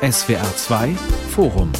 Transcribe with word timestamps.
SWR 0.00 0.54
2 0.54 0.94
Forum 1.30 1.72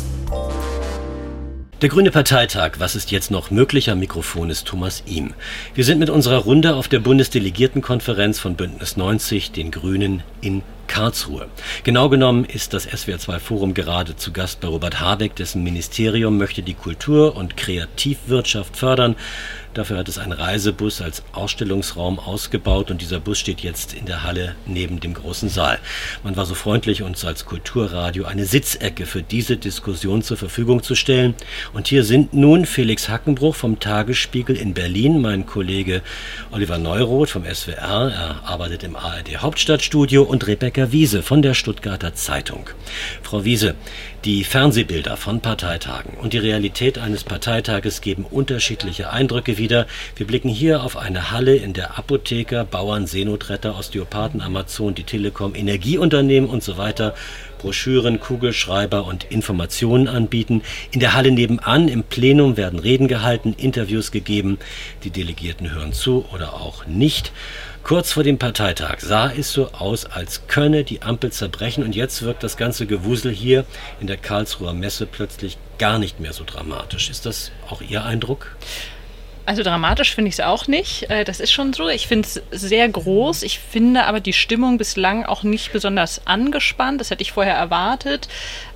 der 1.80 1.88
Grüne 1.88 2.10
Parteitag, 2.10 2.72
was 2.78 2.96
ist 2.96 3.12
jetzt 3.12 3.30
noch 3.30 3.52
möglich? 3.52 3.88
Am 3.88 4.00
Mikrofon 4.00 4.50
ist 4.50 4.66
Thomas 4.66 5.04
Ihm. 5.06 5.34
Wir 5.74 5.84
sind 5.84 6.00
mit 6.00 6.10
unserer 6.10 6.38
Runde 6.38 6.74
auf 6.74 6.88
der 6.88 6.98
Bundesdelegiertenkonferenz 6.98 8.40
von 8.40 8.56
Bündnis 8.56 8.96
90, 8.96 9.52
den 9.52 9.70
Grünen, 9.70 10.24
in 10.40 10.62
Karlsruhe. 10.88 11.46
Genau 11.84 12.08
genommen 12.08 12.44
ist 12.44 12.74
das 12.74 12.88
SWR2 12.88 13.38
Forum 13.38 13.74
gerade 13.74 14.16
zu 14.16 14.32
Gast 14.32 14.58
bei 14.58 14.66
Robert 14.66 14.98
Habeck, 14.98 15.36
dessen 15.36 15.62
Ministerium 15.62 16.36
möchte 16.36 16.62
die 16.62 16.74
Kultur- 16.74 17.36
und 17.36 17.56
Kreativwirtschaft 17.56 18.76
fördern. 18.76 19.14
Dafür 19.78 19.98
hat 19.98 20.08
es 20.08 20.18
einen 20.18 20.32
Reisebus 20.32 21.00
als 21.00 21.22
Ausstellungsraum 21.30 22.18
ausgebaut 22.18 22.90
und 22.90 23.00
dieser 23.00 23.20
Bus 23.20 23.38
steht 23.38 23.60
jetzt 23.60 23.92
in 23.92 24.06
der 24.06 24.24
Halle 24.24 24.56
neben 24.66 24.98
dem 24.98 25.14
großen 25.14 25.48
Saal. 25.48 25.78
Man 26.24 26.34
war 26.36 26.46
so 26.46 26.56
freundlich, 26.56 27.04
uns 27.04 27.24
als 27.24 27.44
Kulturradio 27.44 28.24
eine 28.24 28.44
Sitzecke 28.44 29.06
für 29.06 29.22
diese 29.22 29.56
Diskussion 29.56 30.22
zur 30.22 30.36
Verfügung 30.36 30.82
zu 30.82 30.96
stellen. 30.96 31.36
Und 31.74 31.86
hier 31.86 32.02
sind 32.02 32.34
nun 32.34 32.66
Felix 32.66 33.08
Hackenbruch 33.08 33.54
vom 33.54 33.78
Tagesspiegel 33.78 34.56
in 34.56 34.74
Berlin, 34.74 35.20
mein 35.20 35.46
Kollege 35.46 36.02
Oliver 36.50 36.78
Neuroth 36.78 37.30
vom 37.30 37.44
SWR, 37.44 38.10
er 38.10 38.40
arbeitet 38.48 38.82
im 38.82 38.96
ARD 38.96 39.36
Hauptstadtstudio 39.36 40.24
und 40.24 40.48
Rebecca 40.48 40.90
Wiese 40.90 41.22
von 41.22 41.40
der 41.40 41.54
Stuttgarter 41.54 42.16
Zeitung. 42.16 42.68
Frau 43.22 43.44
Wiese, 43.44 43.76
die 44.24 44.42
Fernsehbilder 44.42 45.16
von 45.16 45.40
Parteitagen 45.40 46.14
und 46.14 46.32
die 46.32 46.38
Realität 46.38 46.98
eines 46.98 47.22
Parteitages 47.22 48.00
geben 48.00 48.26
unterschiedliche 48.28 49.10
Eindrücke 49.10 49.58
wieder. 49.58 49.86
Wir 50.16 50.26
blicken 50.26 50.48
hier 50.48 50.82
auf 50.82 50.96
eine 50.96 51.30
Halle, 51.30 51.54
in 51.54 51.72
der 51.72 51.98
Apotheker, 51.98 52.64
Bauern, 52.64 53.06
Seenotretter, 53.06 53.78
Osteopathen, 53.78 54.40
Amazon, 54.40 54.94
die 54.94 55.04
Telekom, 55.04 55.54
Energieunternehmen 55.54 56.50
und 56.50 56.64
so 56.64 56.76
weiter 56.78 57.14
Broschüren, 57.58 58.20
Kugelschreiber 58.20 59.04
und 59.04 59.24
Informationen 59.24 60.08
anbieten. 60.08 60.62
In 60.90 61.00
der 61.00 61.14
Halle 61.14 61.30
nebenan 61.30 61.88
im 61.88 62.02
Plenum 62.02 62.56
werden 62.56 62.78
Reden 62.78 63.08
gehalten, 63.08 63.54
Interviews 63.56 64.10
gegeben. 64.10 64.58
Die 65.04 65.10
Delegierten 65.10 65.72
hören 65.72 65.92
zu 65.92 66.24
oder 66.32 66.54
auch 66.54 66.86
nicht. 66.86 67.32
Kurz 67.88 68.12
vor 68.12 68.22
dem 68.22 68.36
Parteitag 68.36 69.00
sah 69.00 69.32
es 69.32 69.50
so 69.50 69.72
aus, 69.72 70.04
als 70.04 70.46
könne 70.46 70.84
die 70.84 71.00
Ampel 71.00 71.32
zerbrechen 71.32 71.82
und 71.82 71.96
jetzt 71.96 72.20
wirkt 72.20 72.42
das 72.42 72.58
ganze 72.58 72.84
Gewusel 72.84 73.32
hier 73.32 73.64
in 73.98 74.06
der 74.06 74.18
Karlsruher 74.18 74.74
Messe 74.74 75.06
plötzlich 75.06 75.56
gar 75.78 75.98
nicht 75.98 76.20
mehr 76.20 76.34
so 76.34 76.44
dramatisch. 76.44 77.08
Ist 77.08 77.24
das 77.24 77.50
auch 77.70 77.80
Ihr 77.80 78.04
Eindruck? 78.04 78.54
Also 79.46 79.62
dramatisch 79.62 80.14
finde 80.14 80.28
ich 80.28 80.34
es 80.34 80.40
auch 80.40 80.66
nicht. 80.66 81.08
Äh, 81.08 81.24
das 81.24 81.40
ist 81.40 81.50
schon 81.50 81.72
so. 81.72 81.88
Ich 81.88 82.08
finde 82.08 82.28
es 82.28 82.42
sehr 82.50 82.86
groß. 82.90 83.42
Ich 83.42 83.58
finde 83.58 84.04
aber 84.04 84.20
die 84.20 84.34
Stimmung 84.34 84.76
bislang 84.76 85.24
auch 85.24 85.42
nicht 85.42 85.72
besonders 85.72 86.26
angespannt. 86.26 87.00
Das 87.00 87.10
hätte 87.10 87.22
ich 87.22 87.32
vorher 87.32 87.54
erwartet. 87.54 88.28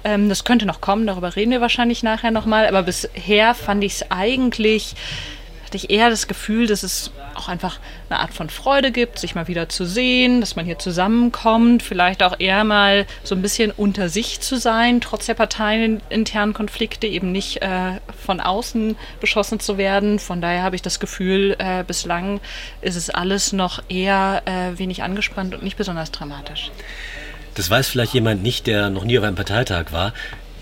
Ähm, 0.04 0.30
das 0.30 0.44
könnte 0.44 0.64
noch 0.64 0.80
kommen, 0.80 1.06
darüber 1.06 1.36
reden 1.36 1.50
wir 1.50 1.60
wahrscheinlich 1.60 2.02
nachher 2.02 2.30
nochmal. 2.30 2.66
Aber 2.66 2.84
bisher 2.84 3.54
fand 3.54 3.84
ich 3.84 3.92
es 3.92 4.10
eigentlich 4.10 4.94
hatte 5.72 5.86
ich 5.86 5.90
eher 5.90 6.10
das 6.10 6.26
Gefühl, 6.26 6.66
dass 6.66 6.82
es 6.82 7.12
auch 7.34 7.48
einfach 7.48 7.78
eine 8.10 8.20
Art 8.20 8.34
von 8.34 8.50
Freude 8.50 8.92
gibt, 8.92 9.18
sich 9.18 9.34
mal 9.34 9.48
wieder 9.48 9.70
zu 9.70 9.86
sehen, 9.86 10.42
dass 10.42 10.54
man 10.54 10.66
hier 10.66 10.78
zusammenkommt, 10.78 11.82
vielleicht 11.82 12.22
auch 12.22 12.38
eher 12.38 12.62
mal 12.62 13.06
so 13.24 13.34
ein 13.34 13.40
bisschen 13.40 13.70
unter 13.70 14.10
sich 14.10 14.40
zu 14.40 14.58
sein, 14.58 15.00
trotz 15.00 15.24
der 15.24 15.32
parteieninternen 15.32 16.52
Konflikte, 16.52 17.06
eben 17.06 17.32
nicht 17.32 17.62
äh, 17.62 18.00
von 18.22 18.40
außen 18.40 18.96
beschossen 19.22 19.60
zu 19.60 19.78
werden. 19.78 20.18
Von 20.18 20.42
daher 20.42 20.62
habe 20.62 20.76
ich 20.76 20.82
das 20.82 21.00
Gefühl, 21.00 21.56
äh, 21.58 21.84
bislang 21.84 22.42
ist 22.82 22.96
es 22.96 23.08
alles 23.08 23.54
noch 23.54 23.82
eher 23.88 24.42
äh, 24.44 24.78
wenig 24.78 25.02
angespannt 25.02 25.54
und 25.54 25.62
nicht 25.62 25.78
besonders 25.78 26.10
dramatisch. 26.10 26.70
Das 27.54 27.70
weiß 27.70 27.88
vielleicht 27.88 28.12
jemand 28.12 28.42
nicht, 28.42 28.66
der 28.66 28.90
noch 28.90 29.04
nie 29.04 29.18
auf 29.18 29.24
einem 29.24 29.36
Parteitag 29.36 29.86
war. 29.92 30.12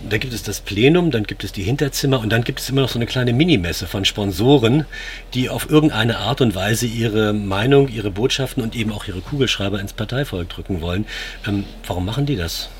Da 0.08 0.18
gibt 0.18 0.32
es 0.32 0.42
das 0.42 0.60
Plenum, 0.60 1.10
dann 1.10 1.24
gibt 1.24 1.44
es 1.44 1.52
die 1.52 1.62
Hinterzimmer 1.62 2.20
und 2.20 2.30
dann 2.30 2.42
gibt 2.42 2.60
es 2.60 2.68
immer 2.70 2.80
noch 2.80 2.88
so 2.88 2.98
eine 2.98 3.06
kleine 3.06 3.32
Minimesse 3.32 3.86
von 3.86 4.04
Sponsoren, 4.04 4.86
die 5.34 5.48
auf 5.50 5.68
irgendeine 5.68 6.18
Art 6.18 6.40
und 6.40 6.54
Weise 6.54 6.86
ihre 6.86 7.32
Meinung, 7.32 7.88
ihre 7.88 8.10
Botschaften 8.10 8.62
und 8.62 8.74
eben 8.74 8.92
auch 8.92 9.06
ihre 9.06 9.20
Kugelschreiber 9.20 9.78
ins 9.78 9.92
Parteivolk 9.92 10.48
drücken 10.48 10.80
wollen. 10.80 11.06
Ähm, 11.46 11.64
warum 11.86 12.06
machen 12.06 12.26
die 12.26 12.36
das? 12.36 12.70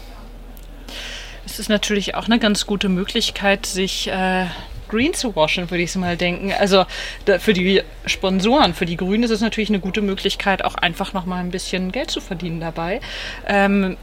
Es 1.44 1.59
ist 1.59 1.69
natürlich 1.69 2.14
auch 2.14 2.26
eine 2.26 2.38
ganz 2.38 2.66
gute 2.66 2.88
Möglichkeit, 2.88 3.66
sich 3.66 4.09
äh, 4.09 4.47
green 4.91 5.14
zu 5.14 5.34
waschen, 5.36 5.70
würde 5.70 5.82
ich 5.82 5.94
mal 5.94 6.16
denken. 6.16 6.53
Also 6.59 6.84
da, 7.25 7.38
für 7.38 7.53
die 7.54 7.82
Sponsoren, 8.06 8.75
für 8.75 8.86
die 8.86 8.97
Grünen 8.97 9.22
ist 9.22 9.30
es 9.30 9.41
natürlich 9.41 9.70
eine 9.70 9.80
gute 9.80 10.03
Möglichkeit, 10.03 10.64
auch 10.64 10.75
einfach 10.75 11.12
nochmal 11.12 11.41
ein 11.41 11.50
bisschen 11.50 11.92
Geld 11.92 12.10
zu 12.10 12.20
verdienen 12.20 12.60
dabei. 12.60 13.00
Ähm, 13.47 13.97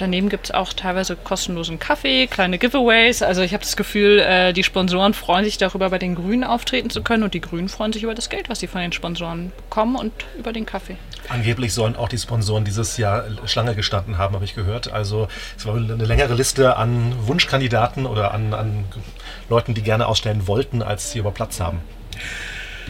Daneben 0.00 0.30
gibt 0.30 0.46
es 0.46 0.50
auch 0.50 0.72
teilweise 0.72 1.14
kostenlosen 1.14 1.78
Kaffee, 1.78 2.26
kleine 2.26 2.56
Giveaways. 2.56 3.22
Also 3.22 3.42
ich 3.42 3.52
habe 3.52 3.62
das 3.62 3.76
Gefühl, 3.76 4.18
äh, 4.20 4.54
die 4.54 4.64
Sponsoren 4.64 5.12
freuen 5.12 5.44
sich 5.44 5.58
darüber, 5.58 5.90
bei 5.90 5.98
den 5.98 6.14
Grünen 6.14 6.42
auftreten 6.42 6.88
zu 6.88 7.02
können 7.02 7.22
und 7.22 7.34
die 7.34 7.42
Grünen 7.42 7.68
freuen 7.68 7.92
sich 7.92 8.02
über 8.02 8.14
das 8.14 8.30
Geld, 8.30 8.48
was 8.48 8.60
sie 8.60 8.66
von 8.66 8.80
den 8.80 8.92
Sponsoren 8.92 9.52
bekommen 9.56 9.96
und 9.96 10.12
über 10.38 10.54
den 10.54 10.64
Kaffee. 10.64 10.96
Angeblich 11.28 11.74
sollen 11.74 11.96
auch 11.96 12.08
die 12.08 12.16
Sponsoren 12.16 12.64
dieses 12.64 12.96
Jahr 12.96 13.24
Schlange 13.44 13.74
gestanden 13.74 14.16
haben, 14.16 14.34
habe 14.34 14.46
ich 14.46 14.54
gehört. 14.54 14.90
Also 14.90 15.28
es 15.58 15.66
war 15.66 15.76
eine 15.76 16.04
längere 16.06 16.32
Liste 16.32 16.78
an 16.78 17.12
Wunschkandidaten 17.26 18.06
oder 18.06 18.32
an, 18.32 18.54
an 18.54 18.86
Leuten, 19.50 19.74
die 19.74 19.82
gerne 19.82 20.06
ausstellen 20.06 20.46
wollten, 20.46 20.82
als 20.82 21.10
sie 21.10 21.18
über 21.18 21.30
Platz 21.30 21.60
haben. 21.60 21.80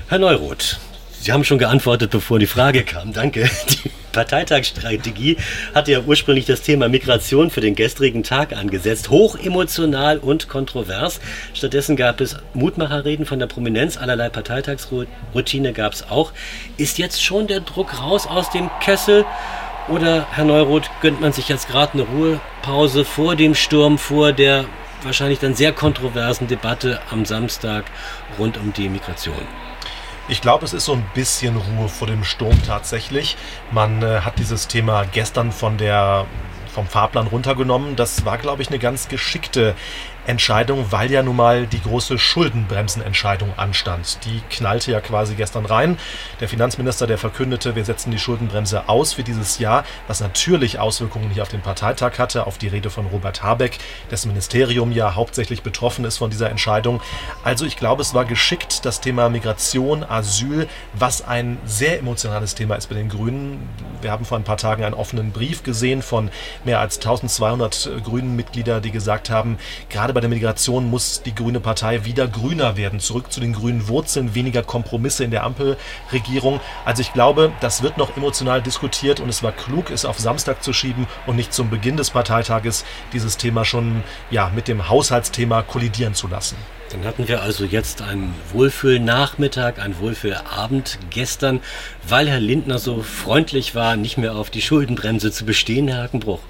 Herr 0.09 0.21
Neuroth, 0.21 0.79
Sie 1.21 1.33
haben 1.33 1.45
schon 1.45 1.59
geantwortet, 1.59 2.11
bevor 2.11 2.39
die 2.39 2.47
Frage 2.47 2.83
kam. 2.83 3.13
Danke. 3.13 3.51
Die 3.69 3.91
Parteitagsstrategie 4.13 5.37
hatte 5.75 5.93
ja 5.93 6.01
ursprünglich 6.01 6.47
das 6.47 6.63
Thema 6.63 6.89
Migration 6.89 7.51
für 7.51 7.61
den 7.61 7.75
gestrigen 7.75 8.23
Tag 8.23 8.57
angesetzt. 8.57 9.11
Hoch 9.11 9.37
emotional 9.39 10.19
und 10.19 10.49
kontrovers. 10.49 11.21
Stattdessen 11.55 11.97
gab 11.97 12.21
es 12.21 12.37
Mutmacherreden 12.55 13.27
von 13.27 13.39
der 13.39 13.47
Prominenz. 13.47 13.97
Allerlei 13.97 14.29
Parteitagsroutine 14.29 15.73
gab 15.73 15.93
es 15.93 16.09
auch. 16.11 16.33
Ist 16.77 16.99
jetzt 16.99 17.23
schon 17.23 17.47
der 17.47 17.61
Druck 17.61 18.01
raus 18.01 18.27
aus 18.27 18.51
dem 18.51 18.71
Kessel? 18.81 19.25
Oder, 19.89 20.27
Herr 20.31 20.45
Neuroth, 20.45 20.91
gönnt 21.01 21.21
man 21.21 21.33
sich 21.33 21.49
jetzt 21.49 21.69
gerade 21.69 21.95
eine 21.95 22.03
Ruhepause 22.03 23.05
vor 23.05 23.35
dem 23.35 23.55
Sturm, 23.55 23.99
vor 23.99 24.33
der 24.33 24.67
wahrscheinlich 25.03 25.39
dann 25.39 25.55
sehr 25.55 25.73
kontroversen 25.73 26.47
Debatte 26.47 27.01
am 27.11 27.25
Samstag 27.25 27.87
rund 28.39 28.57
um 28.59 28.73
die 28.73 28.89
Migration? 28.89 29.70
Ich 30.31 30.41
glaube, 30.41 30.65
es 30.65 30.73
ist 30.73 30.85
so 30.85 30.93
ein 30.93 31.05
bisschen 31.13 31.57
Ruhe 31.57 31.89
vor 31.89 32.07
dem 32.07 32.23
Sturm 32.23 32.57
tatsächlich. 32.65 33.37
Man 33.73 34.01
äh, 34.01 34.21
hat 34.21 34.39
dieses 34.39 34.69
Thema 34.69 35.05
gestern 35.11 35.51
von 35.51 35.77
der 35.77 36.25
vom 36.73 36.87
Fahrplan 36.87 37.27
runtergenommen. 37.27 37.97
Das 37.97 38.25
war, 38.25 38.39
glaube 38.39 38.63
ich, 38.63 38.69
eine 38.69 38.79
ganz 38.79 39.09
geschickte 39.09 39.75
Entscheidung, 40.31 40.87
weil 40.91 41.11
ja 41.11 41.23
nun 41.23 41.37
mal 41.37 41.67
die 41.67 41.81
große 41.81 42.19
Schuldenbremsenentscheidung 42.19 43.53
anstand. 43.57 44.19
Die 44.25 44.43
knallte 44.51 44.93
ja 44.93 45.01
quasi 45.01 45.35
gestern 45.35 45.67
rein. 45.67 45.99
Der 46.41 46.49
Finanzminister, 46.49 47.07
der 47.07 47.19
verkündete, 47.19 47.75
wir 47.75 47.85
setzen 47.85 48.11
die 48.11 48.19
Schuldenbremse 48.19 48.89
aus 48.89 49.15
für 49.15 49.25
dieses 49.25 49.59
Jahr, 49.59 49.85
was 50.07 50.21
natürlich 50.21 50.79
Auswirkungen 50.79 51.31
hier 51.31 51.43
auf 51.43 51.49
den 51.49 51.63
Parteitag 51.63 52.19
hatte, 52.19 52.47
auf 52.47 52.59
die 52.59 52.69
Rede 52.69 52.91
von 52.91 53.07
Robert 53.07 53.43
Habeck, 53.43 53.79
dessen 54.11 54.29
Ministerium 54.29 54.93
ja 54.93 55.15
hauptsächlich 55.15 55.63
betroffen 55.63 56.05
ist 56.05 56.19
von 56.19 56.31
dieser 56.31 56.51
Entscheidung. 56.51 57.01
Also 57.43 57.65
ich 57.65 57.77
glaube, 57.77 58.03
es 58.03 58.15
war 58.15 58.25
geschickt, 58.25 58.85
das 58.85 59.01
Thema 59.01 59.29
Migration, 59.29 60.05
Asyl, 60.05 60.69
was 60.93 61.27
ein 61.27 61.59
sehr 61.65 61.99
emotionales 61.99 62.55
Thema 62.55 62.77
ist 62.77 62.89
bei 62.89 62.95
den 62.95 63.09
Grünen. 63.09 63.69
Wir 64.01 64.13
haben 64.13 64.25
vor 64.25 64.39
ein 64.39 64.45
paar 64.45 64.59
Tagen 64.59 64.85
einen 64.85 64.95
offenen 64.95 65.33
Brief 65.33 65.63
gesehen 65.63 66.03
von 66.03 66.31
mehr 66.65 66.79
als 66.79 66.99
1200 66.99 67.91
Grünen 68.05 68.37
Mitglieder, 68.37 68.81
die 68.81 68.91
gesagt 68.91 69.31
haben, 69.31 69.59
gerade 69.89 70.11
gerade 70.11 70.20
bei 70.21 70.29
der 70.29 70.37
Migration 70.37 70.91
muss 70.91 71.23
die 71.23 71.35
Grüne 71.35 71.61
Partei 71.61 72.05
wieder 72.05 72.29
grüner 72.29 72.77
werden, 72.77 73.01
zurück 73.01 73.33
zu 73.33 73.41
den 73.41 73.55
grünen 73.55 73.89
Wurzeln, 73.89 74.35
weniger 74.35 74.63
Kompromisse 74.63 75.25
in 75.25 75.31
der 75.31 75.45
Ampelregierung. 75.45 76.61
Also 76.85 77.01
ich 77.01 77.15
glaube, 77.15 77.53
das 77.63 77.83
wird 77.83 77.97
noch 77.97 78.15
emotional 78.19 78.61
diskutiert 78.61 79.21
und 79.21 79.31
es 79.31 79.43
war 79.43 79.53
klug, 79.53 79.91
es 79.91 80.05
auf 80.05 80.19
Samstag 80.19 80.63
zu 80.63 80.75
schieben 80.75 81.07
und 81.27 81.37
nicht 81.37 81.55
zum 81.55 81.71
Beginn 81.71 81.97
des 81.97 82.11
Parteitages 82.11 82.85
dieses 83.15 83.39
Thema 83.39 83.65
schon 83.65 84.05
ja, 84.31 84.53
mit 84.55 84.69
dem 84.69 84.91
Haushaltsthema 84.91 85.63
kollidieren 85.63 86.13
zu 86.13 86.29
lassen. 86.29 86.57
Dann 86.91 87.07
hatten 87.07 87.27
wir 87.27 87.41
also 87.41 87.65
jetzt 87.65 88.03
einen 88.03 88.35
Wohlfühlnachmittag, 88.53 89.79
einen 89.79 89.99
Wohlfühlabend 90.01 90.99
gestern, 91.09 91.61
weil 92.07 92.29
Herr 92.29 92.41
Lindner 92.41 92.79
so 92.79 93.03
freundlich 93.03 93.75
war, 93.75 93.97
nicht 93.97 94.19
mehr 94.19 94.35
auf 94.35 94.51
die 94.51 94.61
Schuldenbremse 94.61 95.33
zu 95.33 95.47
bestehen, 95.47 95.89
Herr 95.89 96.03
Hakenbruch. 96.03 96.41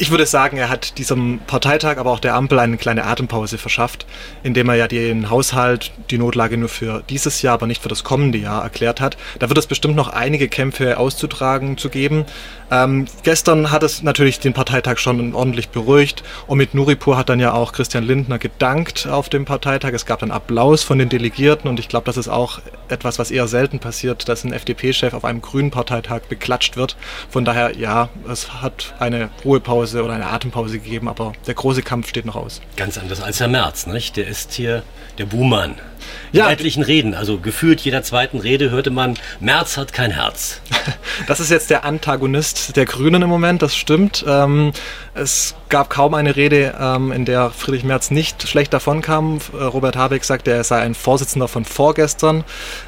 Ich 0.00 0.12
würde 0.12 0.26
sagen, 0.26 0.58
er 0.58 0.68
hat 0.68 0.96
diesem 0.98 1.40
Parteitag, 1.48 1.96
aber 1.96 2.12
auch 2.12 2.20
der 2.20 2.36
Ampel 2.36 2.60
eine 2.60 2.76
kleine 2.76 3.04
Atempause 3.04 3.58
verschafft, 3.58 4.06
indem 4.44 4.68
er 4.68 4.76
ja 4.76 4.86
den 4.86 5.28
Haushalt, 5.28 5.90
die 6.10 6.18
Notlage 6.18 6.56
nur 6.56 6.68
für 6.68 7.02
dieses 7.10 7.42
Jahr, 7.42 7.54
aber 7.54 7.66
nicht 7.66 7.82
für 7.82 7.88
das 7.88 8.04
kommende 8.04 8.38
Jahr 8.38 8.62
erklärt 8.62 9.00
hat. 9.00 9.16
Da 9.40 9.48
wird 9.48 9.58
es 9.58 9.66
bestimmt 9.66 9.96
noch 9.96 10.06
einige 10.06 10.46
Kämpfe 10.46 10.98
auszutragen 10.98 11.78
zu 11.78 11.88
geben. 11.88 12.26
Ähm, 12.70 13.06
gestern 13.24 13.72
hat 13.72 13.82
es 13.82 14.04
natürlich 14.04 14.38
den 14.38 14.52
Parteitag 14.52 14.98
schon 14.98 15.34
ordentlich 15.34 15.70
beruhigt 15.70 16.22
und 16.46 16.58
mit 16.58 16.74
Nuripur 16.74 17.16
hat 17.16 17.28
dann 17.28 17.40
ja 17.40 17.52
auch 17.52 17.72
Christian 17.72 18.04
Lindner 18.04 18.38
gedankt 18.38 19.08
auf 19.08 19.28
dem 19.28 19.46
Parteitag. 19.46 19.94
Es 19.94 20.06
gab 20.06 20.20
dann 20.20 20.30
Applaus 20.30 20.84
von 20.84 21.00
den 21.00 21.08
Delegierten 21.08 21.68
und 21.68 21.80
ich 21.80 21.88
glaube, 21.88 22.06
das 22.06 22.16
ist 22.16 22.28
auch 22.28 22.60
etwas, 22.88 23.18
was 23.18 23.32
eher 23.32 23.48
selten 23.48 23.80
passiert, 23.80 24.28
dass 24.28 24.44
ein 24.44 24.52
FDP-Chef 24.52 25.12
auf 25.12 25.24
einem 25.24 25.42
grünen 25.42 25.72
Parteitag 25.72 26.20
beklatscht 26.28 26.76
wird. 26.76 26.96
Von 27.28 27.44
daher, 27.44 27.76
ja, 27.76 28.10
es 28.30 28.62
hat 28.62 28.94
eine 29.00 29.30
Ruhepause 29.44 29.87
Pause 29.88 30.04
oder 30.04 30.14
eine 30.14 30.26
Atempause 30.26 30.78
gegeben, 30.78 31.08
aber 31.08 31.32
der 31.46 31.54
große 31.54 31.82
Kampf 31.82 32.08
steht 32.08 32.26
noch 32.26 32.36
aus. 32.36 32.60
Ganz 32.76 32.98
anders 32.98 33.22
als 33.22 33.40
Herr 33.40 33.48
Merz, 33.48 33.86
nicht? 33.86 34.16
Der 34.16 34.26
ist 34.26 34.52
hier 34.52 34.82
der 35.16 35.24
Buhmann. 35.24 35.76
Ja. 36.30 36.50
etlichen 36.50 36.82
Reden, 36.82 37.14
also 37.14 37.38
gefühlt 37.38 37.80
jeder 37.80 38.02
zweiten 38.02 38.38
Rede 38.38 38.70
hörte 38.70 38.90
man, 38.90 39.18
Merz 39.40 39.76
hat 39.76 39.92
kein 39.92 40.10
Herz. 40.10 40.60
Das 41.26 41.40
ist 41.40 41.50
jetzt 41.50 41.68
der 41.68 41.84
Antagonist 41.84 42.76
der 42.76 42.86
Grünen 42.86 43.22
im 43.22 43.28
Moment, 43.28 43.60
das 43.60 43.76
stimmt. 43.76 44.24
Ähm, 44.26 44.72
es 45.14 45.54
gab 45.68 45.90
kaum 45.90 46.14
eine 46.14 46.36
Rede, 46.36 46.74
ähm, 46.80 47.10
in 47.12 47.24
der 47.24 47.50
Friedrich 47.50 47.82
Merz 47.82 48.10
nicht 48.10 48.46
schlecht 48.48 48.72
davonkam. 48.72 49.40
Äh, 49.52 49.64
Robert 49.64 49.96
Habeck 49.96 50.24
sagte, 50.24 50.52
er 50.52 50.64
sei 50.64 50.80
ein 50.80 50.94
Vorsitzender 50.94 51.48
von 51.48 51.64
vorgestern. 51.64 52.44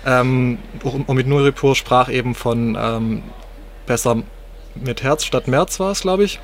Ähm, 0.07 0.59
Omid 0.85 1.27
Nuripur 1.27 1.75
sprach 1.75 2.09
eben 2.09 2.35
von 2.35 2.79
ähm, 2.81 3.23
besser 3.87 4.23
mit 4.75 5.03
Herz 5.03 5.25
statt 5.25 5.49
Merz 5.49 5.81
war 5.81 5.93
es, 5.93 6.03
glaube 6.03 6.25
ich. 6.25 6.39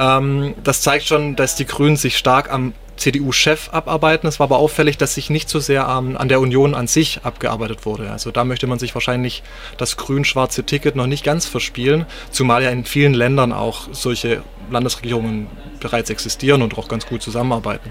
Ähm, 0.00 0.54
das 0.64 0.80
zeigt 0.80 1.06
schon, 1.06 1.36
dass 1.36 1.54
die 1.54 1.66
Grünen 1.66 1.96
sich 1.96 2.16
stark 2.16 2.50
am 2.50 2.72
CDU-Chef 2.96 3.70
abarbeiten. 3.70 4.26
Es 4.26 4.40
war 4.40 4.44
aber 4.44 4.58
auffällig, 4.58 4.98
dass 4.98 5.14
sich 5.14 5.30
nicht 5.30 5.48
so 5.48 5.58
sehr 5.58 5.88
an, 5.88 6.16
an 6.16 6.28
der 6.28 6.40
Union 6.40 6.74
an 6.74 6.86
sich 6.86 7.20
abgearbeitet 7.22 7.86
wurde. 7.86 8.10
Also 8.10 8.30
da 8.30 8.44
möchte 8.44 8.66
man 8.66 8.78
sich 8.78 8.94
wahrscheinlich 8.94 9.42
das 9.78 9.96
grün-schwarze 9.96 10.64
Ticket 10.64 10.96
noch 10.96 11.06
nicht 11.06 11.24
ganz 11.24 11.46
verspielen, 11.46 12.06
zumal 12.30 12.62
ja 12.62 12.70
in 12.70 12.84
vielen 12.84 13.14
Ländern 13.14 13.52
auch 13.52 13.88
solche 13.92 14.42
Landesregierungen 14.70 15.46
bereits 15.80 16.10
existieren 16.10 16.62
und 16.62 16.76
auch 16.78 16.88
ganz 16.88 17.06
gut 17.06 17.22
zusammenarbeiten. 17.22 17.90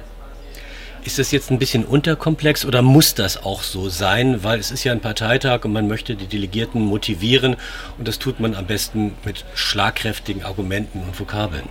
Ist 1.06 1.18
das 1.18 1.32
jetzt 1.32 1.50
ein 1.50 1.60
bisschen 1.60 1.86
unterkomplex 1.86 2.66
oder 2.66 2.82
muss 2.82 3.16
das 3.16 3.42
auch 3.44 3.64
so 3.64 3.90
sein? 3.90 4.44
Weil 4.44 4.60
es 4.60 4.70
ist 4.70 4.84
ja 4.84 4.92
ein 4.92 5.00
Parteitag 5.00 5.64
und 5.64 5.74
man 5.74 5.88
möchte 5.88 6.16
die 6.16 6.28
Delegierten 6.28 6.82
motivieren 6.82 7.56
und 7.98 8.08
das 8.08 8.20
tut 8.20 8.40
man 8.40 8.54
am 8.54 8.68
besten 8.68 9.14
mit 9.26 9.46
schlagkräftigen 9.56 10.44
Argumenten 10.44 11.02
und 11.02 11.20
Vokabeln. 11.20 11.68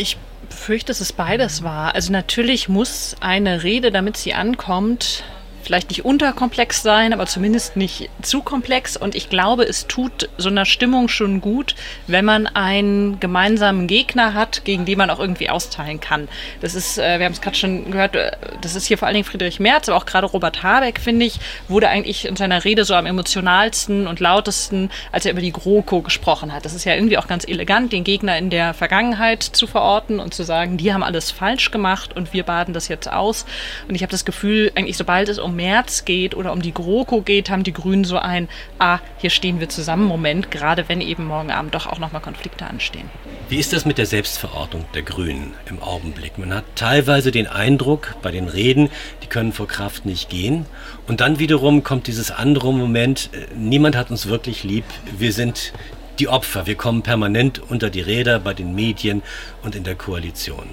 Ich 0.00 0.16
fürchte, 0.48 0.86
dass 0.86 1.02
es 1.02 1.12
beides 1.12 1.62
war. 1.62 1.94
Also 1.94 2.10
natürlich 2.10 2.70
muss 2.70 3.16
eine 3.20 3.64
Rede, 3.64 3.90
damit 3.90 4.16
sie 4.16 4.32
ankommt, 4.32 5.24
vielleicht 5.62 5.90
nicht 5.90 6.04
unterkomplex 6.04 6.82
sein, 6.82 7.12
aber 7.12 7.26
zumindest 7.26 7.76
nicht 7.76 8.10
zu 8.22 8.42
komplex. 8.42 8.96
Und 8.96 9.14
ich 9.14 9.28
glaube, 9.28 9.64
es 9.64 9.86
tut 9.86 10.28
so 10.38 10.48
einer 10.48 10.64
Stimmung 10.64 11.08
schon 11.08 11.40
gut, 11.40 11.74
wenn 12.06 12.24
man 12.24 12.46
einen 12.46 13.20
gemeinsamen 13.20 13.86
Gegner 13.86 14.34
hat, 14.34 14.64
gegen 14.64 14.84
den 14.84 14.98
man 14.98 15.10
auch 15.10 15.18
irgendwie 15.18 15.50
austeilen 15.50 16.00
kann. 16.00 16.28
Das 16.60 16.74
ist, 16.74 16.98
äh, 16.98 17.18
wir 17.18 17.26
haben 17.26 17.32
es 17.32 17.40
gerade 17.40 17.56
schon 17.56 17.90
gehört, 17.90 18.16
äh, 18.16 18.32
das 18.60 18.74
ist 18.74 18.86
hier 18.86 18.98
vor 18.98 19.06
allen 19.06 19.14
Dingen 19.14 19.24
Friedrich 19.24 19.60
Merz, 19.60 19.88
aber 19.88 19.98
auch 19.98 20.06
gerade 20.06 20.26
Robert 20.26 20.62
Habeck, 20.62 21.00
finde 21.00 21.26
ich, 21.26 21.38
wurde 21.68 21.88
eigentlich 21.88 22.26
in 22.26 22.36
seiner 22.36 22.64
Rede 22.64 22.84
so 22.84 22.94
am 22.94 23.06
emotionalsten 23.06 24.06
und 24.06 24.20
lautesten, 24.20 24.90
als 25.12 25.26
er 25.26 25.32
über 25.32 25.40
die 25.40 25.52
GroKo 25.52 26.02
gesprochen 26.02 26.52
hat. 26.52 26.64
Das 26.64 26.74
ist 26.74 26.84
ja 26.84 26.94
irgendwie 26.94 27.18
auch 27.18 27.26
ganz 27.26 27.46
elegant, 27.46 27.92
den 27.92 28.04
Gegner 28.04 28.38
in 28.38 28.50
der 28.50 28.74
Vergangenheit 28.74 29.42
zu 29.42 29.66
verorten 29.66 30.20
und 30.20 30.34
zu 30.34 30.42
sagen, 30.42 30.76
die 30.76 30.92
haben 30.92 31.02
alles 31.02 31.30
falsch 31.30 31.70
gemacht 31.70 32.14
und 32.16 32.32
wir 32.32 32.44
baden 32.44 32.74
das 32.74 32.88
jetzt 32.88 33.10
aus. 33.10 33.44
Und 33.88 33.94
ich 33.94 34.02
habe 34.02 34.10
das 34.10 34.24
Gefühl, 34.24 34.72
eigentlich 34.74 34.96
sobald 34.96 35.28
es 35.28 35.38
um 35.38 35.49
März 35.50 36.04
geht 36.04 36.34
oder 36.34 36.52
um 36.52 36.62
die 36.62 36.72
GroKo 36.72 37.22
geht, 37.22 37.50
haben 37.50 37.62
die 37.62 37.72
Grünen 37.72 38.04
so 38.04 38.18
ein, 38.18 38.48
ah, 38.78 38.98
hier 39.18 39.30
stehen 39.30 39.60
wir 39.60 39.68
zusammen 39.68 40.04
Moment, 40.04 40.50
gerade 40.50 40.88
wenn 40.88 41.00
eben 41.00 41.26
morgen 41.26 41.50
Abend 41.50 41.74
doch 41.74 41.86
auch 41.86 41.98
nochmal 41.98 42.22
Konflikte 42.22 42.66
anstehen. 42.66 43.08
Wie 43.48 43.58
ist 43.58 43.72
das 43.72 43.84
mit 43.84 43.98
der 43.98 44.06
Selbstverortung 44.06 44.84
der 44.94 45.02
Grünen 45.02 45.54
im 45.68 45.82
Augenblick? 45.82 46.38
Man 46.38 46.54
hat 46.54 46.64
teilweise 46.76 47.32
den 47.32 47.46
Eindruck 47.46 48.14
bei 48.22 48.30
den 48.30 48.48
Reden, 48.48 48.90
die 49.22 49.26
können 49.26 49.52
vor 49.52 49.66
Kraft 49.66 50.06
nicht 50.06 50.30
gehen. 50.30 50.66
Und 51.08 51.20
dann 51.20 51.38
wiederum 51.38 51.82
kommt 51.82 52.06
dieses 52.06 52.30
andere 52.30 52.72
Moment, 52.72 53.30
äh, 53.32 53.54
niemand 53.56 53.96
hat 53.96 54.10
uns 54.10 54.28
wirklich 54.28 54.62
lieb, 54.62 54.84
wir 55.18 55.32
sind 55.32 55.72
die 56.20 56.28
Opfer, 56.28 56.66
wir 56.66 56.76
kommen 56.76 57.02
permanent 57.02 57.58
unter 57.58 57.90
die 57.90 58.02
Räder 58.02 58.38
bei 58.38 58.54
den 58.54 58.74
Medien 58.74 59.22
und 59.62 59.74
in 59.74 59.84
der 59.84 59.94
Koalition. 59.94 60.68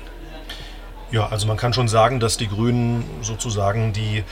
Ja, 1.09 1.27
also 1.27 1.47
man 1.47 1.55
kann 1.55 1.73
schon 1.73 1.87
sagen, 1.87 2.19
dass 2.19 2.35
die 2.35 2.47
Grünen 2.47 3.05
sozusagen 3.21 3.93
die 3.93 4.23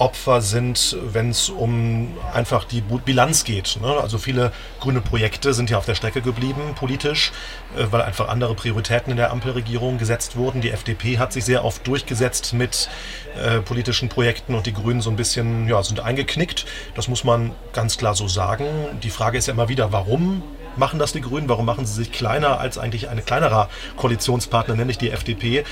Opfer 0.00 0.40
sind, 0.40 0.96
wenn 1.02 1.30
es 1.30 1.50
um 1.50 2.16
einfach 2.32 2.64
die 2.64 2.80
Bilanz 2.80 3.44
geht. 3.44 3.78
Ne? 3.82 3.88
Also 3.88 4.16
viele 4.16 4.50
grüne 4.80 5.02
Projekte 5.02 5.52
sind 5.52 5.68
ja 5.68 5.76
auf 5.76 5.84
der 5.84 5.94
Strecke 5.94 6.22
geblieben 6.22 6.74
politisch, 6.74 7.32
äh, 7.76 7.84
weil 7.90 8.02
einfach 8.02 8.28
andere 8.28 8.54
Prioritäten 8.54 9.10
in 9.10 9.18
der 9.18 9.30
Ampelregierung 9.30 9.98
gesetzt 9.98 10.36
wurden. 10.36 10.62
Die 10.62 10.70
FDP 10.70 11.18
hat 11.18 11.32
sich 11.32 11.44
sehr 11.44 11.64
oft 11.64 11.86
durchgesetzt 11.86 12.54
mit 12.54 12.88
äh, 13.36 13.60
politischen 13.60 14.08
Projekten 14.08 14.54
und 14.54 14.66
die 14.66 14.72
Grünen 14.72 15.02
so 15.02 15.10
ein 15.10 15.16
bisschen 15.16 15.68
ja, 15.68 15.82
sind 15.82 16.00
eingeknickt. 16.00 16.64
Das 16.94 17.08
muss 17.08 17.22
man 17.22 17.52
ganz 17.74 17.98
klar 17.98 18.14
so 18.14 18.26
sagen. 18.26 18.66
Die 19.02 19.10
Frage 19.10 19.36
ist 19.36 19.48
ja 19.48 19.52
immer 19.52 19.68
wieder, 19.68 19.92
warum 19.92 20.42
machen 20.76 20.98
das 20.98 21.12
die 21.12 21.20
Grünen? 21.20 21.48
Warum 21.48 21.66
machen 21.66 21.86
sie 21.86 21.94
sich 21.94 22.12
kleiner 22.12 22.60
als 22.60 22.78
eigentlich 22.78 23.08
ein 23.08 23.24
kleinerer 23.24 23.68
Koalitionspartner, 23.96 24.74
nämlich 24.74 24.98
die 24.98 25.10
FDP? 25.10 25.64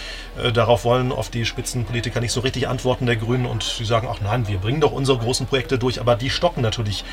Äh, 0.42 0.52
darauf 0.52 0.84
wollen 0.84 1.12
oft 1.12 1.34
die 1.34 1.44
Spitzenpolitiker 1.44 2.20
nicht 2.20 2.32
so 2.32 2.40
richtig 2.40 2.68
antworten 2.68 3.06
der 3.06 3.16
Grünen 3.16 3.46
und 3.46 3.62
sie 3.62 3.84
sagen, 3.84 4.08
ach 4.10 4.20
nein, 4.20 4.48
wir 4.48 4.58
bringen 4.58 4.80
doch 4.80 4.92
unsere 4.92 5.18
großen 5.18 5.46
Projekte 5.46 5.78
durch, 5.78 6.00
aber 6.00 6.16
die 6.16 6.30
stocken 6.30 6.62
natürlich 6.62 7.04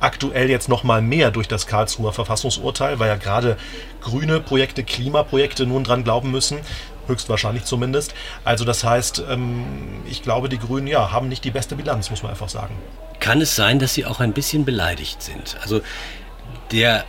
aktuell 0.00 0.48
jetzt 0.50 0.68
noch 0.68 0.84
mal 0.84 1.02
mehr 1.02 1.30
durch 1.30 1.48
das 1.48 1.66
Karlsruher 1.66 2.12
Verfassungsurteil, 2.12 2.98
weil 2.98 3.08
ja 3.08 3.16
gerade 3.16 3.56
grüne 4.00 4.40
Projekte, 4.40 4.84
Klimaprojekte 4.84 5.66
nun 5.66 5.84
dran 5.84 6.04
glauben 6.04 6.30
müssen, 6.30 6.58
höchstwahrscheinlich 7.06 7.64
zumindest. 7.64 8.14
Also 8.44 8.64
das 8.64 8.84
heißt, 8.84 9.24
ähm, 9.28 9.64
ich 10.08 10.22
glaube, 10.22 10.48
die 10.48 10.58
Grünen 10.58 10.86
ja 10.86 11.10
haben 11.10 11.28
nicht 11.28 11.44
die 11.44 11.50
beste 11.50 11.74
Bilanz, 11.74 12.10
muss 12.10 12.22
man 12.22 12.30
einfach 12.30 12.48
sagen. 12.48 12.74
Kann 13.20 13.40
es 13.40 13.56
sein, 13.56 13.78
dass 13.78 13.94
sie 13.94 14.06
auch 14.06 14.20
ein 14.20 14.32
bisschen 14.32 14.64
beleidigt 14.64 15.22
sind? 15.22 15.56
Also 15.62 15.80
der 16.70 17.04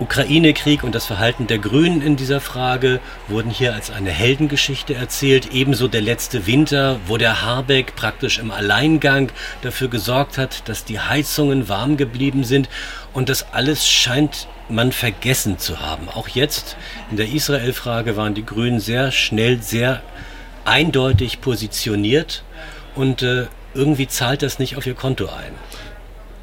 Ukraine-Krieg 0.00 0.82
und 0.82 0.94
das 0.94 1.04
Verhalten 1.04 1.46
der 1.46 1.58
Grünen 1.58 2.00
in 2.00 2.16
dieser 2.16 2.40
Frage 2.40 3.00
wurden 3.28 3.50
hier 3.50 3.74
als 3.74 3.90
eine 3.90 4.10
Heldengeschichte 4.10 4.94
erzählt. 4.94 5.52
Ebenso 5.52 5.88
der 5.88 6.00
letzte 6.00 6.46
Winter, 6.46 6.98
wo 7.06 7.18
der 7.18 7.42
Habeck 7.42 7.94
praktisch 7.96 8.38
im 8.38 8.50
Alleingang 8.50 9.30
dafür 9.60 9.88
gesorgt 9.88 10.38
hat, 10.38 10.66
dass 10.70 10.86
die 10.86 11.00
Heizungen 11.00 11.68
warm 11.68 11.98
geblieben 11.98 12.44
sind. 12.44 12.70
Und 13.12 13.28
das 13.28 13.52
alles 13.52 13.86
scheint 13.86 14.48
man 14.70 14.90
vergessen 14.92 15.58
zu 15.58 15.80
haben. 15.80 16.08
Auch 16.08 16.28
jetzt 16.28 16.76
in 17.10 17.18
der 17.18 17.28
Israel-Frage 17.28 18.16
waren 18.16 18.34
die 18.34 18.46
Grünen 18.46 18.80
sehr 18.80 19.12
schnell, 19.12 19.60
sehr 19.62 20.02
eindeutig 20.64 21.42
positioniert. 21.42 22.42
Und 22.94 23.22
äh, 23.22 23.48
irgendwie 23.74 24.08
zahlt 24.08 24.40
das 24.40 24.58
nicht 24.58 24.76
auf 24.76 24.86
ihr 24.86 24.94
Konto 24.94 25.26
ein. 25.26 25.52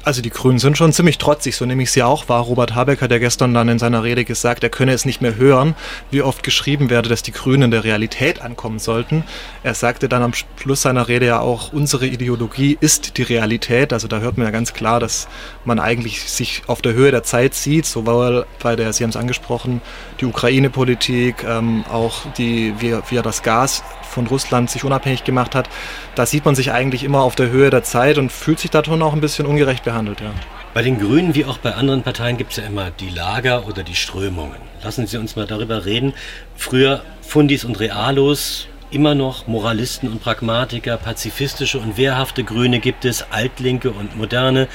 Also 0.04 0.22
die 0.22 0.30
Grünen 0.30 0.58
sind 0.58 0.78
schon 0.78 0.92
ziemlich 0.92 1.18
trotzig, 1.18 1.56
so 1.56 1.66
nehme 1.66 1.82
ich 1.82 1.90
sie 1.90 2.02
auch 2.02 2.28
wahr. 2.28 2.42
Robert 2.42 2.74
Habeck 2.74 3.02
hat 3.02 3.10
ja 3.10 3.18
gestern 3.18 3.52
dann 3.52 3.68
in 3.68 3.78
seiner 3.78 4.04
Rede 4.04 4.24
gesagt, 4.24 4.62
er 4.62 4.70
könne 4.70 4.92
es 4.92 5.04
nicht 5.04 5.20
mehr 5.20 5.36
hören, 5.36 5.74
wie 6.10 6.22
oft 6.22 6.42
geschrieben 6.42 6.88
werde, 6.88 7.08
dass 7.08 7.22
die 7.22 7.32
Grünen 7.32 7.64
in 7.64 7.70
der 7.72 7.84
Realität 7.84 8.40
ankommen 8.40 8.78
sollten. 8.78 9.24
Er 9.62 9.74
sagte 9.74 10.08
dann 10.08 10.22
am 10.22 10.32
Schluss 10.32 10.82
seiner 10.82 11.08
Rede 11.08 11.26
ja 11.26 11.40
auch, 11.40 11.72
unsere 11.72 12.06
Ideologie 12.06 12.78
ist 12.80 13.18
die 13.18 13.22
Realität. 13.22 13.92
Also 13.92 14.08
da 14.08 14.20
hört 14.20 14.38
man 14.38 14.46
ja 14.46 14.50
ganz 14.50 14.72
klar, 14.72 15.00
dass 15.00 15.28
man 15.64 15.78
eigentlich 15.78 16.22
sich 16.22 16.62
auf 16.68 16.80
der 16.80 16.94
Höhe 16.94 17.10
der 17.10 17.24
Zeit 17.24 17.54
sieht, 17.54 17.84
sowohl 17.84 18.46
bei 18.62 18.76
der, 18.76 18.92
Sie 18.92 19.02
haben 19.02 19.10
es 19.10 19.16
angesprochen, 19.16 19.82
die 20.20 20.26
Ukraine-Politik, 20.26 21.44
ähm, 21.44 21.84
auch 21.90 22.24
die, 22.38 22.72
wie, 22.78 22.96
wie 23.10 23.16
er 23.16 23.22
das 23.22 23.42
Gas 23.42 23.82
von 24.08 24.26
Russland 24.26 24.70
sich 24.70 24.84
unabhängig 24.84 25.24
gemacht 25.24 25.54
hat, 25.54 25.68
da 26.14 26.26
sieht 26.26 26.44
man 26.44 26.54
sich 26.54 26.72
eigentlich 26.72 27.04
immer 27.04 27.22
auf 27.22 27.36
der 27.36 27.50
Höhe 27.50 27.70
der 27.70 27.84
Zeit 27.84 28.18
und 28.18 28.32
fühlt 28.32 28.58
sich 28.58 28.70
da 28.70 28.84
schon 28.84 29.02
auch 29.02 29.12
ein 29.12 29.20
bisschen 29.20 29.46
ungerecht 29.46 29.84
behandelt, 29.88 30.20
ja. 30.20 30.32
Bei 30.74 30.82
den 30.82 30.98
Grünen 30.98 31.34
wie 31.34 31.46
auch 31.46 31.58
bei 31.58 31.74
anderen 31.74 32.02
Parteien 32.02 32.36
gibt 32.36 32.50
es 32.50 32.58
ja 32.58 32.64
immer 32.64 32.90
die 32.90 33.08
Lager 33.08 33.66
oder 33.66 33.82
die 33.82 33.94
Strömungen. 33.94 34.60
Lassen 34.82 35.06
Sie 35.06 35.16
uns 35.16 35.34
mal 35.34 35.46
darüber 35.46 35.86
reden. 35.86 36.12
Früher 36.56 37.02
Fundis 37.22 37.64
und 37.64 37.80
Realos, 37.80 38.68
immer 38.90 39.14
noch 39.14 39.46
Moralisten 39.46 40.08
und 40.08 40.22
Pragmatiker, 40.22 40.98
pazifistische 40.98 41.78
und 41.78 41.96
wehrhafte 41.96 42.44
Grüne 42.44 42.80
gibt 42.80 43.06
es, 43.06 43.24
Altlinke 43.30 43.90
und 43.90 44.16
moderne, 44.16 44.68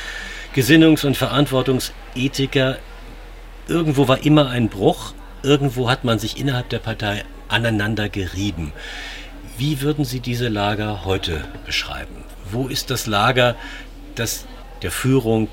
Gesinnungs- 0.56 1.06
und 1.06 1.16
Verantwortungsethiker. 1.16 2.78
Irgendwo 3.68 4.08
war 4.08 4.26
immer 4.26 4.50
ein 4.50 4.70
Bruch, 4.70 5.14
irgendwo 5.44 5.92
hat 5.92 6.04
man 6.04 6.18
sich 6.18 6.40
innerhalb 6.40 6.70
der 6.70 6.80
Partei 6.80 7.24
aneinander 7.50 8.10
gerieben. 8.10 8.74
Wie 9.60 9.82
würden 9.82 10.06
Sie 10.06 10.20
diese 10.20 10.48
Lager 10.48 11.06
heute 11.06 11.46
beschreiben? 11.68 12.24
Wo 12.52 12.68
ist 12.68 12.90
das 12.90 13.06
Lager, 13.06 13.56
das 14.16 14.46
der 14.84 14.92
Führung 14.92 15.50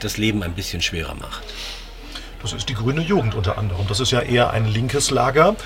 das 0.00 0.16
Leben 0.16 0.42
ein 0.42 0.54
bisschen 0.54 0.80
schwerer 0.80 1.14
macht? 1.14 1.42
Das 2.42 2.52
ist 2.52 2.68
die 2.68 2.74
grüne 2.74 3.00
Jugend 3.00 3.34
unter 3.34 3.58
anderem. 3.58 3.86
Das 3.88 3.98
ist 3.98 4.12
ja 4.12 4.20
eher 4.20 4.50
ein 4.50 4.66
linkes 4.66 5.10
Lager. 5.10 5.56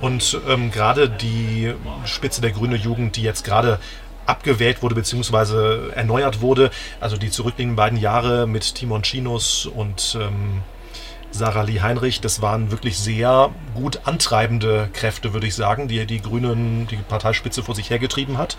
Und 0.00 0.40
ähm, 0.48 0.70
gerade 0.70 1.10
die 1.10 1.74
Spitze 2.04 2.40
der 2.40 2.52
grünen 2.52 2.80
Jugend, 2.80 3.16
die 3.16 3.22
jetzt 3.22 3.44
gerade 3.44 3.78
abgewählt 4.26 4.82
wurde 4.82 4.94
bzw. 4.94 5.90
erneuert 5.90 6.40
wurde, 6.40 6.70
also 7.00 7.16
die 7.16 7.30
zurückliegenden 7.30 7.76
beiden 7.76 7.98
Jahre 7.98 8.46
mit 8.46 8.76
Timon 8.76 9.02
Chinos 9.02 9.66
und 9.66 10.16
ähm, 10.20 10.62
Sarah 11.30 11.62
Lee 11.62 11.80
Heinrich, 11.80 12.20
das 12.20 12.42
waren 12.42 12.70
wirklich 12.70 12.98
sehr 12.98 13.50
gut 13.74 14.00
antreibende 14.04 14.88
Kräfte, 14.92 15.32
würde 15.32 15.46
ich 15.46 15.54
sagen, 15.54 15.88
die 15.88 16.04
die 16.06 16.20
Grünen, 16.20 16.86
die 16.88 16.96
Parteispitze 16.96 17.62
vor 17.62 17.74
sich 17.74 17.90
hergetrieben 17.90 18.36
hat, 18.36 18.56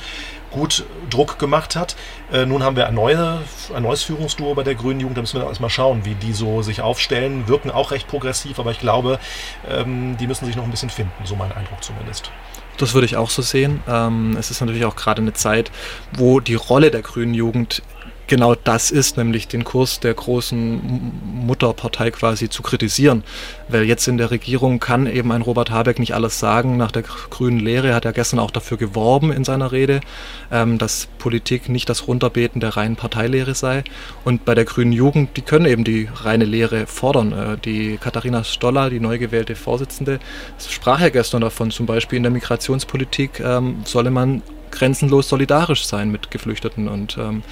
gut 0.52 0.86
Druck 1.10 1.38
gemacht 1.38 1.76
hat. 1.76 1.96
Äh, 2.32 2.46
nun 2.46 2.64
haben 2.64 2.76
wir 2.76 2.88
ein, 2.88 2.96
neue, 2.96 3.40
ein 3.76 3.84
neues 3.84 4.04
Führungsduo 4.04 4.54
bei 4.56 4.64
der 4.64 4.76
Grünen 4.76 5.00
Jugend, 5.00 5.18
da 5.18 5.22
müssen 5.22 5.40
wir 5.40 5.48
erstmal 5.48 5.70
schauen, 5.70 6.06
wie 6.06 6.16
die 6.16 6.34
so 6.34 6.62
sich 6.62 6.82
aufstellen, 6.82 7.48
wirken 7.48 7.72
auch 7.72 7.92
recht 7.92 8.08
progressiv, 8.08 8.60
aber 8.60 8.72
ich 8.72 8.80
glaube, 8.80 9.20
ähm, 9.70 10.18
die 10.18 10.28
müssen 10.28 10.46
sich 10.46 10.56
noch 10.56 10.64
ein 10.64 10.72
bisschen 10.72 10.90
finden, 10.90 11.26
so 11.26 11.36
mein 11.36 11.52
Eindruck 11.52 11.84
zumindest. 11.84 12.32
Das 12.78 12.94
würde 12.94 13.06
ich 13.06 13.18
auch 13.18 13.30
so 13.30 13.42
sehen. 13.42 13.82
Ähm, 13.88 14.36
es 14.40 14.50
ist 14.50 14.62
natürlich 14.62 14.86
auch 14.86 14.96
gerade 14.96 15.22
eine 15.22 15.34
Zeit, 15.34 15.72
wo 16.14 16.40
die 16.40 16.56
Rolle 16.56 16.90
der 16.90 17.02
grünen 17.02 17.34
Jugend 17.34 17.84
genau 18.28 18.56
das 18.56 18.92
ist, 18.92 19.18
nämlich 19.18 19.48
den 19.48 19.64
Kurs 19.64 20.00
der 20.00 20.14
großen 20.14 21.12
Mutterpartei 21.46 22.12
quasi 22.12 22.50
zu 22.50 22.62
kritisieren. 22.64 23.24
Weil 23.68 23.84
jetzt 23.84 24.08
in 24.08 24.18
der 24.18 24.32
Regierung 24.32 24.80
kann 24.80 25.08
eben 25.08 25.32
ein 25.32 25.42
Robert 25.42 25.72
Habeck 25.72 26.00
nicht 26.00 26.14
alles 26.14 26.40
sagen. 26.40 26.78
Nach 26.78 26.92
der 26.92 27.04
grünen 27.04 27.60
Lehre 27.60 27.94
hat 27.94 28.06
er 28.06 28.14
gestern 28.14 28.40
auch 28.40 28.52
dafür 28.52 28.78
geworben 28.78 29.32
in 29.32 29.44
seiner 29.44 29.72
Rede, 29.72 30.02
ähm, 30.52 30.78
dass 30.78 31.08
Politik 31.18 31.70
nicht 31.70 31.90
das 31.90 32.08
Runterbeten 32.08 32.62
der 32.62 32.78
reinen 32.78 32.96
Parteilehre 32.96 33.56
sei. 33.56 33.84
Und 34.24 34.46
bei 34.46 34.56
der 34.56 34.66
grünen 34.66 34.92
Jugend, 34.92 35.38
die 35.38 35.42
können 35.42 35.66
eben 35.66 35.84
die 35.84 36.10
reine 36.14 36.46
Lehre 36.46 36.88
fordern. 36.88 37.32
Äh, 37.32 37.58
die 37.58 37.98
Katharina 37.98 38.44
Stoller, 38.44 38.90
die 38.90 39.00
neu 39.00 39.18
gewählte 39.18 39.56
Vorsitzende, 39.56 40.20
sprach 40.68 41.02
ja 41.02 41.10
gestern 41.10 41.42
davon, 41.42 41.72
zum 41.72 41.86
Beispiel 41.86 42.18
in 42.18 42.24
der 42.24 42.32
Migrationspolitik 42.32 43.40
ähm, 43.40 43.82
solle 43.86 44.12
man 44.12 44.42
grenzenlos 44.72 45.30
solidarisch 45.30 45.86
sein 45.86 46.12
mit 46.12 46.32
Geflüchteten 46.32 46.88
und 46.88 47.18
ähm, 47.18 47.44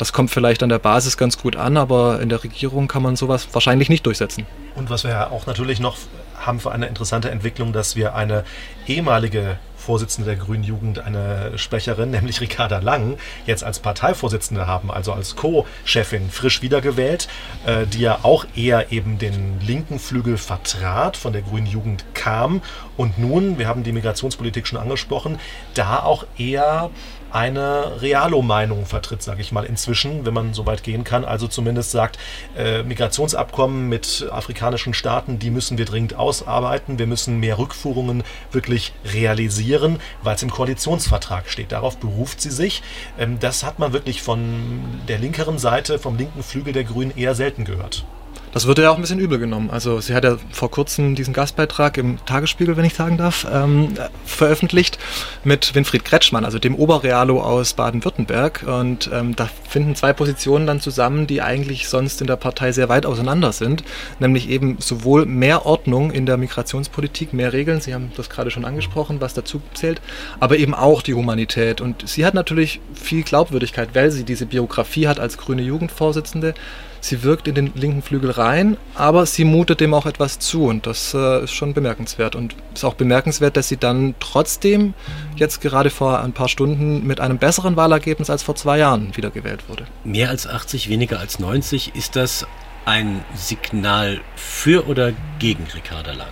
das 0.00 0.14
kommt 0.14 0.30
vielleicht 0.30 0.62
an 0.62 0.70
der 0.70 0.78
Basis 0.78 1.18
ganz 1.18 1.36
gut 1.36 1.56
an, 1.56 1.76
aber 1.76 2.20
in 2.20 2.30
der 2.30 2.42
Regierung 2.42 2.88
kann 2.88 3.02
man 3.02 3.16
sowas 3.16 3.48
wahrscheinlich 3.52 3.90
nicht 3.90 4.06
durchsetzen. 4.06 4.46
Und 4.74 4.88
was 4.88 5.04
wir 5.04 5.10
ja 5.10 5.30
auch 5.30 5.44
natürlich 5.44 5.78
noch 5.78 5.98
haben 6.36 6.58
für 6.58 6.72
eine 6.72 6.86
interessante 6.86 7.30
Entwicklung, 7.30 7.74
dass 7.74 7.96
wir 7.96 8.14
eine 8.14 8.44
ehemalige 8.86 9.58
Vorsitzende 9.76 10.30
der 10.30 10.38
Grünen 10.38 10.64
Jugend, 10.64 11.00
eine 11.00 11.58
Sprecherin, 11.58 12.10
nämlich 12.12 12.40
Ricarda 12.40 12.78
Lang, 12.78 13.18
jetzt 13.44 13.62
als 13.62 13.78
Parteivorsitzende 13.78 14.66
haben, 14.66 14.90
also 14.90 15.12
als 15.12 15.36
Co-Chefin 15.36 16.30
frisch 16.30 16.62
wiedergewählt, 16.62 17.28
äh, 17.66 17.86
die 17.86 18.00
ja 18.00 18.20
auch 18.22 18.46
eher 18.56 18.92
eben 18.92 19.18
den 19.18 19.60
linken 19.60 19.98
Flügel 19.98 20.38
vertrat, 20.38 21.18
von 21.18 21.34
der 21.34 21.42
Grünen 21.42 21.66
Jugend 21.66 22.06
kam 22.14 22.62
und 22.96 23.18
nun, 23.18 23.58
wir 23.58 23.68
haben 23.68 23.82
die 23.82 23.92
Migrationspolitik 23.92 24.66
schon 24.66 24.78
angesprochen, 24.78 25.38
da 25.74 25.98
auch 26.00 26.24
eher 26.38 26.90
eine 27.32 28.00
Realo-Meinung 28.00 28.86
vertritt, 28.86 29.22
sage 29.22 29.40
ich 29.40 29.52
mal, 29.52 29.64
inzwischen, 29.64 30.24
wenn 30.24 30.34
man 30.34 30.54
so 30.54 30.66
weit 30.66 30.82
gehen 30.82 31.04
kann. 31.04 31.24
Also 31.24 31.48
zumindest 31.48 31.90
sagt, 31.90 32.18
äh, 32.56 32.82
Migrationsabkommen 32.82 33.88
mit 33.88 34.28
afrikanischen 34.30 34.94
Staaten, 34.94 35.38
die 35.38 35.50
müssen 35.50 35.78
wir 35.78 35.84
dringend 35.84 36.14
ausarbeiten. 36.14 36.98
Wir 36.98 37.06
müssen 37.06 37.40
mehr 37.40 37.58
Rückführungen 37.58 38.22
wirklich 38.52 38.92
realisieren, 39.04 40.00
weil 40.22 40.36
es 40.36 40.42
im 40.42 40.50
Koalitionsvertrag 40.50 41.48
steht. 41.48 41.72
Darauf 41.72 41.98
beruft 41.98 42.40
sie 42.40 42.50
sich. 42.50 42.82
Ähm, 43.18 43.38
das 43.38 43.64
hat 43.64 43.78
man 43.78 43.92
wirklich 43.92 44.22
von 44.22 44.82
der 45.08 45.18
linkeren 45.18 45.58
Seite, 45.58 45.98
vom 45.98 46.16
linken 46.16 46.42
Flügel 46.42 46.72
der 46.72 46.84
Grünen 46.84 47.16
eher 47.16 47.34
selten 47.34 47.64
gehört. 47.64 48.04
Das 48.52 48.66
wird 48.66 48.78
ja 48.78 48.90
auch 48.90 48.96
ein 48.96 49.00
bisschen 49.00 49.20
übel 49.20 49.38
genommen. 49.38 49.70
Also 49.70 50.00
sie 50.00 50.12
hat 50.12 50.24
ja 50.24 50.36
vor 50.50 50.72
kurzem 50.72 51.14
diesen 51.14 51.32
Gastbeitrag 51.32 51.96
im 51.98 52.18
Tagesspiegel, 52.26 52.76
wenn 52.76 52.84
ich 52.84 52.94
sagen 52.94 53.16
darf, 53.16 53.46
ähm, 53.50 53.94
veröffentlicht 54.24 54.98
mit 55.44 55.74
Winfried 55.76 56.04
Kretschmann, 56.04 56.44
also 56.44 56.58
dem 56.58 56.74
Oberrealo 56.74 57.40
aus 57.40 57.74
Baden-Württemberg. 57.74 58.64
Und 58.66 59.08
ähm, 59.12 59.36
da 59.36 59.48
finden 59.68 59.94
zwei 59.94 60.12
Positionen 60.12 60.66
dann 60.66 60.80
zusammen, 60.80 61.28
die 61.28 61.42
eigentlich 61.42 61.88
sonst 61.88 62.20
in 62.20 62.26
der 62.26 62.36
Partei 62.36 62.72
sehr 62.72 62.88
weit 62.88 63.06
auseinander 63.06 63.52
sind. 63.52 63.84
Nämlich 64.18 64.48
eben 64.48 64.78
sowohl 64.80 65.26
mehr 65.26 65.64
Ordnung 65.64 66.10
in 66.10 66.26
der 66.26 66.36
Migrationspolitik, 66.36 67.32
mehr 67.32 67.52
Regeln, 67.52 67.80
Sie 67.80 67.94
haben 67.94 68.10
das 68.16 68.28
gerade 68.28 68.50
schon 68.50 68.64
angesprochen, 68.64 69.20
was 69.20 69.32
dazu 69.32 69.62
zählt, 69.74 70.00
aber 70.40 70.58
eben 70.58 70.74
auch 70.74 71.02
die 71.02 71.14
Humanität. 71.14 71.80
Und 71.80 72.08
sie 72.08 72.26
hat 72.26 72.34
natürlich 72.34 72.80
viel 72.94 73.22
Glaubwürdigkeit, 73.22 73.90
weil 73.94 74.10
sie 74.10 74.24
diese 74.24 74.46
Biografie 74.46 75.06
hat 75.06 75.20
als 75.20 75.38
grüne 75.38 75.62
Jugendvorsitzende 75.62 76.54
Sie 77.00 77.22
wirkt 77.22 77.48
in 77.48 77.54
den 77.54 77.72
linken 77.74 78.02
Flügel 78.02 78.30
rein, 78.30 78.76
aber 78.94 79.24
sie 79.24 79.44
mutet 79.44 79.80
dem 79.80 79.94
auch 79.94 80.06
etwas 80.06 80.38
zu 80.38 80.66
und 80.66 80.86
das 80.86 81.14
äh, 81.14 81.44
ist 81.44 81.52
schon 81.52 81.72
bemerkenswert. 81.72 82.36
Und 82.36 82.54
ist 82.74 82.84
auch 82.84 82.94
bemerkenswert, 82.94 83.56
dass 83.56 83.68
sie 83.68 83.78
dann 83.78 84.14
trotzdem 84.20 84.94
jetzt 85.36 85.60
gerade 85.60 85.90
vor 85.90 86.20
ein 86.20 86.32
paar 86.32 86.48
Stunden 86.48 87.06
mit 87.06 87.20
einem 87.20 87.38
besseren 87.38 87.76
Wahlergebnis 87.76 88.28
als 88.28 88.42
vor 88.42 88.54
zwei 88.54 88.78
Jahren 88.78 89.16
wiedergewählt 89.16 89.68
wurde. 89.68 89.86
Mehr 90.04 90.28
als 90.28 90.46
80, 90.46 90.88
weniger 90.88 91.18
als 91.18 91.38
90, 91.38 91.94
ist 91.94 92.16
das 92.16 92.46
ein 92.84 93.24
Signal 93.34 94.20
für 94.36 94.86
oder 94.86 95.12
gegen 95.38 95.66
Ricarda 95.74 96.12
Lang? 96.12 96.28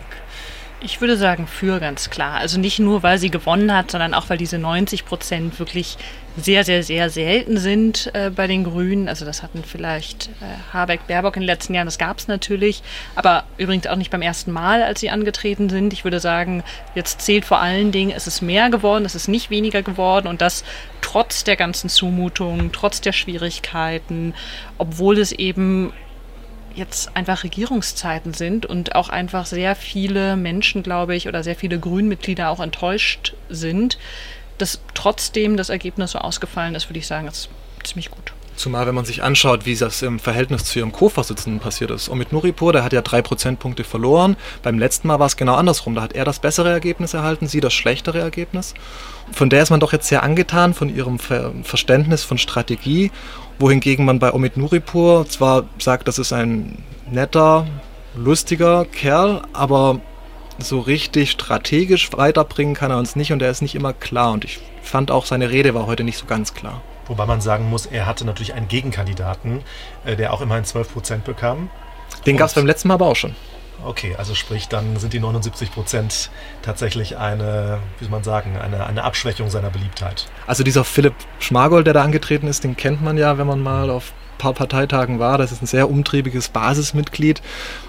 Ich 0.80 1.00
würde 1.00 1.16
sagen 1.16 1.48
für 1.48 1.80
ganz 1.80 2.08
klar. 2.08 2.34
Also 2.34 2.60
nicht 2.60 2.78
nur, 2.78 3.02
weil 3.02 3.18
sie 3.18 3.30
gewonnen 3.30 3.74
hat, 3.74 3.90
sondern 3.90 4.14
auch, 4.14 4.28
weil 4.28 4.38
diese 4.38 4.58
90 4.58 5.04
Prozent 5.04 5.58
wirklich 5.58 5.98
sehr, 6.42 6.64
sehr, 6.64 6.82
sehr 6.82 7.10
selten 7.10 7.58
sind 7.58 8.10
äh, 8.14 8.30
bei 8.30 8.46
den 8.46 8.64
Grünen. 8.64 9.08
Also 9.08 9.24
das 9.24 9.42
hatten 9.42 9.62
vielleicht 9.64 10.28
äh, 10.40 10.72
Habeck, 10.72 11.06
Baerbock 11.06 11.36
in 11.36 11.42
den 11.42 11.46
letzten 11.46 11.74
Jahren, 11.74 11.86
das 11.86 11.98
gab 11.98 12.18
es 12.18 12.28
natürlich, 12.28 12.82
aber 13.14 13.44
übrigens 13.56 13.86
auch 13.86 13.96
nicht 13.96 14.10
beim 14.10 14.22
ersten 14.22 14.52
Mal, 14.52 14.82
als 14.82 15.00
sie 15.00 15.10
angetreten 15.10 15.68
sind. 15.68 15.92
Ich 15.92 16.04
würde 16.04 16.20
sagen, 16.20 16.62
jetzt 16.94 17.22
zählt 17.22 17.44
vor 17.44 17.60
allen 17.60 17.92
Dingen, 17.92 18.12
es 18.14 18.26
ist 18.26 18.42
mehr 18.42 18.70
geworden, 18.70 19.04
es 19.04 19.14
ist 19.14 19.28
nicht 19.28 19.50
weniger 19.50 19.82
geworden 19.82 20.26
und 20.26 20.40
das 20.40 20.64
trotz 21.00 21.44
der 21.44 21.56
ganzen 21.56 21.88
Zumutungen, 21.88 22.72
trotz 22.72 23.00
der 23.00 23.12
Schwierigkeiten, 23.12 24.34
obwohl 24.78 25.18
es 25.18 25.32
eben 25.32 25.92
jetzt 26.74 27.16
einfach 27.16 27.44
Regierungszeiten 27.44 28.32
sind 28.32 28.64
und 28.64 28.94
auch 28.94 29.08
einfach 29.08 29.46
sehr 29.46 29.74
viele 29.74 30.36
Menschen, 30.36 30.82
glaube 30.82 31.16
ich, 31.16 31.28
oder 31.28 31.42
sehr 31.42 31.56
viele 31.56 31.78
Grünmitglieder 31.78 32.48
auch 32.50 32.60
enttäuscht 32.60 33.34
sind, 33.48 33.98
dass 34.58 34.80
trotzdem 34.94 35.56
das 35.56 35.68
Ergebnis 35.68 36.12
so 36.12 36.18
ausgefallen 36.18 36.74
ist, 36.74 36.88
würde 36.88 36.98
ich 36.98 37.06
sagen, 37.06 37.26
ist 37.28 37.48
ziemlich 37.84 38.10
gut. 38.10 38.32
Zumal, 38.58 38.88
wenn 38.88 38.94
man 38.96 39.04
sich 39.04 39.22
anschaut, 39.22 39.66
wie 39.66 39.76
das 39.76 40.02
im 40.02 40.18
Verhältnis 40.18 40.64
zu 40.64 40.80
ihrem 40.80 40.90
Co-Vorsitzenden 40.90 41.60
passiert 41.60 41.92
ist. 41.92 42.08
Omid 42.08 42.32
Nuripur, 42.32 42.72
der 42.72 42.82
hat 42.82 42.92
ja 42.92 43.02
drei 43.02 43.22
Prozentpunkte 43.22 43.84
verloren. 43.84 44.36
Beim 44.64 44.80
letzten 44.80 45.06
Mal 45.06 45.20
war 45.20 45.26
es 45.26 45.36
genau 45.36 45.54
andersrum. 45.54 45.94
Da 45.94 46.02
hat 46.02 46.12
er 46.12 46.24
das 46.24 46.40
bessere 46.40 46.68
Ergebnis 46.68 47.14
erhalten, 47.14 47.46
sie 47.46 47.60
das 47.60 47.72
schlechtere 47.72 48.18
Ergebnis. 48.18 48.74
Von 49.30 49.48
der 49.48 49.62
ist 49.62 49.70
man 49.70 49.78
doch 49.78 49.92
jetzt 49.92 50.08
sehr 50.08 50.24
angetan, 50.24 50.74
von 50.74 50.92
ihrem 50.92 51.20
Ver 51.20 51.52
Verständnis 51.62 52.24
von 52.24 52.36
Strategie. 52.36 53.12
Wohingegen 53.60 54.04
man 54.04 54.18
bei 54.18 54.32
Omid 54.32 54.56
Nuripur 54.56 55.28
zwar 55.28 55.66
sagt, 55.78 56.08
das 56.08 56.18
ist 56.18 56.32
ein 56.32 56.82
netter, 57.08 57.64
lustiger 58.16 58.86
Kerl, 58.86 59.42
aber 59.52 60.00
so 60.58 60.80
richtig 60.80 61.30
strategisch 61.30 62.10
weiterbringen 62.12 62.74
kann 62.74 62.90
er 62.90 62.98
uns 62.98 63.16
nicht 63.16 63.32
und 63.32 63.42
er 63.42 63.50
ist 63.50 63.62
nicht 63.62 63.74
immer 63.74 63.92
klar. 63.92 64.32
Und 64.32 64.44
ich 64.44 64.60
fand 64.82 65.10
auch, 65.10 65.26
seine 65.26 65.50
Rede 65.50 65.74
war 65.74 65.86
heute 65.86 66.04
nicht 66.04 66.18
so 66.18 66.26
ganz 66.26 66.54
klar. 66.54 66.82
Wobei 67.06 67.26
man 67.26 67.40
sagen 67.40 67.68
muss, 67.70 67.86
er 67.86 68.06
hatte 68.06 68.24
natürlich 68.24 68.54
einen 68.54 68.68
Gegenkandidaten, 68.68 69.62
äh, 70.04 70.16
der 70.16 70.32
auch 70.32 70.40
immerhin 70.40 70.64
12 70.64 70.92
Prozent 70.92 71.24
bekam. 71.24 71.70
Den 72.26 72.36
gab 72.36 72.48
es 72.48 72.54
beim 72.54 72.66
letzten 72.66 72.88
Mal 72.88 72.94
aber 72.94 73.06
auch 73.06 73.16
schon. 73.16 73.34
Okay, 73.84 74.16
also 74.18 74.34
sprich, 74.34 74.68
dann 74.68 74.96
sind 74.96 75.12
die 75.12 75.20
79 75.20 75.70
Prozent 75.70 76.30
tatsächlich 76.62 77.16
eine, 77.16 77.78
wie 77.98 78.04
soll 78.04 78.10
man 78.10 78.24
sagen, 78.24 78.56
eine, 78.56 78.84
eine 78.84 79.04
Abschwächung 79.04 79.50
seiner 79.50 79.70
Beliebtheit. 79.70 80.26
Also 80.48 80.64
dieser 80.64 80.84
Philipp 80.84 81.14
Schmargold, 81.38 81.86
der 81.86 81.94
da 81.94 82.02
angetreten 82.02 82.48
ist, 82.48 82.64
den 82.64 82.76
kennt 82.76 83.02
man 83.02 83.16
ja, 83.16 83.38
wenn 83.38 83.46
man 83.46 83.60
mal 83.60 83.90
auf 83.90 84.12
paar 84.38 84.54
Parteitagen 84.54 85.18
war. 85.18 85.36
Das 85.36 85.52
ist 85.52 85.62
ein 85.62 85.66
sehr 85.66 85.90
umtriebiges 85.90 86.48
Basismitglied 86.48 87.42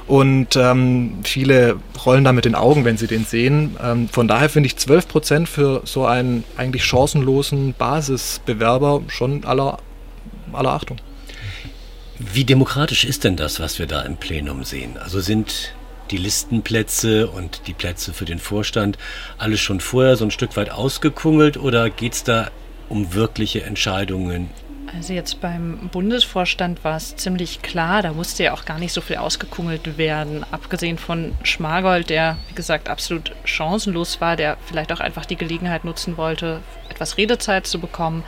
und 0.07 0.55
ähm, 0.55 1.19
viele 1.23 1.77
rollen 2.05 2.23
da 2.23 2.33
mit 2.33 2.45
den 2.45 2.55
Augen, 2.55 2.85
wenn 2.85 2.97
sie 2.97 3.07
den 3.07 3.25
sehen. 3.25 3.77
Ähm, 3.81 4.09
von 4.09 4.27
daher 4.27 4.49
finde 4.49 4.67
ich 4.67 4.77
12 4.77 5.07
Prozent 5.07 5.49
für 5.49 5.81
so 5.85 6.05
einen 6.05 6.43
eigentlich 6.57 6.83
chancenlosen 6.83 7.73
Basisbewerber 7.73 9.03
schon 9.07 9.45
aller, 9.45 9.77
aller 10.51 10.71
Achtung. 10.71 10.97
Wie 12.17 12.43
demokratisch 12.43 13.05
ist 13.05 13.23
denn 13.23 13.37
das, 13.37 13.61
was 13.61 13.79
wir 13.79 13.87
da 13.87 14.01
im 14.01 14.17
Plenum 14.17 14.65
sehen? 14.65 14.97
Also 14.97 15.21
sind 15.21 15.73
die 16.11 16.17
Listenplätze 16.17 17.27
und 17.27 17.61
die 17.67 17.73
Plätze 17.73 18.13
für 18.13 18.25
den 18.25 18.39
Vorstand 18.39 18.97
alles 19.37 19.59
schon 19.59 19.79
vorher 19.79 20.17
so 20.17 20.25
ein 20.25 20.31
Stück 20.31 20.57
weit 20.57 20.71
ausgekungelt 20.71 21.57
oder 21.57 21.89
geht 21.89 22.13
es 22.13 22.23
da 22.23 22.49
um 22.89 23.13
wirkliche 23.13 23.63
Entscheidungen 23.63 24.49
also 24.95 25.13
jetzt 25.13 25.41
beim 25.41 25.89
Bundesvorstand 25.91 26.83
war 26.83 26.97
es 26.97 27.15
ziemlich 27.15 27.61
klar, 27.61 28.01
da 28.01 28.13
musste 28.13 28.43
ja 28.43 28.53
auch 28.53 28.65
gar 28.65 28.79
nicht 28.79 28.93
so 28.93 29.01
viel 29.01 29.17
ausgekungelt 29.17 29.97
werden, 29.97 30.45
abgesehen 30.51 30.97
von 30.97 31.35
Schmargold, 31.43 32.09
der, 32.09 32.37
wie 32.47 32.55
gesagt, 32.55 32.89
absolut 32.89 33.33
chancenlos 33.43 34.21
war, 34.21 34.35
der 34.35 34.57
vielleicht 34.65 34.91
auch 34.91 34.99
einfach 34.99 35.25
die 35.25 35.35
Gelegenheit 35.35 35.85
nutzen 35.85 36.17
wollte, 36.17 36.61
etwas 36.89 37.17
Redezeit 37.17 37.67
zu 37.67 37.79
bekommen, 37.79 38.23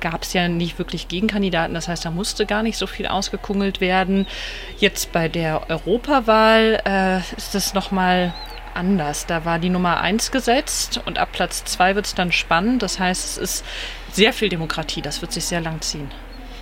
gab 0.00 0.22
es 0.22 0.32
ja 0.32 0.48
nicht 0.48 0.78
wirklich 0.78 1.08
Gegenkandidaten, 1.08 1.74
das 1.74 1.88
heißt, 1.88 2.04
da 2.04 2.10
musste 2.10 2.46
gar 2.46 2.62
nicht 2.62 2.78
so 2.78 2.86
viel 2.86 3.06
ausgekungelt 3.06 3.80
werden. 3.80 4.26
Jetzt 4.78 5.12
bei 5.12 5.28
der 5.28 5.68
Europawahl 5.70 6.80
äh, 6.84 7.18
ist 7.36 7.54
es 7.54 7.74
nochmal 7.74 8.32
anders. 8.74 9.26
Da 9.26 9.44
war 9.44 9.58
die 9.58 9.68
Nummer 9.68 10.00
1 10.00 10.30
gesetzt 10.30 11.00
und 11.04 11.18
ab 11.18 11.30
Platz 11.32 11.64
2 11.64 11.94
wird 11.94 12.06
es 12.06 12.14
dann 12.14 12.32
spannend. 12.32 12.82
Das 12.82 12.98
heißt, 12.98 13.24
es 13.24 13.38
ist 13.38 13.64
sehr 14.12 14.32
viel 14.32 14.48
Demokratie. 14.48 15.02
Das 15.02 15.20
wird 15.20 15.32
sich 15.32 15.44
sehr 15.44 15.60
lang 15.60 15.80
ziehen. 15.80 16.10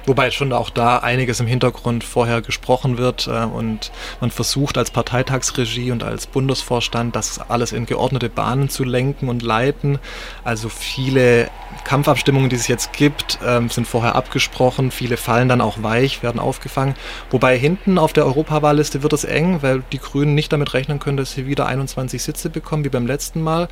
Wobei 0.08 0.30
schon 0.30 0.54
auch 0.54 0.70
da 0.70 0.96
einiges 1.00 1.38
im 1.38 1.46
Hintergrund 1.46 2.02
vorher 2.02 2.40
gesprochen 2.40 2.96
wird 2.96 3.26
äh, 3.26 3.44
und 3.44 3.92
man 4.22 4.30
versucht 4.30 4.78
als 4.78 4.90
Parteitagsregie 4.90 5.92
und 5.92 6.02
als 6.02 6.26
Bundesvorstand 6.26 7.14
das 7.14 7.38
alles 7.50 7.72
in 7.72 7.84
geordnete 7.84 8.30
Bahnen 8.30 8.70
zu 8.70 8.84
lenken 8.84 9.28
und 9.28 9.42
leiten. 9.42 9.98
Also 10.44 10.70
viele 10.70 11.50
Kampfabstimmungen, 11.84 12.48
die 12.48 12.56
es 12.56 12.68
jetzt 12.68 12.94
gibt, 12.94 13.38
äh, 13.42 13.60
sind 13.68 13.86
vorher 13.86 14.14
abgesprochen. 14.14 14.92
Viele 14.92 15.18
fallen 15.18 15.50
dann 15.50 15.60
auch 15.60 15.82
weich, 15.82 16.22
werden 16.22 16.40
aufgefangen. 16.40 16.94
Wobei 17.30 17.58
hinten 17.58 17.98
auf 17.98 18.14
der 18.14 18.24
Europawahlliste 18.24 19.02
wird 19.02 19.12
es 19.12 19.24
eng, 19.24 19.58
weil 19.60 19.82
die 19.92 19.98
Grünen 19.98 20.34
nicht 20.34 20.50
damit 20.50 20.72
rechnen 20.72 21.00
können, 21.00 21.18
dass 21.18 21.32
sie 21.32 21.46
wieder 21.46 21.66
21 21.66 22.22
Sitze 22.22 22.48
bekommen 22.48 22.82
wie 22.82 22.88
beim 22.88 23.06
letzten 23.06 23.42
Mal. 23.42 23.68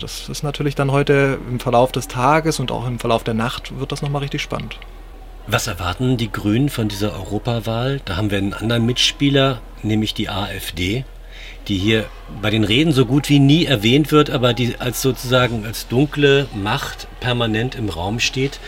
Das 0.00 0.28
ist 0.28 0.42
natürlich 0.42 0.74
dann 0.74 0.90
heute 0.90 1.38
im 1.48 1.60
Verlauf 1.60 1.92
des 1.92 2.08
Tages 2.08 2.58
und 2.58 2.72
auch 2.72 2.88
im 2.88 2.98
Verlauf 2.98 3.22
der 3.22 3.34
Nacht 3.34 3.78
wird 3.78 3.92
das 3.92 4.02
nochmal 4.02 4.22
richtig 4.22 4.42
spannend. 4.42 4.80
Was 5.48 5.68
erwarten 5.68 6.16
die 6.16 6.32
Grünen 6.32 6.68
von 6.68 6.88
dieser 6.88 7.12
Europawahl? 7.12 8.00
Da 8.04 8.16
haben 8.16 8.32
wir 8.32 8.38
einen 8.38 8.52
anderen 8.52 8.84
Mitspieler, 8.84 9.60
nämlich 9.84 10.12
die 10.12 10.28
AfD, 10.28 11.04
die 11.68 11.78
hier 11.78 12.06
bei 12.42 12.50
den 12.50 12.64
Reden 12.64 12.90
so 12.90 13.06
gut 13.06 13.28
wie 13.28 13.38
nie 13.38 13.64
erwähnt 13.64 14.10
wird, 14.10 14.28
aber 14.28 14.54
die 14.54 14.80
als 14.80 15.02
sozusagen 15.02 15.64
als 15.64 15.86
dunkle 15.86 16.48
Macht 16.52 17.06
permanent 17.20 17.76
im 17.76 17.88
Raum 17.88 18.18
steht. 18.18 18.58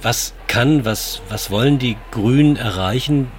Was 0.00 0.32
kann, 0.46 0.86
was, 0.86 1.20
was 1.28 1.50
wollen 1.50 1.78
die 1.78 1.98
Grünen 2.10 2.56
erreichen, 2.56 3.30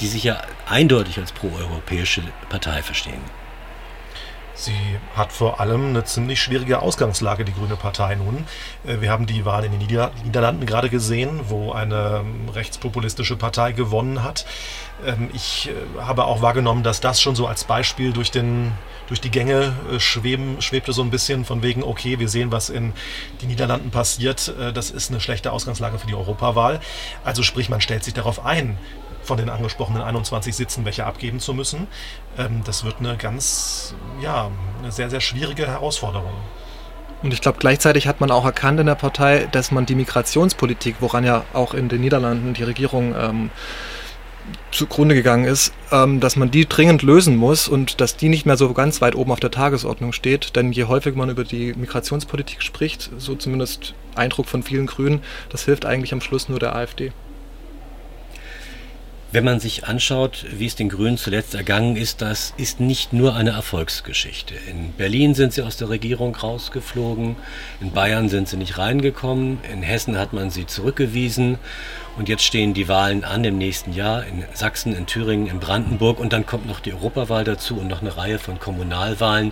die 0.00 0.08
sich 0.08 0.24
ja 0.24 0.42
eindeutig 0.68 1.18
als 1.18 1.30
proeuropäische 1.30 2.22
Partei 2.48 2.82
verstehen? 2.82 3.43
Sie 4.54 4.72
hat 5.16 5.32
vor 5.32 5.58
allem 5.58 5.88
eine 5.88 6.04
ziemlich 6.04 6.40
schwierige 6.40 6.80
Ausgangslage, 6.80 7.44
die 7.44 7.52
Grüne 7.52 7.74
Partei 7.74 8.14
nun. 8.14 8.46
Äh, 8.86 9.00
wir 9.00 9.10
haben 9.10 9.26
die 9.26 9.44
Wahl 9.44 9.64
in 9.64 9.72
den 9.72 9.80
Nieder 9.80 10.12
Niederlanden 10.24 10.64
gerade 10.64 10.88
gesehen, 10.88 11.40
wo 11.48 11.72
eine 11.72 12.22
ähm, 12.24 12.48
rechtspopulistische 12.48 13.36
Partei 13.36 13.72
gewonnen 13.72 14.22
hat. 14.22 14.46
Ähm, 15.04 15.28
ich 15.32 15.70
äh, 15.70 16.00
habe 16.00 16.24
auch 16.26 16.40
wahrgenommen, 16.40 16.84
dass 16.84 17.00
das 17.00 17.20
schon 17.20 17.34
so 17.34 17.48
als 17.48 17.64
Beispiel 17.64 18.12
durch, 18.12 18.30
den, 18.30 18.72
durch 19.08 19.20
die 19.20 19.30
Gänge 19.30 19.72
äh, 19.92 19.98
schweben, 19.98 20.62
schwebte 20.62 20.92
so 20.92 21.02
ein 21.02 21.10
bisschen 21.10 21.44
von 21.44 21.62
wegen, 21.64 21.82
okay, 21.82 22.20
wir 22.20 22.28
sehen, 22.28 22.52
was 22.52 22.70
in 22.70 22.92
den 23.42 23.48
Niederlanden 23.48 23.90
passiert. 23.90 24.54
Das 24.74 24.90
ist 24.90 25.10
eine 25.10 25.20
schlechte 25.20 25.52
Ausgangslage 25.52 25.98
für 25.98 26.06
die 26.06 26.14
Europawahl. 26.14 26.80
Also 27.24 27.42
sprich, 27.42 27.68
man 27.68 27.80
stellt 27.80 28.04
sich 28.04 28.14
darauf 28.14 28.44
ein, 28.44 28.78
von 29.24 29.38
den 29.38 29.48
angesprochenen 29.48 30.02
21 30.02 30.54
Sitzen 30.54 30.84
welche 30.84 31.06
abgeben 31.06 31.40
zu 31.40 31.54
müssen. 31.54 31.86
Ähm, 32.38 32.62
das 32.64 32.84
wird 32.84 32.96
eine 33.00 33.16
ganz, 33.16 33.94
ja, 34.20 34.50
eine 34.80 34.92
sehr, 34.92 35.10
sehr 35.10 35.20
schwierige 35.20 35.66
Herausforderung. 35.66 36.32
Und 37.22 37.32
ich 37.32 37.40
glaube, 37.40 37.58
gleichzeitig 37.58 38.06
hat 38.06 38.20
man 38.20 38.30
auch 38.30 38.44
erkannt 38.44 38.80
in 38.80 38.86
der 38.86 38.96
Partei, 38.96 39.48
dass 39.50 39.70
man 39.70 39.86
die 39.86 39.94
Migrationspolitik, 39.94 40.96
woran 41.00 41.24
ja 41.24 41.44
auch 41.54 41.72
in 41.72 41.88
den 41.88 42.02
Niederlanden 42.02 42.52
die 42.52 42.64
Regierung 42.64 43.14
ähm, 43.18 43.50
zugrunde 44.70 45.14
gegangen 45.14 45.46
ist, 45.46 45.72
ähm, 45.90 46.20
dass 46.20 46.36
man 46.36 46.50
die 46.50 46.68
dringend 46.68 47.02
lösen 47.02 47.36
muss 47.36 47.66
und 47.66 48.00
dass 48.02 48.16
die 48.16 48.28
nicht 48.28 48.44
mehr 48.44 48.58
so 48.58 48.72
ganz 48.74 49.00
weit 49.00 49.14
oben 49.14 49.32
auf 49.32 49.40
der 49.40 49.50
Tagesordnung 49.50 50.12
steht. 50.12 50.54
Denn 50.56 50.72
je 50.72 50.84
häufiger 50.84 51.16
man 51.16 51.30
über 51.30 51.44
die 51.44 51.72
Migrationspolitik 51.74 52.62
spricht, 52.62 53.10
so 53.16 53.34
zumindest 53.34 53.94
Eindruck 54.14 54.46
von 54.46 54.62
vielen 54.62 54.86
Grünen, 54.86 55.22
das 55.48 55.64
hilft 55.64 55.86
eigentlich 55.86 56.12
am 56.12 56.20
Schluss 56.20 56.48
nur 56.48 56.58
der 56.58 56.76
AfD. 56.76 57.12
Wenn 59.34 59.42
man 59.42 59.58
sich 59.58 59.88
anschaut, 59.88 60.46
wie 60.52 60.66
es 60.66 60.76
den 60.76 60.88
Grünen 60.88 61.18
zuletzt 61.18 61.56
ergangen 61.56 61.96
ist, 61.96 62.22
das 62.22 62.54
ist 62.56 62.78
nicht 62.78 63.12
nur 63.12 63.34
eine 63.34 63.50
Erfolgsgeschichte. 63.50 64.54
In 64.70 64.92
Berlin 64.92 65.34
sind 65.34 65.52
sie 65.52 65.62
aus 65.62 65.76
der 65.76 65.88
Regierung 65.88 66.36
rausgeflogen, 66.36 67.34
in 67.80 67.90
Bayern 67.90 68.28
sind 68.28 68.48
sie 68.48 68.56
nicht 68.56 68.78
reingekommen, 68.78 69.58
in 69.72 69.82
Hessen 69.82 70.18
hat 70.18 70.34
man 70.34 70.50
sie 70.50 70.66
zurückgewiesen 70.66 71.58
und 72.16 72.28
jetzt 72.28 72.44
stehen 72.44 72.74
die 72.74 72.86
Wahlen 72.86 73.24
an 73.24 73.42
im 73.42 73.58
nächsten 73.58 73.92
Jahr 73.92 74.24
in 74.24 74.44
Sachsen, 74.52 74.94
in 74.94 75.06
Thüringen, 75.06 75.48
in 75.48 75.58
Brandenburg 75.58 76.20
und 76.20 76.32
dann 76.32 76.46
kommt 76.46 76.68
noch 76.68 76.78
die 76.78 76.92
Europawahl 76.92 77.42
dazu 77.42 77.76
und 77.76 77.88
noch 77.88 78.02
eine 78.02 78.16
Reihe 78.16 78.38
von 78.38 78.60
Kommunalwahlen. 78.60 79.50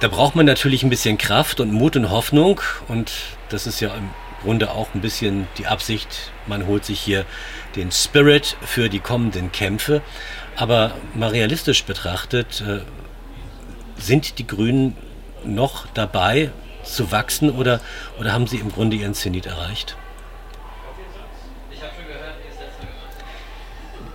Da 0.00 0.08
braucht 0.08 0.36
man 0.36 0.44
natürlich 0.44 0.82
ein 0.82 0.90
bisschen 0.90 1.16
Kraft 1.16 1.60
und 1.60 1.72
Mut 1.72 1.96
und 1.96 2.10
Hoffnung 2.10 2.60
und 2.88 3.10
das 3.48 3.66
ist 3.66 3.80
ja 3.80 3.94
Grunde 4.42 4.70
auch 4.70 4.94
ein 4.94 5.00
bisschen 5.00 5.48
die 5.58 5.66
Absicht, 5.66 6.32
man 6.46 6.66
holt 6.66 6.84
sich 6.84 7.00
hier 7.00 7.24
den 7.76 7.90
Spirit 7.90 8.56
für 8.62 8.88
die 8.88 9.00
kommenden 9.00 9.52
Kämpfe. 9.52 10.02
Aber 10.56 10.92
mal 11.14 11.30
realistisch 11.30 11.84
betrachtet, 11.84 12.62
äh, 12.66 12.80
sind 13.96 14.38
die 14.38 14.46
Grünen 14.46 14.96
noch 15.44 15.86
dabei 15.94 16.50
zu 16.84 17.10
wachsen 17.12 17.50
oder, 17.50 17.80
oder 18.18 18.32
haben 18.32 18.46
sie 18.46 18.58
im 18.58 18.70
Grunde 18.70 18.96
ihren 18.96 19.14
Zenit 19.14 19.46
erreicht? 19.46 19.96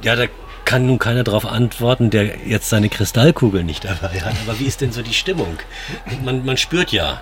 Ja, 0.03 0.15
da 0.15 0.25
kann 0.63 0.85
nun 0.85 0.99
keiner 0.99 1.23
darauf 1.23 1.45
antworten, 1.45 2.09
der 2.09 2.45
jetzt 2.45 2.69
seine 2.69 2.89
Kristallkugel 2.89 3.63
nicht 3.63 3.85
dabei 3.85 4.21
hat. 4.21 4.35
Aber 4.45 4.59
wie 4.59 4.65
ist 4.65 4.81
denn 4.81 4.91
so 4.91 5.01
die 5.01 5.13
Stimmung? 5.13 5.57
Man, 6.23 6.45
man 6.45 6.57
spürt 6.57 6.91
ja, 6.91 7.21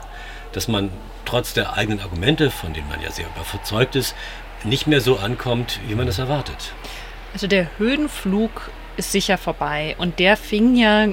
dass 0.55 0.67
man 0.67 0.89
trotz 1.25 1.53
der 1.53 1.73
eigenen 1.73 1.99
Argumente, 1.99 2.49
von 2.51 2.73
denen 2.73 2.87
man 2.89 3.01
ja 3.01 3.11
sehr 3.11 3.25
überzeugt 3.35 3.95
ist, 3.95 4.15
nicht 4.63 4.87
mehr 4.87 5.01
so 5.01 5.17
ankommt, 5.17 5.79
wie 5.87 5.95
man 5.95 6.07
es 6.07 6.19
erwartet. 6.19 6.73
Also 7.33 7.47
der 7.47 7.67
Höhenflug 7.77 8.69
ist 8.97 9.11
sicher 9.11 9.37
vorbei 9.37 9.95
und 9.97 10.19
der 10.19 10.37
fing 10.37 10.75
ja 10.75 11.07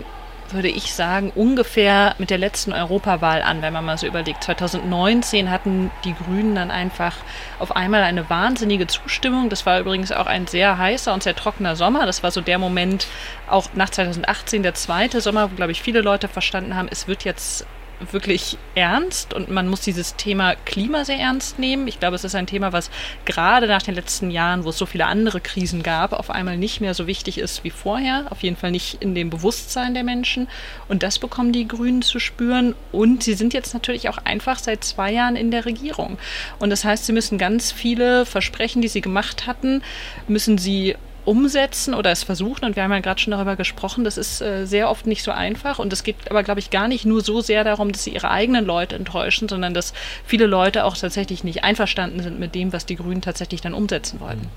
würde 0.52 0.68
ich 0.68 0.92
sagen, 0.94 1.33
ungefähr 1.35 2.14
mit 2.18 2.31
der 2.31 2.38
letzten 2.38 2.72
Europawahl 2.72 3.42
an, 3.42 3.62
wenn 3.62 3.72
man 3.72 3.85
mal 3.85 3.98
so 3.98 4.07
überlegt. 4.07 4.44
2019 4.44 5.50
hatten 5.50 5.90
die 6.05 6.14
Grünen 6.14 6.55
dann 6.55 6.70
einfach 6.70 7.16
auf 7.59 7.74
einmal 7.74 8.02
eine 8.02 8.28
wahnsinnige 8.28 8.87
Zustimmung. 8.87 9.48
Das 9.48 9.66
war 9.66 9.81
übrigens 9.81 10.12
auch 10.12 10.26
ein 10.26 10.46
sehr 10.46 10.78
heißer 10.78 11.12
und 11.12 11.22
sehr 11.22 11.35
trockener 11.35 11.76
Sommer. 11.76 12.07
Das 12.07 12.22
war 12.22 12.31
so 12.31 12.40
der 12.40 12.59
Moment, 12.59 13.07
auch 13.48 13.68
nach 13.74 13.90
2018, 13.90 14.62
der 14.62 14.74
zweite 14.74 15.20
Sommer, 15.20 15.50
wo, 15.50 15.55
glaube 15.55 15.72
ich, 15.72 15.83
viele 15.83 16.00
Leute 16.00 16.28
verstanden 16.28 16.76
haben, 16.76 16.88
es 16.90 17.09
wird 17.09 17.24
jetzt 17.24 17.66
wirklich 18.10 18.58
ernst 18.74 19.34
und 19.34 19.50
man 19.50 19.68
muss 19.68 19.80
dieses 19.82 20.16
Thema 20.16 20.54
Klima 20.64 21.04
sehr 21.04 21.18
ernst 21.18 21.58
nehmen. 21.58 21.86
Ich 21.88 22.00
glaube, 22.00 22.16
es 22.16 22.24
ist 22.24 22.34
ein 22.34 22.46
Thema, 22.46 22.72
was 22.72 22.90
gerade 23.24 23.66
nach 23.66 23.82
den 23.82 23.94
letzten 23.94 24.30
Jahren, 24.30 24.64
wo 24.64 24.70
es 24.70 24.78
so 24.78 24.86
viele 24.86 25.06
andere 25.06 25.40
Krisen 25.40 25.82
gab, 25.82 26.12
auf 26.12 26.30
einmal 26.30 26.56
nicht 26.56 26.80
mehr 26.80 26.94
so 26.94 27.06
wichtig 27.06 27.38
ist 27.38 27.64
wie 27.64 27.70
vorher. 27.70 28.26
Auf 28.30 28.42
jeden 28.42 28.56
Fall 28.56 28.70
nicht 28.70 29.02
in 29.02 29.14
dem 29.14 29.30
Bewusstsein 29.30 29.94
der 29.94 30.04
Menschen. 30.04 30.48
Und 30.88 31.02
das 31.02 31.18
bekommen 31.18 31.52
die 31.52 31.68
Grünen 31.68 32.02
zu 32.02 32.18
spüren. 32.18 32.74
Und 32.90 33.22
sie 33.22 33.34
sind 33.34 33.54
jetzt 33.54 33.74
natürlich 33.74 34.08
auch 34.08 34.18
einfach 34.18 34.58
seit 34.58 34.84
zwei 34.84 35.12
Jahren 35.12 35.36
in 35.36 35.50
der 35.50 35.64
Regierung. 35.64 36.18
Und 36.58 36.70
das 36.70 36.84
heißt, 36.84 37.06
sie 37.06 37.12
müssen 37.12 37.38
ganz 37.38 37.72
viele 37.72 38.26
Versprechen, 38.26 38.82
die 38.82 38.88
sie 38.88 39.00
gemacht 39.00 39.46
hatten, 39.46 39.82
müssen 40.28 40.58
sie 40.58 40.96
umsetzen 41.24 41.94
oder 41.94 42.11
es 42.11 42.22
versuchen. 42.22 42.64
Und 42.64 42.76
wir 42.76 42.82
haben 42.82 42.92
ja 42.92 43.00
gerade 43.00 43.20
schon 43.20 43.30
darüber 43.30 43.56
gesprochen, 43.56 44.04
das 44.04 44.18
ist 44.18 44.40
äh, 44.40 44.66
sehr 44.66 44.90
oft 44.90 45.06
nicht 45.06 45.22
so 45.22 45.30
einfach. 45.30 45.78
Und 45.78 45.92
es 45.92 46.02
geht 46.02 46.16
aber, 46.30 46.42
glaube 46.42 46.61
ich, 46.61 46.70
gar 46.70 46.88
nicht 46.88 47.04
nur 47.04 47.20
so 47.20 47.40
sehr 47.40 47.64
darum, 47.64 47.92
dass 47.92 48.04
sie 48.04 48.11
ihre 48.11 48.30
eigenen 48.30 48.64
Leute 48.64 48.96
enttäuschen, 48.96 49.48
sondern 49.48 49.74
dass 49.74 49.92
viele 50.24 50.46
Leute 50.46 50.85
auch 50.85 50.96
tatsächlich 50.96 51.44
nicht 51.44 51.64
einverstanden 51.64 52.22
sind 52.22 52.40
mit 52.40 52.54
dem, 52.54 52.72
was 52.72 52.87
die 52.87 52.96
Grünen 52.96 53.22
tatsächlich 53.22 53.61
dann 53.61 53.74
umsetzen 53.74 54.20
wollten. 54.20 54.48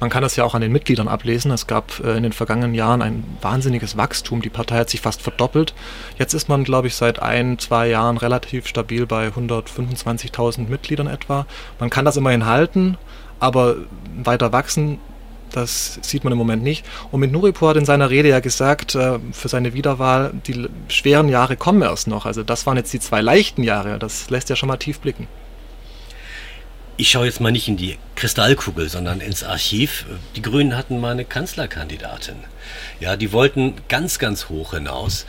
Man 0.00 0.10
kann 0.10 0.22
das 0.22 0.34
ja 0.34 0.42
auch 0.42 0.56
an 0.56 0.62
den 0.62 0.72
Mitgliedern 0.72 1.06
ablesen. 1.06 1.52
Es 1.52 1.68
gab 1.68 2.00
äh, 2.00 2.16
in 2.16 2.24
den 2.24 2.32
vergangenen 2.32 2.74
Jahren 2.74 3.02
ein 3.02 3.24
wahnsinniges 3.40 3.96
Wachstum. 3.96 4.42
Die 4.42 4.50
Partei 4.50 4.78
hat 4.78 4.90
sich 4.90 5.00
fast 5.00 5.22
verdoppelt. 5.22 5.74
Jetzt 6.18 6.34
ist 6.34 6.48
man, 6.48 6.64
glaube 6.64 6.88
ich, 6.88 6.96
seit 6.96 7.22
ein, 7.22 7.58
zwei 7.60 7.88
Jahren 7.88 8.16
relativ 8.16 8.66
stabil 8.66 9.06
bei 9.06 9.28
125.000 9.28 10.68
Mitgliedern 10.68 11.06
etwa. 11.06 11.46
Man 11.78 11.88
kann 11.88 12.04
das 12.04 12.16
immerhin 12.16 12.46
halten, 12.46 12.98
aber 13.38 13.76
weiter 14.16 14.52
wachsen 14.52 14.98
das 15.52 15.98
sieht 16.02 16.24
man 16.24 16.32
im 16.32 16.38
Moment 16.38 16.62
nicht. 16.62 16.84
Und 17.10 17.20
mit 17.20 17.32
Nuripur 17.32 17.70
hat 17.70 17.76
in 17.76 17.84
seiner 17.84 18.10
Rede 18.10 18.28
ja 18.28 18.40
gesagt, 18.40 18.94
äh, 18.94 19.18
für 19.32 19.48
seine 19.48 19.74
Wiederwahl, 19.74 20.32
die 20.46 20.68
schweren 20.88 21.28
Jahre 21.28 21.56
kommen 21.56 21.82
erst 21.82 22.08
noch. 22.08 22.26
Also 22.26 22.42
das 22.42 22.66
waren 22.66 22.76
jetzt 22.76 22.92
die 22.92 23.00
zwei 23.00 23.20
leichten 23.20 23.62
Jahre. 23.62 23.98
Das 23.98 24.30
lässt 24.30 24.50
ja 24.50 24.56
schon 24.56 24.68
mal 24.68 24.76
tief 24.76 25.00
blicken. 25.00 25.28
Ich 26.96 27.10
schaue 27.10 27.24
jetzt 27.26 27.40
mal 27.40 27.50
nicht 27.50 27.68
in 27.68 27.76
die 27.76 27.96
Kristallkugel, 28.16 28.88
sondern 28.88 29.20
ins 29.20 29.42
Archiv. 29.42 30.04
Die 30.36 30.42
Grünen 30.42 30.76
hatten 30.76 31.00
mal 31.00 31.12
eine 31.12 31.24
Kanzlerkandidatin. 31.24 32.36
Ja, 33.00 33.16
die 33.16 33.32
wollten 33.32 33.74
ganz, 33.88 34.18
ganz 34.18 34.48
hoch 34.48 34.74
hinaus. 34.74 35.26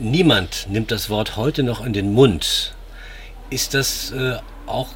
Niemand 0.00 0.66
nimmt 0.70 0.90
das 0.90 1.10
Wort 1.10 1.36
heute 1.36 1.62
noch 1.62 1.84
in 1.84 1.92
den 1.92 2.12
Mund. 2.12 2.74
Ist 3.50 3.74
das 3.74 4.10
äh, 4.12 4.36
auch 4.66 4.88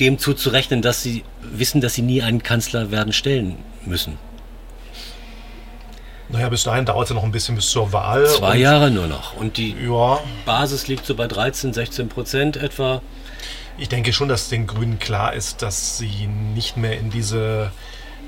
dem 0.00 0.18
zuzurechnen, 0.18 0.82
dass 0.82 1.02
sie 1.02 1.24
wissen, 1.40 1.80
dass 1.80 1.94
sie 1.94 2.02
nie 2.02 2.22
einen 2.22 2.42
Kanzler 2.42 2.90
werden 2.90 3.12
stellen 3.12 3.56
müssen. 3.84 4.18
Naja, 6.28 6.48
bis 6.48 6.64
dahin 6.64 6.86
dauert 6.86 7.04
es 7.04 7.10
ja 7.10 7.14
noch 7.14 7.24
ein 7.24 7.32
bisschen 7.32 7.56
bis 7.56 7.68
zur 7.68 7.92
Wahl. 7.92 8.26
Zwei 8.26 8.56
Jahre 8.56 8.90
nur 8.90 9.06
noch. 9.06 9.36
Und 9.36 9.58
die 9.58 9.76
ja. 9.84 10.18
Basis 10.46 10.88
liegt 10.88 11.04
so 11.04 11.14
bei 11.14 11.26
13, 11.26 11.74
16 11.74 12.08
Prozent 12.08 12.56
etwa. 12.56 13.02
Ich 13.76 13.90
denke 13.90 14.14
schon, 14.14 14.28
dass 14.28 14.48
den 14.48 14.66
Grünen 14.66 14.98
klar 14.98 15.34
ist, 15.34 15.60
dass 15.60 15.98
sie 15.98 16.26
nicht 16.54 16.78
mehr 16.78 16.98
in 16.98 17.10
diese 17.10 17.70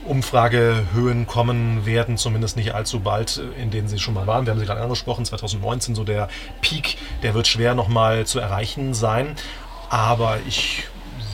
Umfragehöhen 0.05 1.27
kommen 1.27 1.87
werden, 1.87 2.19
zumindest 2.19 2.57
nicht 2.57 2.75
allzu 2.75 3.01
bald, 3.01 3.41
in 3.59 3.71
denen 3.71 3.89
sie 3.89 3.99
schon 3.99 4.13
mal 4.13 4.27
waren. 4.27 4.45
Wir 4.45 4.53
haben 4.53 4.61
sie 4.61 4.67
gerade 4.67 4.83
angesprochen, 4.83 5.25
2019 5.25 5.95
so 5.95 6.05
der 6.05 6.29
Peak, 6.61 6.99
der 7.23 7.33
wird 7.33 7.47
schwer 7.47 7.75
nochmal 7.75 8.27
zu 8.27 8.39
erreichen 8.39 8.93
sein. 8.93 9.35
Aber 9.89 10.39
ich 10.47 10.85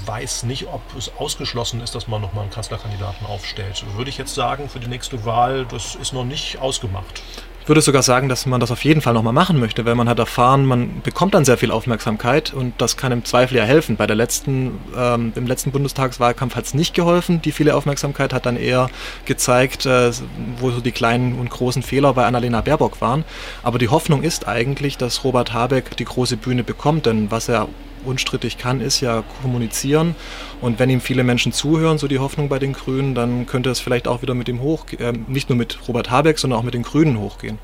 weiß 0.06 0.44
nicht, 0.44 0.68
ob 0.68 0.82
es 0.96 1.10
ausgeschlossen 1.18 1.80
ist, 1.80 1.94
dass 1.94 2.08
man 2.08 2.20
nochmal 2.20 2.42
einen 2.42 2.52
Kanzlerkandidaten 2.52 3.26
aufstellt. 3.26 3.84
Würde 3.96 4.10
ich 4.10 4.18
jetzt 4.18 4.34
sagen, 4.34 4.68
für 4.68 4.80
die 4.80 4.88
nächste 4.88 5.24
Wahl, 5.24 5.66
das 5.66 5.94
ist 5.94 6.12
noch 6.12 6.24
nicht 6.24 6.58
ausgemacht. 6.60 7.22
Ich 7.62 7.68
würde 7.68 7.82
sogar 7.82 8.02
sagen, 8.02 8.28
dass 8.28 8.46
man 8.46 8.58
das 8.58 8.70
auf 8.70 8.82
jeden 8.84 9.02
Fall 9.02 9.12
nochmal 9.12 9.34
machen 9.34 9.60
möchte, 9.60 9.84
weil 9.84 9.94
man 9.94 10.08
hat 10.08 10.18
erfahren, 10.18 10.64
man 10.64 11.02
bekommt 11.02 11.34
dann 11.34 11.44
sehr 11.44 11.58
viel 11.58 11.70
Aufmerksamkeit 11.70 12.54
und 12.54 12.72
das 12.78 12.96
kann 12.96 13.12
im 13.12 13.24
Zweifel 13.24 13.58
ja 13.58 13.64
helfen. 13.64 13.96
Bei 13.96 14.06
der 14.06 14.16
letzten, 14.16 14.78
ähm, 14.96 15.32
im 15.36 15.46
letzten 15.46 15.70
Bundestagswahlkampf 15.70 16.56
hat 16.56 16.64
es 16.64 16.74
nicht 16.74 16.94
geholfen. 16.94 17.42
Die 17.42 17.52
viele 17.52 17.76
Aufmerksamkeit 17.76 18.32
hat 18.32 18.46
dann 18.46 18.56
eher 18.56 18.88
gezeigt, 19.26 19.84
äh, 19.84 20.10
wo 20.58 20.70
so 20.70 20.80
die 20.80 20.90
kleinen 20.90 21.38
und 21.38 21.50
großen 21.50 21.82
Fehler 21.82 22.14
bei 22.14 22.24
Annalena 22.24 22.62
Baerbock 22.62 23.00
waren. 23.02 23.24
Aber 23.62 23.78
die 23.78 23.88
Hoffnung 23.88 24.22
ist 24.22 24.48
eigentlich, 24.48 24.96
dass 24.96 25.22
Robert 25.22 25.52
Habeck 25.52 25.96
die 25.98 26.06
große 26.06 26.38
Bühne 26.38 26.64
bekommt, 26.64 27.06
denn 27.06 27.30
was 27.30 27.48
er 27.48 27.68
unstrittig 28.04 28.58
kann, 28.58 28.80
ist 28.80 29.00
ja 29.00 29.22
kommunizieren. 29.42 30.14
Und 30.60 30.78
wenn 30.78 30.90
ihm 30.90 31.00
viele 31.00 31.24
Menschen 31.24 31.52
zuhören, 31.52 31.98
so 31.98 32.08
die 32.08 32.18
Hoffnung 32.18 32.48
bei 32.48 32.58
den 32.58 32.72
Grünen, 32.72 33.14
dann 33.14 33.46
könnte 33.46 33.70
es 33.70 33.80
vielleicht 33.80 34.08
auch 34.08 34.22
wieder 34.22 34.34
mit 34.34 34.48
ihm 34.48 34.60
hoch, 34.60 34.86
äh, 34.98 35.12
nicht 35.26 35.48
nur 35.48 35.56
mit 35.56 35.78
Robert 35.88 36.10
Habeck, 36.10 36.38
sondern 36.38 36.58
auch 36.58 36.64
mit 36.64 36.74
den 36.74 36.82
Grünen 36.82 37.18
hochgehen. 37.18 37.58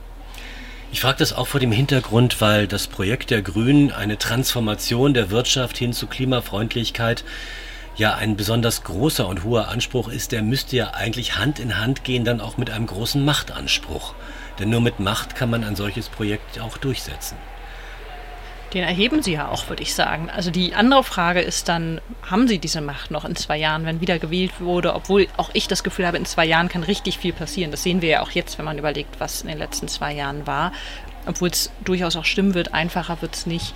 Ich 0.93 1.01
frage 1.01 1.19
das 1.19 1.33
auch 1.33 1.49
vor 1.49 1.61
dem 1.61 1.73
Hintergrund, 1.73 2.41
weil 2.41 2.67
das 2.67 2.87
Projekt 2.87 3.31
der 3.31 3.43
Grünen, 3.43 3.91
eine 3.91 4.19
Transformation 4.19 5.15
der 5.15 5.31
Wirtschaft 5.31 5.77
hin 5.77 5.93
zu 5.93 6.07
Klimafreundlichkeit, 6.07 7.25
ja 7.97 8.15
ein 8.15 8.37
besonders 8.37 8.85
großer 8.85 9.27
und 9.27 9.43
hoher 9.43 9.69
Anspruch 9.69 10.09
ist, 10.09 10.33
der 10.33 10.43
müsste 10.43 10.77
ja 10.77 10.91
eigentlich 10.95 11.37
Hand 11.37 11.59
in 11.59 11.79
Hand 11.79 12.05
gehen, 12.05 12.25
dann 12.25 12.41
auch 12.41 12.57
mit 12.57 12.71
einem 12.71 12.87
großen 12.87 13.25
Machtanspruch. 13.25 14.15
Denn 14.59 14.71
nur 14.71 14.81
mit 14.81 15.01
Macht 15.01 15.35
kann 15.35 15.51
man 15.51 15.65
ein 15.65 15.77
solches 15.77 16.09
Projekt 16.09 16.61
auch 16.61 16.79
durchsetzen. 16.79 17.37
Den 18.77 18.85
erheben 18.85 19.23
Sie 19.23 19.33
ja 19.33 19.49
auch, 19.49 19.71
würde 19.71 19.83
ich 19.83 19.95
sagen. 19.95 20.29
Also 20.29 20.51
die 20.51 20.75
andere 20.75 21.03
Frage 21.03 21.41
ist 21.41 21.67
dann, 21.67 22.03
haben 22.31 22.47
Sie 22.47 22.59
diese 22.59 22.83
Macht 22.83 23.11
noch 23.11 23.25
in 23.25 23.35
zwei 23.35 23.57
Jahren, 23.57 23.87
wenn 23.87 24.03
wieder 24.03 24.19
gewählt 24.19 24.61
wurde? 24.61 24.95
Obwohl 24.95 25.29
auch 25.39 25.49
ich 25.55 25.67
das 25.67 25.83
Gefühl 25.83 26.07
habe, 26.07 26.19
in 26.19 26.27
zwei 26.27 26.45
Jahren 26.45 26.69
kann 26.69 26.83
richtig 26.83 27.17
viel 27.17 27.33
passieren. 27.33 27.71
Das 27.71 27.83
sehen 27.83 28.03
wir 28.03 28.11
ja 28.11 28.23
auch 28.23 28.33
jetzt, 28.33 28.59
wenn 28.59 28.67
man 28.67 28.77
überlegt, 28.77 29.19
was 29.19 29.41
in 29.41 29.49
den 29.49 29.57
letzten 29.57 29.89
zwei 29.89 30.13
Jahren 30.13 30.47
war. 30.47 30.73
Obwohl 31.25 31.49
es 31.49 31.71
durchaus 31.87 32.17
auch 32.17 32.27
stimmen 32.27 32.53
wird, 32.53 32.75
einfacher 32.75 33.23
wird 33.23 33.35
es 33.35 33.47
nicht. 33.47 33.73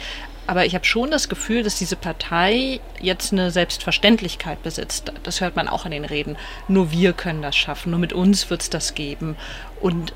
Aber 0.47 0.67
ich 0.67 0.75
habe 0.75 0.85
schon 0.85 1.11
das 1.11 1.31
Gefühl, 1.31 1.63
dass 1.63 1.77
diese 1.77 1.97
Partei 1.97 2.81
jetzt 3.01 3.33
eine 3.33 3.51
Selbstverständlichkeit 3.51 4.63
besitzt. 4.63 5.15
Das 5.23 5.41
hört 5.41 5.57
man 5.57 5.67
auch 5.67 5.87
in 5.87 5.93
den 5.93 6.05
Reden. 6.05 6.37
Nur 6.69 6.93
wir 6.93 7.15
können 7.15 7.41
das 7.41 7.57
schaffen, 7.57 7.93
nur 7.93 8.01
mit 8.01 8.13
uns 8.13 8.51
wird 8.51 8.61
es 8.61 8.69
das 8.69 8.95
geben. 8.95 9.37
Und 9.81 10.13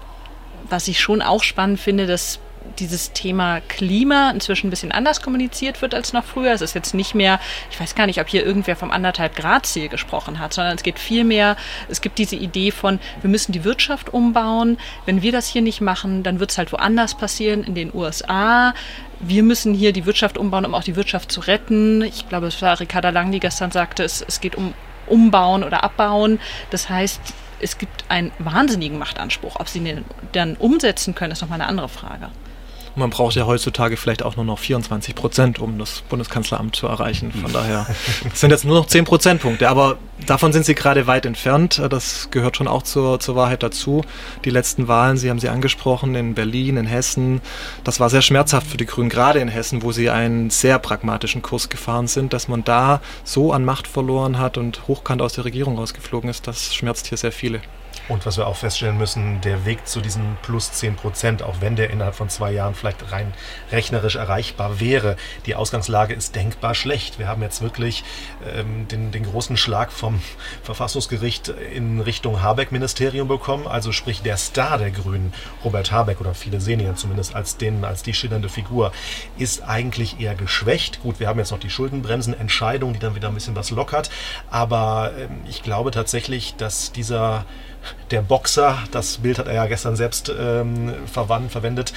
was 0.69 0.89
ich 0.89 1.01
schon 1.01 1.23
auch 1.23 1.43
spannend 1.43 1.81
finde, 1.81 2.07
dass 2.07 2.39
dieses 2.79 3.13
Thema 3.13 3.61
Klima 3.61 4.31
inzwischen 4.31 4.67
ein 4.67 4.71
bisschen 4.71 4.93
anders 4.93 5.23
kommuniziert 5.23 5.83
wird 5.83 5.95
als 5.95 6.13
noch 6.13 6.25
früher. 6.25 6.53
Es 6.53 6.61
ist 6.61 6.75
jetzt 6.75 6.95
nicht 6.95 7.15
mehr, 7.15 7.39
ich 7.71 7.79
weiß 7.79 7.95
gar 7.95 8.07
nicht, 8.07 8.21
ob 8.21 8.29
hier 8.29 8.45
irgendwer 8.45 8.77
vom 8.77 8.91
anderthalb 8.91 9.37
Grad 9.37 9.67
Ziel 9.67 9.89
gesprochen 9.89 10.39
hat, 10.39 10.53
sondern 10.53 10.77
es 10.77 10.83
geht 10.83 10.99
viel 10.99 11.25
mehr, 11.25 11.57
es 11.89 12.01
gibt 12.01 12.19
diese 12.19 12.37
Idee 12.37 12.71
von, 12.71 12.99
wir 13.21 13.31
müssen 13.31 13.53
die 13.53 13.65
Wirtschaft 13.65 14.13
umbauen. 14.13 14.79
Wenn 15.07 15.23
wir 15.23 15.33
das 15.33 15.49
hier 15.49 15.63
nicht 15.63 15.81
machen, 15.81 16.23
dann 16.23 16.41
wird 16.41 16.51
es 16.51 16.59
halt 16.59 16.73
woanders 16.73 17.17
passieren, 17.17 17.65
in 17.65 17.75
den 17.75 17.95
USA. 17.95 18.75
Wir 19.21 19.43
müssen 19.43 19.75
hier 19.75 19.93
die 19.93 20.07
Wirtschaft 20.07 20.39
umbauen, 20.39 20.65
um 20.65 20.75
auch 20.75 20.85
die 20.85 20.97
Wirtschaft 20.97 21.31
zu 21.31 21.41
retten. 21.41 22.03
Ich 22.03 22.29
glaube, 22.29 22.47
es 22.47 22.61
war 22.63 22.81
Ricarda 22.81 23.11
Lang, 23.11 23.31
die 23.33 23.41
gestern 23.41 23.71
sagte, 23.71 24.03
es, 24.03 24.25
es 24.27 24.41
geht 24.41 24.57
um 24.57 24.75
Umbauen 25.07 25.65
oder 25.65 25.85
Abbauen. 25.85 26.41
Das 26.71 26.89
heißt, 26.89 27.21
es 27.61 27.79
gibt 27.79 28.05
einen 28.09 28.33
wahnsinnigen 28.39 28.99
Machtanspruch. 28.99 29.57
Ob 29.59 29.69
sie 29.69 29.81
den 29.81 30.05
dann 30.33 30.57
umsetzen 30.57 31.15
können, 31.15 31.33
ist 31.33 31.43
nochmal 31.43 31.61
eine 31.61 31.69
andere 31.69 31.89
Frage. 31.89 32.31
Man 32.97 33.11
braucht 33.11 33.35
ja 33.35 33.47
heutzutage 33.47 33.97
vielleicht 33.97 34.23
auch 34.23 34.37
nur 34.37 34.45
noch 34.45 34.59
24 34.59 35.15
Prozent, 35.15 35.59
um 35.59 35.79
das 35.79 36.03
Bundeskanzleramt 36.03 36.77
zu 36.77 36.87
erreichen. 36.87 37.33
Von 37.33 37.53
daher 37.53 37.87
das 38.31 38.41
sind 38.41 38.51
jetzt 38.51 38.65
nur 38.65 38.79
noch 38.79 38.87
10 38.87 39.05
Prozentpunkte. 39.05 39.69
Aber 39.69 39.99
davon 40.27 40.53
sind 40.53 40.65
sie 40.65 40.75
gerade 40.75 41.07
weit 41.07 41.27
entfernt. 41.27 41.83
Das 41.91 42.29
gehört 42.31 42.57
schon 42.57 42.69
auch 42.69 42.83
zur, 42.83 43.19
zur 43.19 43.35
Wahrheit 43.35 43.63
dazu. 43.65 44.03
Die 44.45 44.51
letzten 44.51 44.87
Wahlen, 44.87 45.17
Sie 45.17 45.29
haben 45.29 45.41
sie 45.41 45.49
angesprochen, 45.49 46.15
in 46.15 46.35
Berlin, 46.35 46.77
in 46.77 46.87
Hessen, 46.87 47.41
das 47.83 47.99
war 47.99 48.11
sehr 48.11 48.23
schmerzhaft 48.23 48.67
für 48.67 48.77
die 48.77 48.87
Grünen, 48.87 49.09
gerade 49.09 49.41
in 49.41 49.49
Hessen, 49.49 49.83
wo 49.83 49.93
sie 49.93 50.11
einen 50.11 50.51
sehr 50.51 50.79
pragmatischen 50.79 51.43
Kurs 51.43 51.69
gefahren 51.69 52.07
sind, 52.07 52.33
dass 52.33 52.49
man 52.49 52.63
da 52.65 53.01
so 53.25 53.53
an 53.53 53.65
Macht 53.65 53.89
verloren 53.89 54.39
hat 54.39 54.57
und 54.59 54.87
hochkant 54.87 55.21
aus 55.21 55.35
der 55.35 55.45
Regierung 55.45 55.79
rausgeflogen 55.79 56.31
ist. 56.31 56.47
Das 56.47 56.75
schmerzt 56.75 57.09
hier 57.09 57.19
sehr 57.19 57.33
viele. 57.33 57.61
Und 58.07 58.27
was 58.27 58.37
wir 58.37 58.47
auch 58.47 58.57
feststellen 58.57 58.99
müssen, 58.99 59.41
der 59.41 59.65
Weg 59.65 59.89
zu 59.89 60.03
diesen 60.03 60.37
plus 60.43 60.73
10 60.73 60.97
Prozent, 60.97 61.43
auch 61.43 61.57
wenn 61.61 61.75
der 61.75 61.89
innerhalb 61.89 62.15
von 62.15 62.29
zwei 62.29 62.53
Jahren 62.53 62.75
vielleicht 62.75 63.11
rein 63.13 63.33
rechnerisch 63.73 64.17
erreichbar 64.17 64.79
wäre, 64.79 65.17
die 65.47 65.55
Ausgangslage 65.55 66.13
ist 66.13 66.37
denkbar 66.37 66.75
schlecht. 66.75 67.19
Wir 67.19 67.29
haben 67.29 67.41
jetzt 67.41 67.63
wirklich 67.63 68.05
ähm, 68.55 68.87
den, 68.89 69.11
den 69.11 69.25
großen 69.25 69.57
Schlag 69.57 69.91
vom 69.91 70.21
Verfassungsgericht 70.63 71.49
in 71.49 72.01
Richtung 72.01 72.43
Habeck-Ministerium 72.43 73.27
bekommen, 73.27 73.67
also 73.67 73.91
sprich 73.91 74.21
der 74.21 74.37
Star 74.37 74.77
der 74.77 74.91
Grünen, 74.91 75.33
Robert 75.65 75.91
Habeck, 75.91 76.21
oder 76.21 76.35
viele 76.35 76.61
sehen 76.61 76.81
ihn 76.81 76.97
zumindest 76.97 77.35
als, 77.35 77.57
den, 77.57 77.87
als 77.87 78.03
die 78.03 78.13
schillernde 78.13 78.51
Figur, 78.51 78.93
ist 79.39 79.63
eigentlich 79.63 80.21
eher 80.21 80.35
geschwächt. 80.35 81.03
Gut, 81.03 81.21
wir 81.21 81.29
haben 81.29 81.39
jetzt 81.39 81.53
noch 81.53 81.59
die 81.59 81.71
Schuldenbremsen-Entscheidung, 81.71 82.93
die 82.93 82.99
dann 82.99 83.15
wieder 83.15 83.29
ein 83.29 83.35
bisschen 83.35 83.57
was 83.57 83.71
lockert, 83.71 84.11
aber 84.51 85.13
ähm, 85.19 85.41
ich 85.49 85.63
glaube 85.63 85.91
tatsächlich, 85.91 86.55
dass 86.57 86.93
dieser 86.93 87.47
der 88.11 88.23
Boxer, 88.23 88.79
das 88.91 89.19
Bild 89.19 89.39
hat 89.39 89.47
er 89.47 89.55
ja 89.55 89.67
gestern 89.67 89.97
selbst 89.97 90.33
ähm, 90.39 90.95
verwandt, 91.11 91.53
verwendet, 91.53 91.93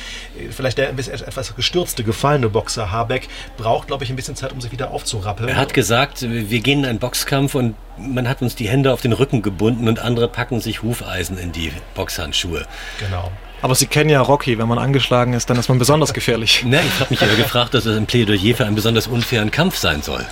vielleicht 0.52 0.78
der 0.78 0.90
ein 0.90 0.96
bisschen 0.96 1.14
etwas 1.14 1.56
gestürzte, 1.56 2.04
gefallene 2.04 2.50
Boxer 2.50 2.92
Habeck 2.92 3.28
braucht, 3.58 3.88
glaube 3.88 4.04
ich, 4.04 4.10
ein 4.10 4.16
bisschen 4.16 4.36
Zeit, 4.36 4.52
um 4.52 4.62
sich 4.62 4.72
wieder 4.72 4.92
aufzurappeln. 4.92 5.50
Er 5.50 5.58
hat 5.58 5.74
gesagt, 5.74 6.22
wir 6.22 6.60
gehen 6.60 6.80
in 6.80 6.86
einen 6.86 7.00
Boxkampf 7.00 7.56
und 7.56 7.76
man 7.98 8.28
hat 8.28 8.42
uns 8.42 8.56
die 8.56 8.68
Hände 8.68 8.94
auf 8.94 9.02
den 9.02 9.14
Rücken 9.14 9.42
gebunden 9.42 9.88
und 9.88 10.00
andere 10.00 10.28
packen 10.28 10.60
sich 10.60 10.84
Hufeisen 10.84 11.38
in 11.38 11.52
die 11.52 11.72
Boxhandschuhe. 11.96 12.66
Genau. 13.00 13.32
Aber 13.62 13.74
Sie 13.74 13.88
kennen 13.88 14.10
ja 14.10 14.22
Rocky, 14.22 14.58
wenn 14.60 14.68
man 14.68 14.78
angeschlagen 14.78 15.34
ist, 15.34 15.50
dann 15.50 15.58
ist 15.58 15.68
man 15.68 15.80
besonders 15.80 16.14
gefährlich. 16.14 16.64
ne, 16.64 16.80
ich 16.86 17.00
habe 17.00 17.10
mich 17.10 17.22
ja 17.22 17.28
gefragt, 17.28 17.74
dass 17.74 17.86
das 17.86 17.98
ein 17.98 18.06
Plädoyer 18.06 18.56
für 18.56 18.66
einen 18.66 18.76
besonders 18.76 19.08
unfairen 19.08 19.50
Kampf 19.50 19.78
sein 19.78 20.02
soll. 20.02 20.26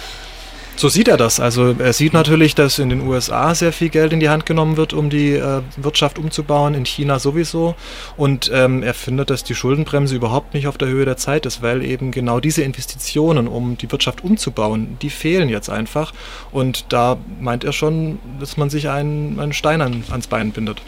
So 0.77 0.89
sieht 0.89 1.07
er 1.07 1.15
das. 1.15 1.39
Also 1.39 1.73
er 1.79 1.93
sieht 1.93 2.11
natürlich, 2.11 2.53
dass 2.53 2.79
in 2.79 2.89
den 2.89 3.07
USA 3.07 3.55
sehr 3.55 3.71
viel 3.71 3.87
Geld 3.87 4.11
in 4.11 4.19
die 4.19 4.27
Hand 4.27 4.45
genommen 4.45 4.75
wird, 4.75 4.91
um 4.91 5.09
die 5.09 5.31
äh, 5.31 5.61
Wirtschaft 5.77 6.19
umzubauen, 6.19 6.73
in 6.73 6.85
China 6.85 7.17
sowieso. 7.17 7.75
Und 8.17 8.51
ähm, 8.53 8.83
er 8.83 8.93
findet, 8.93 9.29
dass 9.29 9.45
die 9.45 9.55
Schuldenbremse 9.55 10.15
überhaupt 10.15 10.53
nicht 10.53 10.67
auf 10.67 10.77
der 10.77 10.89
Höhe 10.89 11.05
der 11.05 11.15
Zeit 11.15 11.45
ist, 11.45 11.61
weil 11.61 11.81
eben 11.81 12.11
genau 12.11 12.41
diese 12.41 12.61
Investitionen, 12.63 13.47
um 13.47 13.77
die 13.77 13.89
Wirtschaft 13.89 14.23
umzubauen, 14.23 14.97
die 15.01 15.09
fehlen 15.09 15.47
jetzt 15.47 15.69
einfach. 15.69 16.13
Und 16.51 16.85
da 16.89 17.17
meint 17.39 17.63
er 17.63 17.71
schon, 17.71 18.19
dass 18.41 18.57
man 18.57 18.69
sich 18.69 18.89
einen, 18.89 19.39
einen 19.39 19.53
Stein 19.53 19.81
an, 19.81 20.03
ans 20.11 20.27
Bein 20.27 20.51
bindet. 20.51 20.81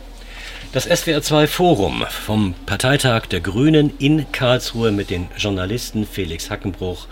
Das 0.73 0.87
SWR2 0.87 1.47
Forum 1.47 2.03
vom 2.09 2.53
Parteitag 2.65 3.27
der 3.27 3.39
Grünen 3.39 3.93
in 3.99 4.29
Karlsruhe 4.33 4.91
mit 4.91 5.09
den 5.09 5.29
Journalisten 5.37 6.05
Felix 6.05 6.49
Hackenbruch 6.49 7.07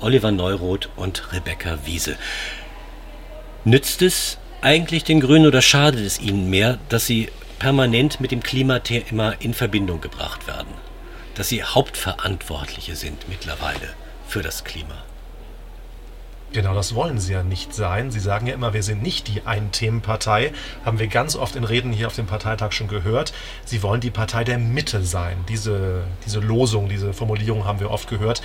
Oliver 0.00 0.30
Neuroth 0.30 0.88
und 0.96 1.32
Rebecca 1.32 1.78
Wiese. 1.84 2.16
Nützt 3.64 4.02
es 4.02 4.38
eigentlich 4.60 5.04
den 5.04 5.20
Grünen 5.20 5.46
oder 5.46 5.62
schadet 5.62 6.00
es 6.00 6.20
ihnen 6.20 6.48
mehr, 6.50 6.78
dass 6.88 7.06
sie 7.06 7.28
permanent 7.58 8.20
mit 8.20 8.30
dem 8.30 8.42
Klimathema 8.42 9.30
in 9.40 9.54
Verbindung 9.54 10.00
gebracht 10.00 10.46
werden? 10.46 10.72
Dass 11.34 11.48
sie 11.48 11.62
Hauptverantwortliche 11.62 12.96
sind 12.96 13.28
mittlerweile 13.28 13.94
für 14.26 14.42
das 14.42 14.64
Klima? 14.64 15.04
Genau, 16.54 16.74
das 16.74 16.94
wollen 16.94 17.18
sie 17.18 17.34
ja 17.34 17.42
nicht 17.42 17.74
sein. 17.74 18.10
Sie 18.10 18.20
sagen 18.20 18.46
ja 18.46 18.54
immer, 18.54 18.72
wir 18.72 18.82
sind 18.82 19.02
nicht 19.02 19.28
die 19.28 19.42
Ein-Themen-Partei. 19.44 20.52
Haben 20.82 20.98
wir 20.98 21.06
ganz 21.08 21.36
oft 21.36 21.56
in 21.56 21.64
Reden 21.64 21.92
hier 21.92 22.06
auf 22.06 22.14
dem 22.14 22.24
Parteitag 22.24 22.72
schon 22.72 22.88
gehört. 22.88 23.34
Sie 23.66 23.82
wollen 23.82 24.00
die 24.00 24.10
Partei 24.10 24.44
der 24.44 24.56
Mitte 24.56 25.02
sein. 25.02 25.36
Diese, 25.50 26.04
diese 26.24 26.40
Losung, 26.40 26.88
diese 26.88 27.12
Formulierung 27.12 27.66
haben 27.66 27.80
wir 27.80 27.90
oft 27.90 28.08
gehört. 28.08 28.40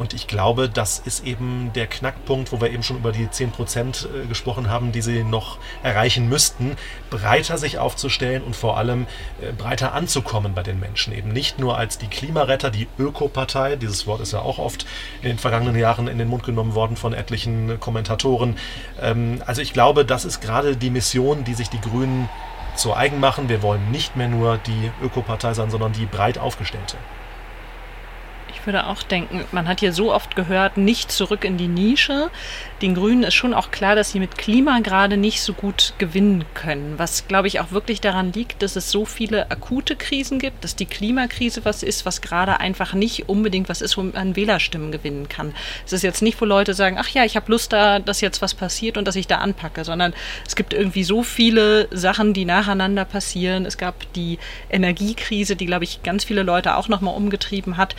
Und 0.00 0.14
ich 0.14 0.26
glaube, 0.26 0.68
das 0.68 0.98
ist 0.98 1.24
eben 1.24 1.70
der 1.76 1.86
Knackpunkt, 1.86 2.50
wo 2.50 2.60
wir 2.60 2.72
eben 2.72 2.82
schon 2.82 2.96
über 2.96 3.12
die 3.12 3.30
10 3.30 3.52
Prozent 3.52 4.08
äh, 4.12 4.26
gesprochen 4.26 4.68
haben, 4.68 4.90
die 4.90 5.02
sie 5.02 5.22
noch 5.22 5.58
erreichen 5.84 6.28
müssten, 6.28 6.76
breiter 7.10 7.56
sich 7.56 7.78
aufzustellen 7.78 8.42
und 8.42 8.56
vor 8.56 8.78
allem 8.78 9.06
äh, 9.40 9.52
breiter 9.52 9.92
anzukommen 9.92 10.54
bei 10.54 10.64
den 10.64 10.80
Menschen. 10.80 11.14
Eben 11.14 11.32
nicht 11.32 11.60
nur 11.60 11.78
als 11.78 11.98
die 11.98 12.08
Klimaretter, 12.08 12.72
die 12.72 12.88
Ökopartei. 12.98 13.76
Dieses 13.76 14.08
Wort 14.08 14.20
ist 14.20 14.32
ja 14.32 14.40
auch 14.40 14.58
oft 14.58 14.86
in 15.22 15.28
den 15.28 15.38
vergangenen 15.38 15.76
Jahren 15.76 16.08
in 16.08 16.18
den 16.18 16.26
Mund 16.26 16.42
genommen 16.42 16.74
worden 16.74 16.96
von 16.96 17.12
etlichen 17.12 17.43
möglichen 17.46 17.80
Kommentatoren. 17.80 18.56
Ähm, 19.00 19.42
also 19.46 19.62
ich 19.62 19.72
glaube, 19.72 20.04
das 20.04 20.24
ist 20.24 20.40
gerade 20.40 20.76
die 20.76 20.90
Mission, 20.90 21.44
die 21.44 21.54
sich 21.54 21.68
die 21.70 21.80
Grünen 21.80 22.28
zu 22.76 22.94
eigen 22.94 23.20
machen. 23.20 23.48
Wir 23.48 23.62
wollen 23.62 23.90
nicht 23.90 24.16
mehr 24.16 24.28
nur 24.28 24.58
die 24.58 24.90
Ökopartei 25.02 25.54
sein, 25.54 25.70
sondern 25.70 25.92
die 25.92 26.06
breit 26.06 26.38
aufgestellte. 26.38 26.96
Ich 28.64 28.66
würde 28.66 28.86
auch 28.86 29.02
denken, 29.02 29.44
man 29.52 29.68
hat 29.68 29.80
hier 29.80 29.92
so 29.92 30.10
oft 30.10 30.36
gehört, 30.36 30.78
nicht 30.78 31.12
zurück 31.12 31.44
in 31.44 31.58
die 31.58 31.68
Nische. 31.68 32.30
Den 32.80 32.94
Grünen 32.94 33.22
ist 33.22 33.34
schon 33.34 33.52
auch 33.52 33.70
klar, 33.70 33.94
dass 33.94 34.12
sie 34.12 34.18
mit 34.18 34.38
Klima 34.38 34.80
gerade 34.80 35.18
nicht 35.18 35.42
so 35.42 35.52
gut 35.52 35.92
gewinnen 35.98 36.46
können. 36.54 36.94
Was, 36.96 37.28
glaube 37.28 37.46
ich, 37.46 37.60
auch 37.60 37.72
wirklich 37.72 38.00
daran 38.00 38.32
liegt, 38.32 38.62
dass 38.62 38.74
es 38.76 38.90
so 38.90 39.04
viele 39.04 39.50
akute 39.50 39.96
Krisen 39.96 40.38
gibt, 40.38 40.64
dass 40.64 40.76
die 40.76 40.86
Klimakrise 40.86 41.66
was 41.66 41.82
ist, 41.82 42.06
was 42.06 42.22
gerade 42.22 42.58
einfach 42.58 42.94
nicht 42.94 43.28
unbedingt 43.28 43.68
was 43.68 43.82
ist, 43.82 43.98
wo 43.98 44.02
man 44.02 44.34
Wählerstimmen 44.34 44.92
gewinnen 44.92 45.28
kann. 45.28 45.54
Es 45.84 45.92
ist 45.92 46.00
jetzt 46.00 46.22
nicht, 46.22 46.40
wo 46.40 46.46
Leute 46.46 46.72
sagen, 46.72 46.96
ach 46.98 47.10
ja, 47.10 47.22
ich 47.22 47.36
habe 47.36 47.52
Lust 47.52 47.70
da, 47.70 47.98
dass 47.98 48.22
jetzt 48.22 48.40
was 48.40 48.54
passiert 48.54 48.96
und 48.96 49.06
dass 49.06 49.16
ich 49.16 49.26
da 49.26 49.40
anpacke, 49.40 49.84
sondern 49.84 50.14
es 50.46 50.56
gibt 50.56 50.72
irgendwie 50.72 51.04
so 51.04 51.22
viele 51.22 51.86
Sachen, 51.90 52.32
die 52.32 52.46
nacheinander 52.46 53.04
passieren. 53.04 53.66
Es 53.66 53.76
gab 53.76 54.10
die 54.14 54.38
Energiekrise, 54.70 55.54
die, 55.54 55.66
glaube 55.66 55.84
ich, 55.84 56.02
ganz 56.02 56.24
viele 56.24 56.42
Leute 56.42 56.76
auch 56.76 56.88
nochmal 56.88 57.14
umgetrieben 57.14 57.76
hat. 57.76 57.94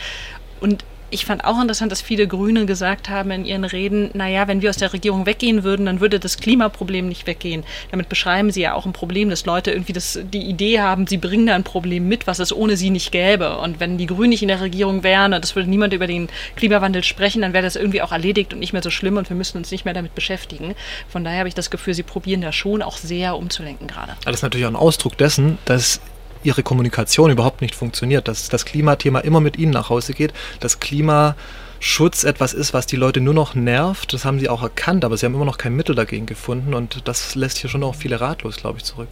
Und 0.60 0.84
ich 1.10 1.24
fand 1.24 1.44
auch 1.44 1.60
interessant, 1.60 1.92
dass 1.92 2.00
viele 2.00 2.26
Grüne 2.26 2.66
gesagt 2.66 3.08
haben 3.08 3.30
in 3.30 3.44
ihren 3.44 3.64
Reden, 3.64 4.10
naja, 4.14 4.48
wenn 4.48 4.60
wir 4.60 4.70
aus 4.70 4.76
der 4.76 4.92
Regierung 4.92 5.24
weggehen 5.24 5.62
würden, 5.62 5.86
dann 5.86 6.00
würde 6.00 6.18
das 6.18 6.38
Klimaproblem 6.38 7.08
nicht 7.08 7.26
weggehen. 7.26 7.64
Damit 7.90 8.08
beschreiben 8.08 8.50
sie 8.50 8.62
ja 8.62 8.74
auch 8.74 8.86
ein 8.86 8.92
Problem, 8.92 9.30
dass 9.30 9.46
Leute 9.46 9.70
irgendwie 9.70 9.92
das, 9.92 10.18
die 10.32 10.42
Idee 10.42 10.80
haben, 10.80 11.06
sie 11.06 11.16
bringen 11.16 11.46
da 11.46 11.54
ein 11.54 11.64
Problem 11.64 12.08
mit, 12.08 12.26
was 12.26 12.40
es 12.40 12.52
ohne 12.52 12.76
sie 12.76 12.90
nicht 12.90 13.12
gäbe. 13.12 13.58
Und 13.58 13.78
wenn 13.78 13.98
die 13.98 14.06
Grünen 14.06 14.30
nicht 14.30 14.42
in 14.42 14.48
der 14.48 14.60
Regierung 14.60 15.04
wären 15.04 15.32
und 15.32 15.44
es 15.44 15.54
würde 15.54 15.70
niemand 15.70 15.92
über 15.92 16.08
den 16.08 16.28
Klimawandel 16.56 17.04
sprechen, 17.04 17.42
dann 17.42 17.52
wäre 17.52 17.64
das 17.64 17.76
irgendwie 17.76 18.02
auch 18.02 18.12
erledigt 18.12 18.52
und 18.52 18.58
nicht 18.58 18.72
mehr 18.72 18.82
so 18.82 18.90
schlimm 18.90 19.16
und 19.16 19.28
wir 19.28 19.36
müssten 19.36 19.58
uns 19.58 19.70
nicht 19.70 19.84
mehr 19.84 19.94
damit 19.94 20.14
beschäftigen. 20.14 20.74
Von 21.08 21.22
daher 21.22 21.38
habe 21.38 21.48
ich 21.48 21.54
das 21.54 21.70
Gefühl, 21.70 21.94
sie 21.94 22.02
probieren 22.02 22.40
da 22.40 22.50
schon 22.50 22.82
auch 22.82 22.96
sehr 22.96 23.36
umzulenken 23.36 23.86
gerade. 23.86 24.12
Das 24.24 24.36
ist 24.36 24.42
natürlich 24.42 24.66
auch 24.66 24.70
ein 24.70 24.76
Ausdruck 24.76 25.16
dessen, 25.16 25.58
dass 25.66 26.00
ihre 26.46 26.62
Kommunikation 26.62 27.30
überhaupt 27.30 27.60
nicht 27.60 27.74
funktioniert, 27.74 28.28
dass 28.28 28.48
das 28.48 28.64
Klimathema 28.64 29.20
immer 29.20 29.40
mit 29.40 29.58
ihnen 29.58 29.72
nach 29.72 29.90
Hause 29.90 30.14
geht, 30.14 30.32
dass 30.60 30.80
Klimaschutz 30.80 32.24
etwas 32.24 32.54
ist, 32.54 32.72
was 32.72 32.86
die 32.86 32.96
Leute 32.96 33.20
nur 33.20 33.34
noch 33.34 33.54
nervt. 33.54 34.12
Das 34.12 34.24
haben 34.24 34.38
sie 34.38 34.48
auch 34.48 34.62
erkannt, 34.62 35.04
aber 35.04 35.16
sie 35.16 35.26
haben 35.26 35.34
immer 35.34 35.44
noch 35.44 35.58
kein 35.58 35.74
Mittel 35.74 35.94
dagegen 35.94 36.26
gefunden 36.26 36.72
und 36.72 37.02
das 37.08 37.34
lässt 37.34 37.58
hier 37.58 37.68
schon 37.68 37.82
auch 37.82 37.94
viele 37.94 38.20
ratlos, 38.20 38.56
glaube 38.56 38.78
ich, 38.78 38.84
zurück. 38.84 39.08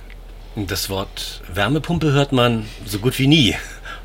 Das 0.56 0.88
Wort 0.88 1.42
Wärmepumpe 1.52 2.12
hört 2.12 2.30
man 2.30 2.66
so 2.86 3.00
gut 3.00 3.18
wie 3.18 3.26
nie 3.26 3.56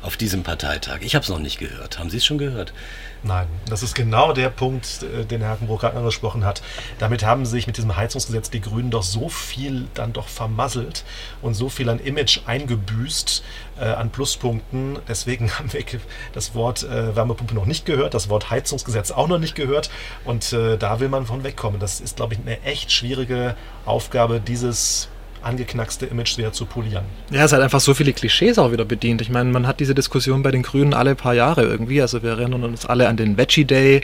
auf 0.02 0.16
diesem 0.16 0.42
Parteitag. 0.42 0.98
Ich 1.02 1.14
habe 1.14 1.22
es 1.22 1.28
noch 1.28 1.38
nicht 1.38 1.58
gehört. 1.58 1.98
Haben 1.98 2.10
Sie 2.10 2.16
es 2.16 2.24
schon 2.24 2.38
gehört? 2.38 2.72
Nein, 3.22 3.48
das 3.68 3.82
ist 3.82 3.94
genau 3.94 4.32
der 4.32 4.48
Punkt, 4.48 5.02
äh, 5.02 5.26
den 5.26 5.42
Herr 5.42 5.50
Hackenbruch 5.50 5.80
gerade 5.80 5.98
angesprochen 5.98 6.44
hat. 6.44 6.62
Damit 6.98 7.22
haben 7.22 7.44
sich 7.44 7.66
mit 7.66 7.76
diesem 7.76 7.94
Heizungsgesetz 7.94 8.48
die 8.48 8.62
Grünen 8.62 8.90
doch 8.90 9.02
so 9.02 9.28
viel 9.28 9.88
dann 9.92 10.14
doch 10.14 10.26
vermasselt 10.26 11.04
und 11.42 11.52
so 11.52 11.68
viel 11.68 11.90
an 11.90 11.98
Image 11.98 12.40
eingebüßt, 12.46 13.42
äh, 13.78 13.84
an 13.84 14.08
Pluspunkten. 14.08 15.00
Deswegen 15.06 15.50
haben 15.58 15.70
wir 15.70 15.84
das 16.32 16.54
Wort 16.54 16.82
äh, 16.82 17.14
Wärmepumpe 17.14 17.54
noch 17.54 17.66
nicht 17.66 17.84
gehört, 17.84 18.14
das 18.14 18.30
Wort 18.30 18.50
Heizungsgesetz 18.50 19.10
auch 19.10 19.28
noch 19.28 19.38
nicht 19.38 19.54
gehört. 19.54 19.90
Und 20.24 20.54
äh, 20.54 20.78
da 20.78 20.98
will 21.00 21.10
man 21.10 21.26
von 21.26 21.44
wegkommen. 21.44 21.78
Das 21.78 22.00
ist, 22.00 22.16
glaube 22.16 22.32
ich, 22.32 22.40
eine 22.40 22.62
echt 22.62 22.90
schwierige 22.90 23.54
Aufgabe, 23.84 24.40
dieses 24.40 25.09
angeknackste 25.42 26.06
Image 26.06 26.38
wieder 26.38 26.52
zu 26.52 26.66
polieren. 26.66 27.04
Ja, 27.30 27.44
es 27.44 27.52
hat 27.52 27.60
einfach 27.60 27.80
so 27.80 27.94
viele 27.94 28.12
Klischees 28.12 28.58
auch 28.58 28.72
wieder 28.72 28.84
bedient. 28.84 29.20
Ich 29.20 29.30
meine, 29.30 29.50
man 29.50 29.66
hat 29.66 29.80
diese 29.80 29.94
Diskussion 29.94 30.42
bei 30.42 30.50
den 30.50 30.62
Grünen 30.62 30.94
alle 30.94 31.14
paar 31.14 31.34
Jahre 31.34 31.62
irgendwie. 31.62 32.00
Also 32.02 32.22
wir 32.22 32.30
erinnern 32.30 32.64
uns 32.64 32.86
alle 32.86 33.08
an 33.08 33.16
den 33.16 33.36
Veggie 33.36 33.64
Day, 33.64 34.02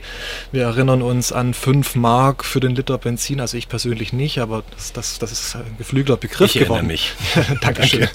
wir 0.52 0.62
erinnern 0.62 1.02
uns 1.02 1.32
an 1.32 1.54
5 1.54 1.94
Mark 1.96 2.44
für 2.44 2.60
den 2.60 2.74
Liter 2.74 2.98
Benzin. 2.98 3.40
Also 3.40 3.56
ich 3.56 3.68
persönlich 3.68 4.12
nicht, 4.12 4.38
aber 4.38 4.62
das, 4.74 4.92
das, 4.92 5.18
das 5.18 5.32
ist 5.32 5.56
ein 5.56 5.76
geflügelter 5.78 6.16
Begriff 6.16 6.54
ich 6.54 6.62
geworden. 6.62 6.86
mich. 6.86 7.12
Dankeschön. 7.60 8.08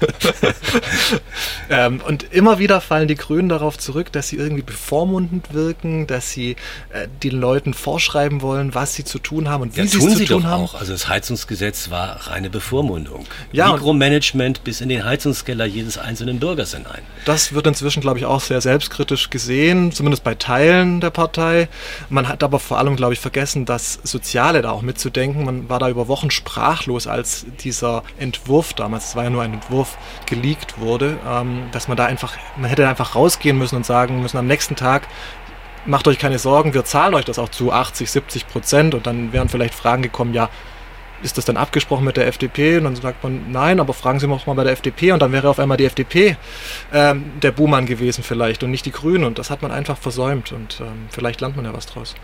ähm, 1.70 2.02
und 2.08 2.24
immer 2.32 2.60
wieder 2.60 2.82
fallen 2.82 3.08
die 3.08 3.16
Grünen 3.16 3.50
darauf 3.50 3.78
zurück, 3.78 4.12
dass 4.12 4.30
sie 4.30 4.38
irgendwie 4.38 4.64
bevormundend 4.64 5.54
wirken, 5.54 6.08
dass 6.08 6.32
sie 6.32 6.56
äh, 6.90 7.08
den 7.24 7.40
Leuten 7.40 7.74
vorschreiben 7.74 8.42
wollen, 8.42 8.74
was 8.74 8.94
sie 8.94 9.04
zu 9.04 9.20
tun 9.20 9.50
haben 9.50 9.64
und 9.64 9.76
wie 9.76 9.82
ja, 9.82 9.88
sie 9.88 9.98
es 9.98 10.04
zu 10.04 10.10
sie 10.16 10.26
tun 10.26 10.44
doch 10.44 10.50
haben. 10.50 10.64
auch. 10.64 10.76
Also 10.76 10.94
das 10.94 11.08
Heizungsgesetz 11.08 11.90
war 11.90 12.28
reine 12.28 12.50
Bevormundung. 12.50 13.11
Ja, 13.52 13.68
und- 13.70 13.76
Mikromanagement 13.76 14.64
bis 14.64 14.82
in 14.82 14.90
den 14.90 15.04
Heizungskeller 15.06 15.66
jedes 15.66 15.98
einzelnen 15.98 16.40
Bürgers 16.40 16.74
hinein. 16.74 17.02
Das 17.26 17.54
wird 17.54 17.68
inzwischen, 17.68 18.02
glaube 18.02 18.20
ich, 18.20 18.26
auch 18.26 18.42
sehr 18.42 18.62
selbstkritisch 18.62 19.30
gesehen, 19.30 19.92
zumindest 19.92 20.24
bei 20.24 20.36
Teilen 20.36 21.02
der 21.02 21.10
Partei. 21.10 21.68
Man 22.10 22.28
hat 22.28 22.44
aber 22.44 22.60
vor 22.60 22.78
allem, 22.78 22.96
glaube 22.96 23.14
ich, 23.14 23.20
vergessen, 23.20 23.66
das 23.66 24.00
Soziale 24.04 24.62
da 24.62 24.72
auch 24.72 24.82
mitzudenken. 24.82 25.46
Man 25.46 25.70
war 25.70 25.80
da 25.80 25.90
über 25.90 26.08
Wochen 26.08 26.32
sprachlos, 26.32 27.08
als 27.08 27.46
dieser 27.64 28.04
Entwurf 28.18 28.74
damals, 28.74 29.10
es 29.10 29.16
war 29.16 29.24
ja 29.24 29.30
nur 29.30 29.42
ein 29.44 29.54
Entwurf, 29.54 29.98
geleakt 30.26 30.80
wurde, 30.80 31.18
ähm, 31.28 31.64
dass 31.72 31.88
man 31.88 31.98
da 31.98 32.06
einfach, 32.06 32.34
man 32.58 32.70
hätte 32.70 32.88
einfach 32.88 33.16
rausgehen 33.16 33.58
müssen 33.58 33.76
und 33.76 33.86
sagen 33.86 34.22
müssen, 34.22 34.38
am 34.38 34.48
nächsten 34.48 34.76
Tag, 34.76 35.08
macht 35.86 36.08
euch 36.08 36.20
keine 36.20 36.38
Sorgen, 36.40 36.74
wir 36.74 36.86
zahlen 36.86 37.14
euch 37.16 37.26
das 37.26 37.40
auch 37.40 37.50
zu 37.50 37.72
80, 37.72 38.10
70 38.10 38.48
Prozent 38.48 38.94
und 38.94 39.08
dann 39.08 39.34
wären 39.34 39.50
vielleicht 39.50 39.74
Fragen 39.74 40.04
gekommen, 40.04 40.34
ja, 40.34 40.50
ist 41.24 41.38
das 41.38 41.46
dann 41.46 41.58
abgesprochen 41.58 42.06
mit 42.06 42.18
der 42.18 42.28
FDP? 42.28 42.78
Und 42.78 42.86
dann 42.86 42.96
sagt 42.96 43.24
man, 43.24 43.52
nein, 43.52 43.80
aber 43.80 43.94
fragen 43.94 44.20
Sie 44.20 44.28
mal 44.28 44.40
bei 44.46 44.64
der 44.64 44.74
FDP. 44.74 45.12
Und 45.12 45.22
dann 45.22 45.32
wäre 45.32 45.50
auf 45.50 45.60
einmal 45.60 45.78
die 45.78 45.86
FDP 45.86 46.36
ähm, 46.94 47.32
der 47.42 47.52
Buhmann 47.52 47.86
gewesen 47.86 48.24
vielleicht 48.24 48.64
und 48.64 48.72
nicht 48.72 48.86
die 48.86 48.92
Grünen. 48.92 49.24
Und 49.24 49.40
das 49.40 49.50
hat 49.50 49.62
man 49.62 49.72
einfach 49.72 49.98
versäumt. 49.98 50.52
Und 50.52 50.80
ähm, 50.82 51.08
vielleicht 51.10 51.42
lernt 51.42 51.56
man 51.56 51.66
ja 51.66 51.74
was 51.74 51.86
draus. 51.86 52.16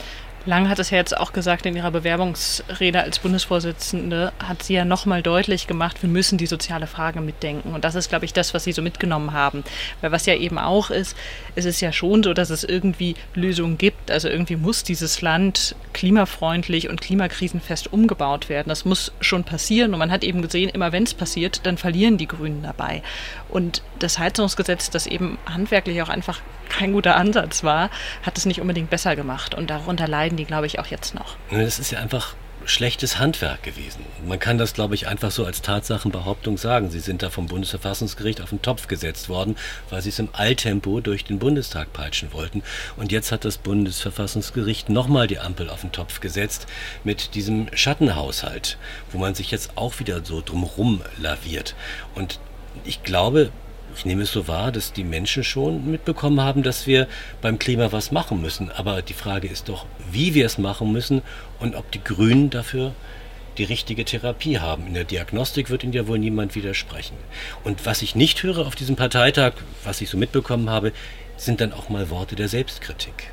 Lang 0.47 0.69
hat 0.69 0.79
es 0.79 0.91
ja 0.91 0.97
jetzt 0.97 1.17
auch 1.17 1.33
gesagt 1.33 1.65
in 1.65 1.75
ihrer 1.75 1.91
Bewerbungsrede 1.91 3.01
als 3.01 3.19
Bundesvorsitzende, 3.19 4.31
hat 4.39 4.63
sie 4.63 4.75
ja 4.75 4.85
nochmal 4.85 5.21
deutlich 5.21 5.67
gemacht, 5.67 6.01
wir 6.01 6.09
müssen 6.09 6.37
die 6.37 6.45
soziale 6.45 6.87
Frage 6.87 7.19
mitdenken. 7.19 7.73
Und 7.73 7.83
das 7.83 7.95
ist, 7.95 8.07
glaube 8.07 8.23
ich, 8.23 8.31
das, 8.31 8.53
was 8.53 8.63
sie 8.63 8.71
so 8.71 8.81
mitgenommen 8.81 9.33
haben. 9.33 9.65
Weil 9.99 10.13
was 10.13 10.25
ja 10.25 10.35
eben 10.35 10.57
auch 10.57 10.89
ist, 10.89 11.17
es 11.55 11.65
ist 11.65 11.81
ja 11.81 11.91
schon 11.91 12.23
so, 12.23 12.33
dass 12.33 12.49
es 12.49 12.63
irgendwie 12.63 13.15
Lösungen 13.35 13.77
gibt. 13.77 14.09
Also 14.09 14.29
irgendwie 14.29 14.55
muss 14.55 14.83
dieses 14.83 15.21
Land 15.21 15.75
klimafreundlich 15.91 16.87
und 16.87 17.01
klimakrisenfest 17.01 17.91
umgebaut 17.91 18.47
werden. 18.47 18.69
Das 18.69 18.85
muss 18.85 19.11
schon 19.19 19.43
passieren. 19.43 19.91
Und 19.91 19.99
man 19.99 20.11
hat 20.11 20.23
eben 20.23 20.41
gesehen, 20.41 20.69
immer 20.69 20.93
wenn 20.93 21.03
es 21.03 21.13
passiert, 21.13 21.65
dann 21.65 21.77
verlieren 21.77 22.17
die 22.17 22.27
Grünen 22.27 22.63
dabei. 22.63 23.03
Und 23.49 23.81
das 23.99 24.19
Heizungsgesetz, 24.19 24.89
das 24.89 25.07
eben 25.07 25.37
handwerklich 25.45 26.01
auch 26.01 26.09
einfach 26.09 26.41
kein 26.69 26.93
guter 26.93 27.15
Ansatz 27.15 27.63
war, 27.63 27.89
hat 28.23 28.37
es 28.37 28.45
nicht 28.45 28.61
unbedingt 28.61 28.89
besser 28.89 29.15
gemacht. 29.15 29.55
Und 29.55 29.69
darunter 29.69 30.07
leiden 30.07 30.37
die, 30.37 30.45
glaube 30.45 30.67
ich, 30.67 30.79
auch 30.79 30.87
jetzt 30.87 31.15
noch. 31.15 31.35
Das 31.51 31.79
ist 31.79 31.91
ja 31.91 31.99
einfach 31.99 32.35
schlechtes 32.67 33.17
Handwerk 33.17 33.63
gewesen. 33.63 34.01
Man 34.27 34.39
kann 34.39 34.57
das, 34.57 34.73
glaube 34.73 34.95
ich, 34.95 35.07
einfach 35.07 35.31
so 35.31 35.45
als 35.45 35.61
Tatsachenbehauptung 35.61 36.57
sagen. 36.57 36.89
Sie 36.89 36.99
sind 36.99 37.23
da 37.23 37.29
vom 37.29 37.47
Bundesverfassungsgericht 37.47 38.41
auf 38.41 38.49
den 38.49 38.61
Topf 38.61 38.87
gesetzt 38.87 39.29
worden, 39.29 39.55
weil 39.89 40.01
sie 40.01 40.09
es 40.09 40.19
im 40.19 40.29
Eiltempo 40.33 40.99
durch 40.99 41.23
den 41.23 41.39
Bundestag 41.39 41.93
peitschen 41.93 42.33
wollten. 42.33 42.63
Und 42.97 43.11
jetzt 43.11 43.31
hat 43.31 43.45
das 43.45 43.57
Bundesverfassungsgericht 43.57 44.89
nochmal 44.89 45.27
die 45.27 45.39
Ampel 45.39 45.69
auf 45.69 45.81
den 45.81 45.91
Topf 45.91 46.19
gesetzt 46.19 46.67
mit 47.03 47.35
diesem 47.35 47.67
Schattenhaushalt, 47.73 48.77
wo 49.11 49.17
man 49.17 49.33
sich 49.33 49.51
jetzt 49.51 49.71
auch 49.75 49.99
wieder 49.99 50.23
so 50.25 50.41
drumrum 50.41 51.01
laviert. 51.17 51.75
Und 52.15 52.39
ich 52.83 53.03
glaube, 53.03 53.51
ich 53.95 54.05
nehme 54.05 54.23
es 54.23 54.31
so 54.31 54.47
wahr, 54.47 54.71
dass 54.71 54.93
die 54.93 55.03
Menschen 55.03 55.43
schon 55.43 55.89
mitbekommen 55.89 56.41
haben, 56.41 56.63
dass 56.63 56.87
wir 56.87 57.07
beim 57.41 57.59
Klima 57.59 57.91
was 57.91 58.11
machen 58.11 58.41
müssen. 58.41 58.71
Aber 58.71 59.01
die 59.01 59.13
Frage 59.13 59.47
ist 59.47 59.69
doch, 59.69 59.85
wie 60.11 60.33
wir 60.33 60.45
es 60.45 60.57
machen 60.57 60.91
müssen 60.91 61.21
und 61.59 61.75
ob 61.75 61.89
die 61.91 62.03
Grünen 62.03 62.49
dafür 62.49 62.93
die 63.57 63.63
richtige 63.63 64.05
Therapie 64.05 64.59
haben. 64.59 64.87
In 64.87 64.93
der 64.93 65.03
Diagnostik 65.03 65.69
wird 65.69 65.83
Ihnen 65.83 65.93
ja 65.93 66.07
wohl 66.07 66.19
niemand 66.19 66.55
widersprechen. 66.55 67.17
Und 67.63 67.85
was 67.85 68.01
ich 68.01 68.15
nicht 68.15 68.43
höre 68.43 68.67
auf 68.67 68.75
diesem 68.75 68.95
Parteitag, 68.95 69.53
was 69.83 70.01
ich 70.01 70.09
so 70.09 70.17
mitbekommen 70.17 70.69
habe, 70.69 70.91
sind 71.37 71.61
dann 71.61 71.73
auch 71.73 71.89
mal 71.89 72.09
Worte 72.09 72.35
der 72.35 72.49
Selbstkritik. 72.49 73.31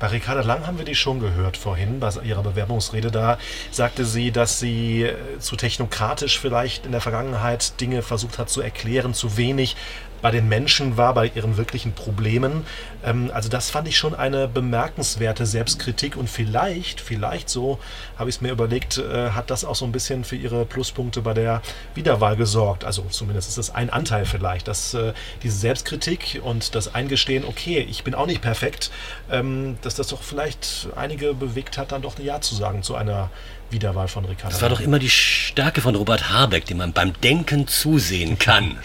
Bei 0.00 0.06
Ricarda 0.06 0.42
Lang 0.42 0.66
haben 0.66 0.78
wir 0.78 0.84
die 0.84 0.94
schon 0.94 1.18
gehört 1.18 1.56
vorhin, 1.56 1.98
bei 1.98 2.10
ihrer 2.22 2.42
Bewerbungsrede. 2.42 3.10
Da 3.10 3.38
sagte 3.72 4.04
sie, 4.04 4.30
dass 4.30 4.60
sie 4.60 5.02
äh, 5.02 5.38
zu 5.40 5.56
technokratisch 5.56 6.38
vielleicht 6.38 6.86
in 6.86 6.92
der 6.92 7.00
Vergangenheit 7.00 7.80
Dinge 7.80 8.02
versucht 8.02 8.38
hat 8.38 8.48
zu 8.48 8.60
erklären, 8.60 9.12
zu 9.12 9.36
wenig 9.36 9.76
bei 10.22 10.30
den 10.30 10.48
Menschen 10.48 10.96
war, 10.96 11.14
bei 11.14 11.30
ihren 11.34 11.56
wirklichen 11.56 11.92
Problemen. 11.92 12.64
Ähm, 13.04 13.30
also 13.32 13.48
das 13.48 13.70
fand 13.70 13.88
ich 13.88 13.96
schon 13.96 14.14
eine 14.14 14.48
bemerkenswerte 14.48 15.46
Selbstkritik 15.46 16.16
und 16.16 16.28
vielleicht, 16.28 17.00
vielleicht 17.00 17.48
so 17.48 17.78
habe 18.16 18.30
ich 18.30 18.36
es 18.36 18.40
mir 18.40 18.52
überlegt, 18.52 18.98
äh, 18.98 19.30
hat 19.30 19.50
das 19.50 19.64
auch 19.64 19.74
so 19.74 19.84
ein 19.84 19.92
bisschen 19.92 20.24
für 20.24 20.36
ihre 20.36 20.64
Pluspunkte 20.64 21.22
bei 21.22 21.34
der 21.34 21.62
Wiederwahl 21.94 22.36
gesorgt. 22.36 22.84
Also 22.84 23.02
zumindest 23.10 23.48
ist 23.48 23.58
das 23.58 23.74
ein 23.74 23.90
Anteil 23.90 24.24
vielleicht, 24.24 24.68
dass 24.68 24.94
äh, 24.94 25.12
diese 25.42 25.56
Selbstkritik 25.56 26.40
und 26.42 26.74
das 26.74 26.94
Eingestehen, 26.94 27.44
okay, 27.44 27.86
ich 27.88 28.04
bin 28.04 28.14
auch 28.14 28.26
nicht 28.26 28.42
perfekt, 28.42 28.90
ähm, 29.30 29.78
dass 29.82 29.94
das 29.94 30.08
doch 30.08 30.22
vielleicht 30.22 30.88
einige 30.96 31.34
bewegt 31.34 31.78
hat, 31.78 31.92
dann 31.92 32.02
doch 32.02 32.18
Ja 32.18 32.40
zu 32.40 32.54
sagen 32.54 32.82
zu 32.82 32.94
einer 32.94 33.30
Wiederwahl 33.70 34.08
von 34.08 34.24
Ricarda. 34.24 34.50
Das 34.50 34.62
war 34.62 34.68
doch 34.68 34.80
immer 34.80 34.98
die 34.98 35.10
Stärke 35.10 35.80
von 35.80 35.94
Robert 35.94 36.30
Habeck, 36.30 36.64
dem 36.64 36.78
man 36.78 36.92
beim 36.92 37.12
Denken 37.20 37.66
zusehen 37.66 38.38
kann. 38.38 38.78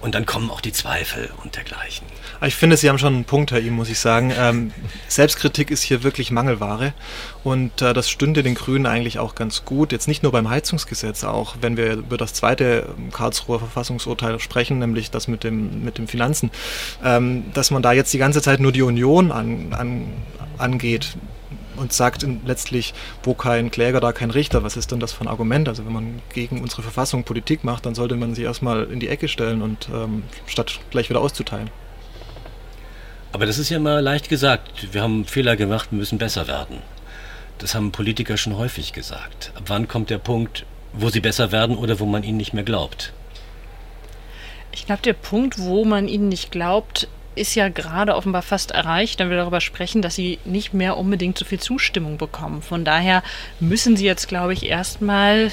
Und 0.00 0.14
dann 0.14 0.24
kommen 0.24 0.50
auch 0.50 0.62
die 0.62 0.72
Zweifel 0.72 1.30
und 1.42 1.56
dergleichen. 1.56 2.06
Ich 2.42 2.54
finde, 2.54 2.78
Sie 2.78 2.88
haben 2.88 2.98
schon 2.98 3.14
einen 3.14 3.24
Punkt, 3.26 3.52
Herr 3.52 3.60
Ihm, 3.60 3.74
muss 3.74 3.90
ich 3.90 3.98
sagen. 3.98 4.32
Ähm, 4.34 4.72
Selbstkritik 5.08 5.70
ist 5.70 5.82
hier 5.82 6.02
wirklich 6.02 6.30
Mangelware 6.30 6.94
und 7.44 7.82
äh, 7.82 7.92
das 7.92 8.08
stünde 8.08 8.42
den 8.42 8.54
Grünen 8.54 8.86
eigentlich 8.86 9.18
auch 9.18 9.34
ganz 9.34 9.66
gut. 9.66 9.92
Jetzt 9.92 10.08
nicht 10.08 10.22
nur 10.22 10.32
beim 10.32 10.48
Heizungsgesetz, 10.48 11.22
auch 11.24 11.56
wenn 11.60 11.76
wir 11.76 11.92
über 11.92 12.16
das 12.16 12.32
zweite 12.32 12.94
Karlsruher 13.12 13.58
Verfassungsurteil 13.58 14.40
sprechen, 14.40 14.78
nämlich 14.78 15.10
das 15.10 15.28
mit 15.28 15.44
dem, 15.44 15.84
mit 15.84 15.98
dem 15.98 16.08
Finanzen, 16.08 16.50
ähm, 17.04 17.52
dass 17.52 17.70
man 17.70 17.82
da 17.82 17.92
jetzt 17.92 18.10
die 18.14 18.18
ganze 18.18 18.40
Zeit 18.40 18.60
nur 18.60 18.72
die 18.72 18.82
Union 18.82 19.32
an, 19.32 19.74
an, 19.74 20.08
angeht 20.56 21.18
und 21.80 21.92
sagt 21.92 22.26
letztlich, 22.44 22.94
wo 23.22 23.34
kein 23.34 23.70
Kläger, 23.70 24.00
da 24.00 24.12
kein 24.12 24.30
Richter. 24.30 24.62
Was 24.62 24.76
ist 24.76 24.92
denn 24.92 25.00
das 25.00 25.12
für 25.12 25.22
ein 25.24 25.28
Argument? 25.28 25.68
Also 25.68 25.86
wenn 25.86 25.92
man 25.92 26.22
gegen 26.32 26.60
unsere 26.60 26.82
Verfassung 26.82 27.24
Politik 27.24 27.64
macht, 27.64 27.86
dann 27.86 27.94
sollte 27.94 28.16
man 28.16 28.34
sie 28.34 28.42
erstmal 28.42 28.84
in 28.84 29.00
die 29.00 29.08
Ecke 29.08 29.28
stellen 29.28 29.62
und 29.62 29.88
ähm, 29.92 30.22
statt 30.46 30.78
gleich 30.90 31.08
wieder 31.08 31.20
auszuteilen. 31.20 31.70
Aber 33.32 33.46
das 33.46 33.58
ist 33.58 33.70
ja 33.70 33.78
immer 33.78 34.02
leicht 34.02 34.28
gesagt. 34.28 34.92
Wir 34.92 35.02
haben 35.02 35.24
Fehler 35.24 35.56
gemacht, 35.56 35.88
wir 35.90 35.98
müssen 35.98 36.18
besser 36.18 36.46
werden. 36.46 36.78
Das 37.58 37.74
haben 37.74 37.92
Politiker 37.92 38.36
schon 38.36 38.56
häufig 38.56 38.92
gesagt. 38.92 39.52
Ab 39.54 39.64
wann 39.66 39.88
kommt 39.88 40.10
der 40.10 40.18
Punkt, 40.18 40.66
wo 40.92 41.10
sie 41.10 41.20
besser 41.20 41.52
werden 41.52 41.76
oder 41.76 42.00
wo 42.00 42.06
man 42.06 42.22
ihnen 42.22 42.38
nicht 42.38 42.54
mehr 42.54 42.64
glaubt? 42.64 43.12
Ich 44.72 44.86
glaube, 44.86 45.02
der 45.02 45.14
Punkt, 45.14 45.58
wo 45.58 45.84
man 45.84 46.08
ihnen 46.08 46.28
nicht 46.28 46.52
glaubt, 46.52 47.08
ist 47.34 47.54
ja 47.54 47.68
gerade 47.68 48.14
offenbar 48.16 48.42
fast 48.42 48.72
erreicht, 48.72 49.18
wenn 49.18 49.30
wir 49.30 49.36
darüber 49.36 49.60
sprechen, 49.60 50.02
dass 50.02 50.14
sie 50.14 50.38
nicht 50.44 50.74
mehr 50.74 50.96
unbedingt 50.96 51.38
so 51.38 51.44
viel 51.44 51.60
Zustimmung 51.60 52.18
bekommen. 52.18 52.62
Von 52.62 52.84
daher 52.84 53.22
müssen 53.60 53.96
sie 53.96 54.04
jetzt, 54.04 54.28
glaube 54.28 54.52
ich, 54.52 54.66
erstmal 54.66 55.50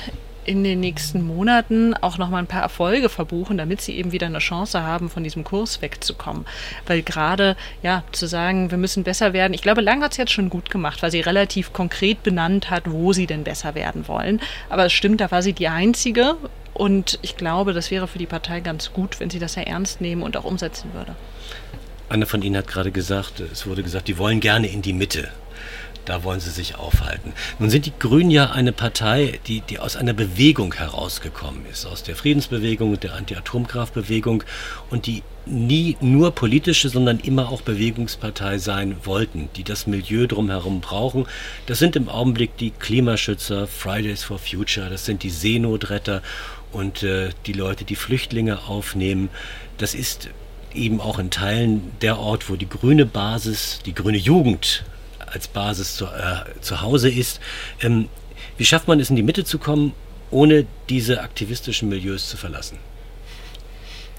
in 0.48 0.64
den 0.64 0.80
nächsten 0.80 1.22
Monaten 1.22 1.94
auch 1.94 2.18
noch 2.18 2.30
mal 2.30 2.40
ein 2.40 2.48
paar 2.48 2.62
Erfolge 2.62 3.10
verbuchen, 3.10 3.58
damit 3.58 3.82
sie 3.82 3.98
eben 3.98 4.14
wieder 4.14 4.28
eine 4.28 4.40
Chance 4.40 4.82
haben, 4.82 5.10
von 5.10 5.24
diesem 5.24 5.44
Kurs 5.44 5.82
wegzukommen. 5.82 6.46
Weil 6.88 7.02
gerade, 7.02 7.58
ja, 7.84 8.04
zu 8.14 8.28
sagen, 8.28 8.72
wir 8.72 8.78
müssen 8.78 9.04
besser 9.04 9.34
werden, 9.34 9.54
ich 9.54 9.62
glaube, 9.62 9.82
Lang 9.82 10.02
hat 10.02 10.14
es 10.14 10.18
jetzt 10.18 10.32
schon 10.32 10.50
gut 10.50 10.70
gemacht, 10.70 11.04
weil 11.04 11.12
sie 11.12 11.20
relativ 11.20 11.74
konkret 11.74 12.24
benannt 12.24 12.70
hat, 12.70 12.90
wo 12.90 13.12
sie 13.12 13.28
denn 13.28 13.44
besser 13.44 13.76
werden 13.76 14.08
wollen. 14.08 14.40
Aber 14.70 14.86
es 14.86 14.94
stimmt, 14.94 15.20
da 15.20 15.30
war 15.32 15.42
sie 15.42 15.54
die 15.54 15.68
Einzige. 15.68 16.38
Und 16.74 17.20
ich 17.24 17.36
glaube, 17.36 17.74
das 17.74 17.92
wäre 17.92 18.08
für 18.08 18.20
die 18.20 18.26
Partei 18.26 18.62
ganz 18.62 18.94
gut, 18.94 19.20
wenn 19.20 19.30
sie 19.30 19.40
das 19.40 19.56
ja 19.56 19.64
ernst 19.64 20.00
nehmen 20.00 20.22
und 20.24 20.38
auch 20.38 20.46
umsetzen 20.46 20.94
würde. 20.94 21.16
Einer 22.10 22.26
von 22.26 22.42
Ihnen 22.42 22.58
hat 22.58 22.68
gerade 22.68 22.92
gesagt, 22.92 23.40
es 23.40 23.68
wurde 23.68 23.84
gesagt, 23.84 24.08
die 24.08 24.18
wollen 24.18 24.40
gerne 24.40 24.68
in 24.68 24.82
die 24.82 24.94
Mitte. 24.94 25.30
Da 26.06 26.24
wollen 26.24 26.40
sie 26.40 26.52
sich 26.52 26.76
aufhalten. 26.76 27.34
Nun 27.60 27.70
sind 27.70 27.86
die 27.86 27.92
Grünen 28.00 28.32
ja 28.32 28.52
eine 28.52 28.72
Partei, 28.72 29.42
die, 29.46 29.60
die 29.60 29.78
aus 29.78 29.98
einer 29.98 30.14
Bewegung 30.14 30.74
herausgekommen 30.74 31.66
ist, 31.70 31.86
aus 31.86 32.02
der 32.02 32.16
Friedensbewegung 32.16 32.98
der 32.98 33.14
Anti-Atomkraftbewegung 33.16 34.46
und 34.90 35.06
die 35.06 35.22
nie 35.46 35.98
nur 36.00 36.32
politische, 36.32 36.88
sondern 36.88 37.20
immer 37.20 37.50
auch 37.50 37.62
Bewegungspartei 37.62 38.58
sein 38.58 38.96
wollten, 39.04 39.50
die 39.58 39.66
das 39.66 39.86
Milieu 39.86 40.28
drumherum 40.28 40.80
brauchen. 40.80 41.26
Das 41.66 41.80
sind 41.80 41.98
im 41.98 42.08
Augenblick 42.08 42.56
die 42.56 42.72
Klimaschützer, 42.72 43.68
Fridays 43.68 44.24
for 44.24 44.40
Future, 44.40 44.90
das 44.90 45.06
sind 45.06 45.24
die 45.24 45.30
Seenotretter 45.30 46.22
und 46.72 47.04
äh, 47.04 47.32
die 47.48 47.54
Leute, 47.54 47.84
die 47.84 47.98
Flüchtlinge 47.98 48.64
aufnehmen. 48.70 49.28
Das 49.78 49.94
ist 49.94 50.30
eben 50.78 51.02
auch 51.02 51.20
in 51.20 51.32
Teilen 51.32 51.92
der 52.02 52.20
Ort, 52.20 52.50
wo 52.50 52.56
die 52.56 52.70
grüne 52.70 53.06
Basis, 53.06 53.80
die 53.86 53.94
grüne 53.94 54.18
Jugend 54.18 54.86
als 55.26 55.48
Basis 55.48 55.96
zu, 55.96 56.06
äh, 56.06 56.60
zu 56.62 56.82
Hause 56.82 57.10
ist. 57.10 57.40
Ähm, 57.82 58.10
wie 58.58 58.66
schafft 58.66 58.88
man 58.88 59.00
es, 59.00 59.10
in 59.10 59.16
die 59.16 59.24
Mitte 59.24 59.44
zu 59.44 59.60
kommen, 59.60 59.94
ohne 60.32 60.66
diese 60.90 61.22
aktivistischen 61.22 61.90
Milieus 61.90 62.30
zu 62.30 62.38
verlassen? 62.38 62.78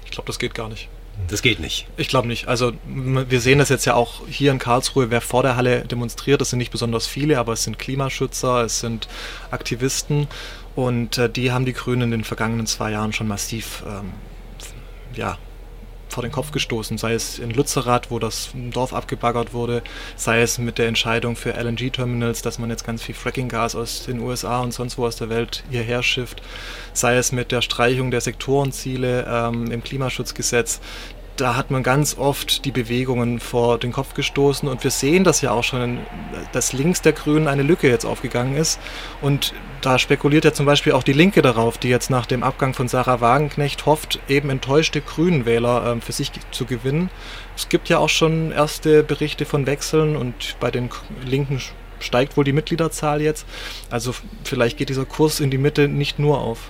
Ich 0.05 0.11
glaube, 0.11 0.27
das 0.27 0.39
geht 0.39 0.53
gar 0.53 0.69
nicht. 0.69 0.87
Das 1.27 1.41
geht 1.41 1.59
nicht. 1.59 1.85
Ich 1.97 2.07
glaube 2.07 2.27
nicht. 2.27 2.47
Also 2.47 2.71
wir 2.85 3.41
sehen 3.41 3.59
das 3.59 3.69
jetzt 3.69 3.85
ja 3.85 3.93
auch 3.93 4.27
hier 4.27 4.51
in 4.51 4.59
Karlsruhe, 4.59 5.11
wer 5.11 5.21
vor 5.21 5.43
der 5.43 5.55
Halle 5.57 5.81
demonstriert. 5.81 6.39
Das 6.39 6.49
sind 6.49 6.59
nicht 6.59 6.71
besonders 6.71 7.07
viele, 7.07 7.37
aber 7.39 7.53
es 7.53 7.63
sind 7.63 7.77
Klimaschützer, 7.77 8.63
es 8.63 8.79
sind 8.79 9.07
Aktivisten 9.51 10.27
und 10.75 11.17
äh, 11.17 11.29
die 11.29 11.51
haben 11.51 11.65
die 11.65 11.73
Grünen 11.73 12.03
in 12.03 12.11
den 12.11 12.23
vergangenen 12.23 12.67
zwei 12.67 12.91
Jahren 12.91 13.11
schon 13.11 13.27
massiv 13.27 13.83
ähm, 13.85 14.13
ja, 15.13 15.37
vor 16.13 16.23
den 16.23 16.31
Kopf 16.31 16.51
gestoßen, 16.51 16.97
sei 16.97 17.13
es 17.13 17.39
in 17.39 17.51
Lützerath, 17.51 18.11
wo 18.11 18.19
das 18.19 18.49
Dorf 18.53 18.93
abgebaggert 18.93 19.53
wurde, 19.53 19.83
sei 20.15 20.41
es 20.41 20.57
mit 20.57 20.77
der 20.77 20.87
Entscheidung 20.87 21.35
für 21.35 21.53
LNG-Terminals, 21.53 22.41
dass 22.41 22.59
man 22.59 22.69
jetzt 22.69 22.85
ganz 22.85 23.03
viel 23.03 23.15
Fracking-Gas 23.15 23.75
aus 23.75 24.05
den 24.05 24.19
USA 24.19 24.59
und 24.61 24.73
sonst 24.73 24.97
wo 24.97 25.05
aus 25.05 25.15
der 25.15 25.29
Welt 25.29 25.63
hierher 25.69 26.03
schifft, 26.03 26.41
sei 26.93 27.17
es 27.17 27.31
mit 27.31 27.51
der 27.51 27.61
Streichung 27.61 28.11
der 28.11 28.21
Sektorenziele 28.21 29.25
ähm, 29.27 29.71
im 29.71 29.83
Klimaschutzgesetz 29.83 30.79
da 31.39 31.55
hat 31.55 31.71
man 31.71 31.83
ganz 31.83 32.17
oft 32.17 32.65
die 32.65 32.71
Bewegungen 32.71 33.39
vor 33.39 33.77
den 33.77 33.91
Kopf 33.91 34.13
gestoßen 34.13 34.67
und 34.67 34.83
wir 34.83 34.91
sehen 34.91 35.23
das 35.23 35.41
ja 35.41 35.51
auch 35.51 35.63
schon, 35.63 35.99
dass 36.51 36.73
links 36.73 37.01
der 37.01 37.13
Grünen 37.13 37.47
eine 37.47 37.63
Lücke 37.63 37.87
jetzt 37.87 38.05
aufgegangen 38.05 38.55
ist 38.55 38.79
und 39.21 39.53
da 39.81 39.97
spekuliert 39.97 40.43
ja 40.43 40.51
zum 40.51 40.65
Beispiel 40.65 40.91
auch 40.91 41.03
die 41.03 41.13
Linke 41.13 41.41
darauf, 41.41 41.77
die 41.77 41.87
jetzt 41.87 42.09
nach 42.09 42.25
dem 42.25 42.43
Abgang 42.43 42.73
von 42.73 42.89
Sarah 42.89 43.21
Wagenknecht 43.21 43.85
hofft, 43.85 44.19
eben 44.27 44.49
enttäuschte 44.49 44.99
Grünenwähler 44.99 45.95
äh, 45.97 46.01
für 46.01 46.11
sich 46.11 46.31
zu 46.51 46.65
gewinnen. 46.65 47.09
Es 47.55 47.69
gibt 47.69 47.87
ja 47.87 47.99
auch 47.99 48.09
schon 48.09 48.51
erste 48.51 49.03
Berichte 49.03 49.45
von 49.45 49.65
Wechseln 49.65 50.17
und 50.17 50.57
bei 50.59 50.71
den 50.71 50.89
Linken 51.25 51.61
steigt 51.99 52.35
wohl 52.35 52.43
die 52.43 52.53
Mitgliederzahl 52.53 53.21
jetzt. 53.21 53.45
Also 53.89 54.13
vielleicht 54.43 54.77
geht 54.77 54.89
dieser 54.89 55.05
Kurs 55.05 55.39
in 55.39 55.51
die 55.51 55.57
Mitte 55.57 55.87
nicht 55.87 56.19
nur 56.19 56.39
auf. 56.39 56.69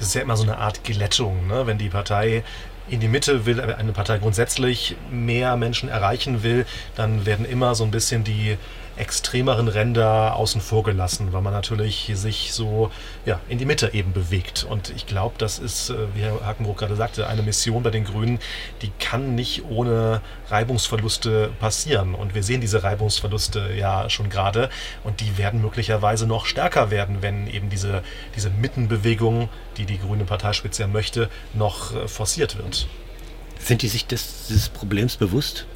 Es 0.00 0.06
ist 0.06 0.14
ja 0.14 0.22
immer 0.22 0.36
so 0.36 0.44
eine 0.44 0.56
Art 0.56 0.82
Glättung, 0.82 1.46
ne? 1.46 1.66
wenn 1.66 1.76
die 1.76 1.90
Partei 1.90 2.42
in 2.88 3.00
die 3.00 3.08
Mitte 3.08 3.46
will, 3.46 3.60
eine 3.60 3.92
Partei 3.92 4.18
grundsätzlich 4.18 4.96
mehr 5.10 5.56
Menschen 5.56 5.88
erreichen 5.88 6.42
will, 6.42 6.66
dann 6.96 7.26
werden 7.26 7.44
immer 7.44 7.74
so 7.74 7.84
ein 7.84 7.90
bisschen 7.90 8.24
die 8.24 8.56
extremeren 9.00 9.68
Ränder 9.68 10.36
außen 10.36 10.60
vor 10.60 10.82
gelassen, 10.84 11.32
weil 11.32 11.40
man 11.40 11.52
natürlich 11.52 12.12
sich 12.14 12.52
so 12.52 12.90
ja, 13.24 13.40
in 13.48 13.58
die 13.58 13.64
Mitte 13.64 13.92
eben 13.94 14.12
bewegt. 14.12 14.64
Und 14.68 14.90
ich 14.90 15.06
glaube, 15.06 15.34
das 15.38 15.58
ist, 15.58 15.90
äh, 15.90 15.94
wie 16.14 16.20
Herr 16.20 16.44
Hakenbruch 16.44 16.76
gerade 16.76 16.96
sagte, 16.96 17.26
eine 17.26 17.42
Mission 17.42 17.82
bei 17.82 17.90
den 17.90 18.04
Grünen, 18.04 18.38
die 18.82 18.92
kann 19.00 19.34
nicht 19.34 19.64
ohne 19.68 20.20
Reibungsverluste 20.48 21.50
passieren. 21.58 22.14
Und 22.14 22.34
wir 22.34 22.42
sehen 22.42 22.60
diese 22.60 22.82
Reibungsverluste 22.82 23.72
ja 23.74 24.08
schon 24.10 24.28
gerade 24.28 24.70
und 25.02 25.20
die 25.20 25.38
werden 25.38 25.62
möglicherweise 25.62 26.26
noch 26.26 26.46
stärker 26.46 26.90
werden, 26.90 27.18
wenn 27.22 27.46
eben 27.46 27.70
diese, 27.70 28.02
diese 28.36 28.50
Mittenbewegung, 28.50 29.48
die 29.76 29.86
die 29.86 29.98
Grüne 29.98 30.24
Parteispitze 30.24 30.82
ja 30.82 30.88
möchte, 30.88 31.28
noch 31.54 31.94
äh, 31.94 32.06
forciert 32.06 32.58
wird. 32.58 32.86
Sind 33.58 33.82
die 33.82 33.88
sich 33.88 34.06
des, 34.06 34.46
dieses 34.48 34.68
Problems 34.68 35.16
bewusst? 35.16 35.66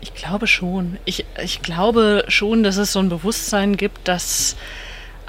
Ich 0.00 0.14
glaube 0.14 0.46
schon. 0.46 0.98
Ich, 1.04 1.26
ich 1.42 1.62
glaube 1.62 2.24
schon, 2.28 2.62
dass 2.62 2.76
es 2.76 2.92
so 2.92 3.00
ein 3.00 3.08
Bewusstsein 3.08 3.76
gibt, 3.76 4.08
dass 4.08 4.56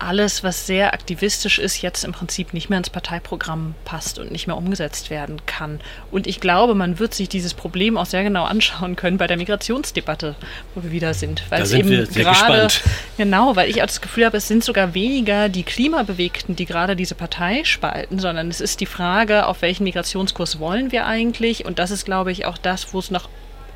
alles, 0.01 0.43
was 0.43 0.65
sehr 0.65 0.93
aktivistisch 0.93 1.59
ist, 1.59 1.81
jetzt 1.81 2.03
im 2.03 2.11
Prinzip 2.11 2.53
nicht 2.53 2.69
mehr 2.69 2.79
ins 2.79 2.89
Parteiprogramm 2.89 3.75
passt 3.85 4.17
und 4.19 4.31
nicht 4.31 4.47
mehr 4.47 4.57
umgesetzt 4.57 5.09
werden 5.09 5.45
kann. 5.45 5.79
Und 6.09 6.27
ich 6.27 6.39
glaube, 6.39 6.75
man 6.75 6.99
wird 6.99 7.13
sich 7.13 7.29
dieses 7.29 7.53
Problem 7.53 7.97
auch 7.97 8.05
sehr 8.05 8.23
genau 8.23 8.45
anschauen 8.45 8.95
können 8.95 9.17
bei 9.17 9.27
der 9.27 9.37
Migrationsdebatte, 9.37 10.35
wo 10.73 10.83
wir 10.83 10.91
wieder 10.91 11.13
sind. 11.13 11.43
Weil 11.49 11.59
da 11.59 11.65
sind 11.65 11.89
wir 11.89 12.05
sehr 12.07 12.23
gerade, 12.23 12.63
gespannt. 12.63 12.81
Genau, 13.17 13.55
weil 13.55 13.69
ich 13.69 13.81
auch 13.81 13.87
das 13.87 14.01
Gefühl 14.01 14.25
habe, 14.25 14.37
es 14.37 14.47
sind 14.47 14.63
sogar 14.63 14.93
weniger 14.93 15.49
die 15.49 15.63
Klimabewegten, 15.63 16.55
die 16.55 16.65
gerade 16.65 16.95
diese 16.95 17.15
Partei 17.15 17.63
spalten, 17.63 18.19
sondern 18.19 18.49
es 18.49 18.59
ist 18.59 18.79
die 18.79 18.85
Frage, 18.87 19.45
auf 19.45 19.61
welchen 19.61 19.83
Migrationskurs 19.83 20.59
wollen 20.59 20.91
wir 20.91 21.05
eigentlich? 21.05 21.65
Und 21.65 21.79
das 21.79 21.91
ist, 21.91 22.05
glaube 22.05 22.31
ich, 22.31 22.45
auch 22.45 22.57
das, 22.57 22.93
wo 22.93 22.99
es 22.99 23.11
noch 23.11 23.29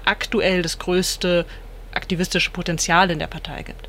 aktuell 0.05 0.61
das 0.61 0.79
größte 0.79 1.45
aktivistische 1.93 2.51
Potenzial 2.51 3.11
in 3.11 3.19
der 3.19 3.27
Partei 3.27 3.63
gibt. 3.63 3.87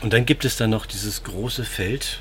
Und 0.00 0.12
dann 0.12 0.26
gibt 0.26 0.44
es 0.44 0.56
dann 0.56 0.70
noch 0.70 0.86
dieses 0.86 1.24
große 1.24 1.64
Feld 1.64 2.20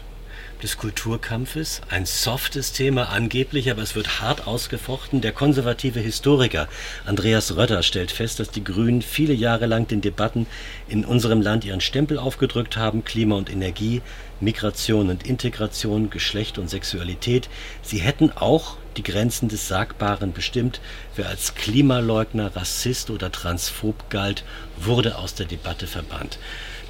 des 0.62 0.78
Kulturkampfes, 0.78 1.82
ein 1.90 2.06
softes 2.06 2.72
Thema 2.72 3.10
angeblich, 3.10 3.70
aber 3.70 3.82
es 3.82 3.96
wird 3.96 4.22
hart 4.22 4.48
ausgefochten. 4.48 5.22
Der 5.22 5.32
konservative 5.32 6.00
Historiker 6.00 6.68
Andreas 7.06 7.56
Rötter 7.56 7.84
stellt 7.84 8.12
fest, 8.12 8.40
dass 8.40 8.50
die 8.50 8.64
Grünen 8.64 9.02
viele 9.02 9.34
Jahre 9.34 9.66
lang 9.66 9.88
den 9.88 10.02
Debatten 10.02 10.48
in 10.88 11.06
unserem 11.06 11.42
Land 11.42 11.66
ihren 11.66 11.82
Stempel 11.82 12.18
aufgedrückt 12.18 12.78
haben, 12.78 13.04
Klima 13.04 13.36
und 13.36 13.50
Energie, 13.50 14.02
Migration 14.40 15.10
und 15.10 15.26
Integration, 15.26 16.10
Geschlecht 16.10 16.58
und 16.58 16.70
Sexualität. 16.70 17.50
Sie 17.82 18.00
hätten 18.00 18.32
auch 18.32 18.78
die 18.98 19.04
Grenzen 19.04 19.50
des 19.50 19.68
Sagbaren 19.68 20.34
bestimmt. 20.34 20.82
Wer 21.16 21.30
als 21.30 21.56
Klimaleugner, 21.56 22.56
Rassist 22.56 23.10
oder 23.10 23.32
Transphob 23.32 24.10
galt, 24.10 24.44
wurde 24.78 25.18
aus 25.18 25.36
der 25.36 25.46
Debatte 25.46 25.88
verbannt. 25.88 26.40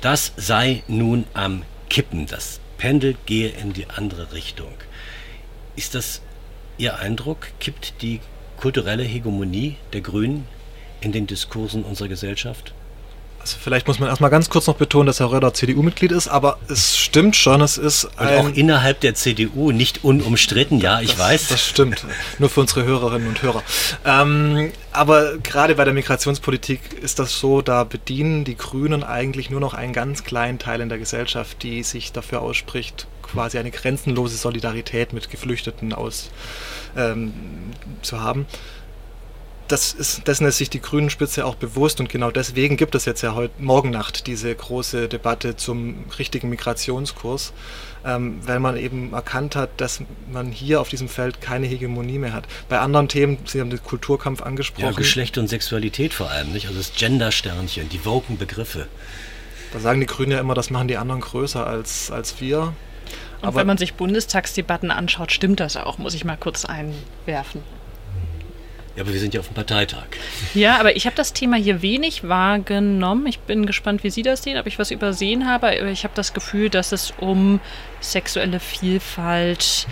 Das 0.01 0.33
sei 0.37 0.83
nun 0.87 1.25
am 1.33 1.63
Kippen. 1.89 2.27
Das 2.27 2.59
Pendel 2.77 3.15
gehe 3.25 3.49
in 3.49 3.73
die 3.73 3.89
andere 3.89 4.33
Richtung. 4.33 4.73
Ist 5.75 5.95
das 5.95 6.21
Ihr 6.77 6.99
Eindruck? 6.99 7.47
Kippt 7.59 8.01
die 8.01 8.19
kulturelle 8.57 9.03
Hegemonie 9.03 9.77
der 9.93 10.01
Grünen 10.01 10.47
in 11.01 11.11
den 11.11 11.27
Diskursen 11.27 11.83
unserer 11.83 12.07
Gesellschaft? 12.07 12.73
Vielleicht 13.53 13.87
muss 13.87 13.99
man 13.99 14.09
erstmal 14.09 14.29
ganz 14.29 14.49
kurz 14.49 14.67
noch 14.67 14.75
betonen, 14.75 15.07
dass 15.07 15.19
Herr 15.19 15.31
Röder 15.31 15.53
CDU-Mitglied 15.53 16.11
ist, 16.11 16.27
aber 16.27 16.57
es 16.67 16.97
stimmt 16.97 17.35
schon, 17.35 17.61
es 17.61 17.77
ist 17.77 18.05
Und 18.17 18.27
auch 18.27 18.49
innerhalb 18.49 18.99
der 19.01 19.15
CDU 19.15 19.71
nicht 19.71 20.03
unumstritten, 20.03 20.79
ja, 20.79 21.01
ich 21.01 21.11
das, 21.11 21.19
weiß. 21.19 21.47
Das 21.49 21.65
stimmt, 21.65 22.05
nur 22.39 22.49
für 22.49 22.61
unsere 22.61 22.83
Hörerinnen 22.83 23.27
und 23.27 23.41
Hörer. 23.41 23.63
Ähm, 24.05 24.71
aber 24.91 25.37
gerade 25.37 25.75
bei 25.75 25.85
der 25.85 25.93
Migrationspolitik 25.93 26.79
ist 27.01 27.19
das 27.19 27.39
so, 27.39 27.61
da 27.61 27.83
bedienen 27.83 28.43
die 28.43 28.57
Grünen 28.57 29.03
eigentlich 29.03 29.49
nur 29.49 29.59
noch 29.59 29.73
einen 29.73 29.93
ganz 29.93 30.23
kleinen 30.23 30.59
Teil 30.59 30.81
in 30.81 30.89
der 30.89 30.97
Gesellschaft, 30.97 31.63
die 31.63 31.83
sich 31.83 32.11
dafür 32.11 32.41
ausspricht, 32.41 33.07
quasi 33.21 33.57
eine 33.57 33.71
grenzenlose 33.71 34.37
Solidarität 34.37 35.13
mit 35.13 35.29
Geflüchteten 35.29 35.93
aus 35.93 36.31
ähm, 36.95 37.33
zu 38.01 38.21
haben 38.21 38.45
das 39.67 39.93
ist, 39.93 40.27
dessen 40.27 40.47
ist 40.47 40.57
sich 40.57 40.69
die 40.69 40.81
Grünen-Spitze 40.81 41.45
auch 41.45 41.55
bewusst 41.55 41.99
und 41.99 42.09
genau 42.09 42.31
deswegen 42.31 42.77
gibt 42.77 42.95
es 42.95 43.05
jetzt 43.05 43.21
ja 43.21 43.35
heute 43.35 43.53
Morgen 43.61 43.89
Nacht 43.89 44.27
diese 44.27 44.53
große 44.53 45.07
Debatte 45.07 45.55
zum 45.55 46.05
richtigen 46.17 46.49
Migrationskurs, 46.49 47.53
ähm, 48.05 48.39
weil 48.45 48.59
man 48.59 48.77
eben 48.77 49.13
erkannt 49.13 49.55
hat, 49.55 49.69
dass 49.77 50.01
man 50.31 50.51
hier 50.51 50.81
auf 50.81 50.89
diesem 50.89 51.09
Feld 51.09 51.41
keine 51.41 51.67
Hegemonie 51.67 52.19
mehr 52.19 52.33
hat. 52.33 52.45
Bei 52.69 52.79
anderen 52.79 53.07
Themen, 53.07 53.37
Sie 53.45 53.59
haben 53.59 53.69
den 53.69 53.83
Kulturkampf 53.83 54.41
angesprochen. 54.41 54.85
Ja, 54.85 54.91
Geschlecht 54.91 55.37
und 55.37 55.47
Sexualität 55.47 56.13
vor 56.13 56.29
allem, 56.29 56.51
nicht? 56.51 56.67
Also 56.67 56.79
das 56.79 56.93
Gender-Sternchen, 56.93 57.89
die 57.89 58.05
woken 58.05 58.37
Begriffe. 58.37 58.87
Da 59.73 59.79
sagen 59.79 59.99
die 59.99 60.05
Grünen 60.05 60.31
ja 60.31 60.39
immer, 60.39 60.53
das 60.53 60.69
machen 60.69 60.87
die 60.87 60.97
anderen 60.97 61.21
größer 61.21 61.67
als, 61.67 62.09
als 62.11 62.39
wir. 62.39 62.73
Und 63.41 63.49
Aber 63.49 63.57
wenn 63.57 63.67
man 63.67 63.77
sich 63.77 63.93
Bundestagsdebatten 63.93 64.91
anschaut, 64.91 65.31
stimmt 65.31 65.59
das 65.59 65.77
auch, 65.77 65.97
muss 65.97 66.13
ich 66.13 66.25
mal 66.25 66.37
kurz 66.37 66.65
einwerfen. 66.65 67.61
Ja, 68.97 69.03
aber 69.03 69.13
wir 69.13 69.19
sind 69.19 69.35
ja 69.35 69.41
auf 69.41 69.47
dem 69.47 69.53
Parteitag. 69.53 70.07
Ja, 70.55 70.79
aber 70.79 70.95
ich 70.95 71.05
habe 71.05 71.15
das 71.15 71.31
Thema 71.31 71.55
hier 71.55 71.83
wenig 71.83 72.27
wahrgenommen. 72.27 73.27
Ich 73.27 73.37
bin 73.37 73.67
gespannt, 73.67 74.03
wie 74.03 74.09
Sie 74.09 74.23
das 74.23 74.41
sehen, 74.41 74.57
ob 74.57 74.65
ich 74.65 74.79
was 74.79 74.89
übersehen 74.89 75.47
habe. 75.47 75.75
Ich 75.91 76.03
habe 76.03 76.15
das 76.15 76.33
Gefühl, 76.33 76.71
dass 76.71 76.91
es 76.91 77.13
um 77.19 77.59
sexuelle 78.01 78.59
Vielfalt, 78.59 79.85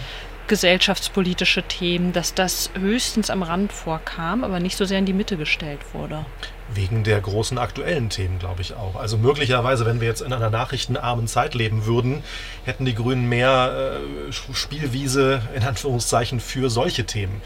gesellschaftspolitische 0.48 1.62
Themen, 1.62 2.14
dass 2.14 2.34
das 2.34 2.72
höchstens 2.80 3.30
am 3.30 3.44
Rand 3.44 3.72
vorkam, 3.72 4.44
aber 4.44 4.60
nicht 4.60 4.76
so 4.76 4.86
sehr 4.86 4.98
in 4.98 5.06
die 5.06 5.14
Mitte 5.14 5.38
gestellt 5.38 5.82
wurde. 5.94 6.26
Wegen 6.74 7.04
der 7.04 7.22
großen 7.22 7.60
aktuellen 7.60 8.10
Themen, 8.10 8.40
glaube 8.40 8.64
ich 8.64 8.74
auch. 8.74 8.96
Also 8.96 9.20
möglicherweise, 9.20 9.86
wenn 9.86 10.02
wir 10.02 10.08
jetzt 10.08 10.22
in 10.22 10.34
einer 10.34 10.50
nachrichtenarmen 10.50 11.28
Zeit 11.28 11.54
leben 11.54 11.86
würden, 11.86 12.24
hätten 12.64 12.86
die 12.86 12.96
Grünen 12.96 13.30
mehr 13.30 14.00
äh, 14.30 14.32
Spielwiese 14.32 15.44
in 15.56 15.62
Anführungszeichen 15.62 16.40
für 16.40 16.72
solche 16.72 17.06
Themen 17.06 17.44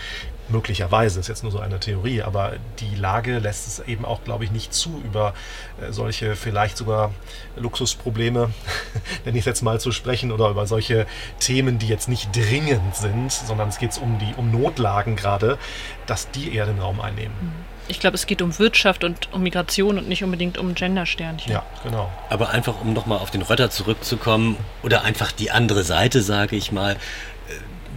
möglicherweise, 0.49 1.19
ist 1.19 1.27
jetzt 1.27 1.43
nur 1.43 1.51
so 1.51 1.59
eine 1.59 1.79
Theorie, 1.79 2.21
aber 2.21 2.53
die 2.79 2.95
Lage 2.95 3.39
lässt 3.39 3.67
es 3.67 3.87
eben 3.87 4.05
auch, 4.05 4.23
glaube 4.23 4.43
ich, 4.43 4.51
nicht 4.51 4.73
zu, 4.73 5.01
über 5.03 5.33
äh, 5.81 5.91
solche 5.91 6.35
vielleicht 6.35 6.77
sogar 6.77 7.11
Luxusprobleme, 7.55 8.49
nenne 9.25 9.37
ich 9.37 9.41
es 9.41 9.45
jetzt 9.45 9.61
mal, 9.61 9.79
zu 9.79 9.91
sprechen 9.91 10.31
oder 10.31 10.49
über 10.49 10.67
solche 10.67 11.05
Themen, 11.39 11.79
die 11.79 11.87
jetzt 11.87 12.09
nicht 12.09 12.35
dringend 12.35 12.95
sind, 12.95 13.31
sondern 13.31 13.69
es 13.69 13.79
geht 13.79 13.97
um 14.01 14.19
die 14.19 14.33
um 14.37 14.51
Notlagen 14.51 15.15
gerade, 15.15 15.57
dass 16.05 16.29
die 16.31 16.55
eher 16.55 16.65
den 16.65 16.79
Raum 16.79 17.01
einnehmen. 17.01 17.35
Mhm. 17.41 17.79
Ich 17.89 17.99
glaube, 17.99 18.15
es 18.15 18.27
geht 18.27 18.43
um 18.43 18.57
Wirtschaft 18.59 19.03
und 19.03 19.33
um 19.33 19.41
Migration 19.41 19.97
und 19.97 20.07
nicht 20.07 20.23
unbedingt 20.23 20.59
um 20.59 20.75
Gendersternchen. 20.75 21.51
Ja, 21.51 21.65
genau. 21.83 22.11
Aber 22.29 22.51
einfach, 22.51 22.79
um 22.81 22.93
nochmal 22.93 23.17
auf 23.17 23.31
den 23.31 23.41
Rötter 23.41 23.71
zurückzukommen, 23.71 24.57
oder 24.83 25.03
einfach 25.03 25.31
die 25.31 25.49
andere 25.49 25.83
Seite, 25.83 26.21
sage 26.21 26.55
ich 26.55 26.71
mal, 26.71 26.93
äh, 26.93 26.97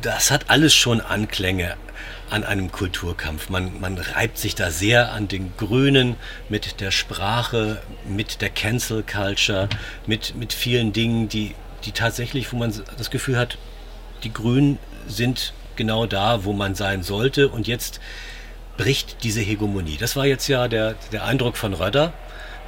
das 0.00 0.30
hat 0.30 0.48
alles 0.48 0.74
schon 0.74 1.03
Anklänge 1.03 1.76
an 2.33 2.45
einem 2.45 2.72
Kulturkampf. 2.72 3.51
Man, 3.51 3.78
man 3.80 3.99
reibt 3.99 4.39
sich 4.39 4.55
da 4.55 4.70
sehr 4.70 5.12
an 5.12 5.28
den 5.28 5.53
Grünen 5.59 6.16
mit 6.49 6.80
der 6.80 6.91
Sprache, 6.91 7.83
mit 8.09 8.41
der 8.41 8.49
Cancel 8.49 9.03
Culture, 9.03 9.68
mit, 10.07 10.35
mit 10.35 10.55
vielen 10.55 10.93
Dingen, 10.93 11.28
die, 11.28 11.55
die 11.85 11.93
tatsächlich, 11.93 12.53
wo 12.53 12.57
man 12.57 12.72
das 12.97 13.11
Gefühl 13.11 13.37
hat, 13.37 13.59
die 14.24 14.33
Grünen 14.33 14.78
sind 15.07 15.53
genau 15.76 16.07
da, 16.07 16.45
wo 16.45 16.53
man 16.53 16.74
sein 16.74 17.03
sollte 17.03 17.49
und 17.49 17.66
jetzt 17.66 18.01
bricht 18.78 19.22
diese 19.24 19.41
Hegemonie. 19.41 19.99
Das 19.99 20.16
war 20.16 20.24
jetzt 20.24 20.49
ja 20.49 20.68
der, 20.68 20.95
der 21.12 21.24
Eindruck 21.24 21.59
von 21.59 21.74
Röder. 21.74 22.14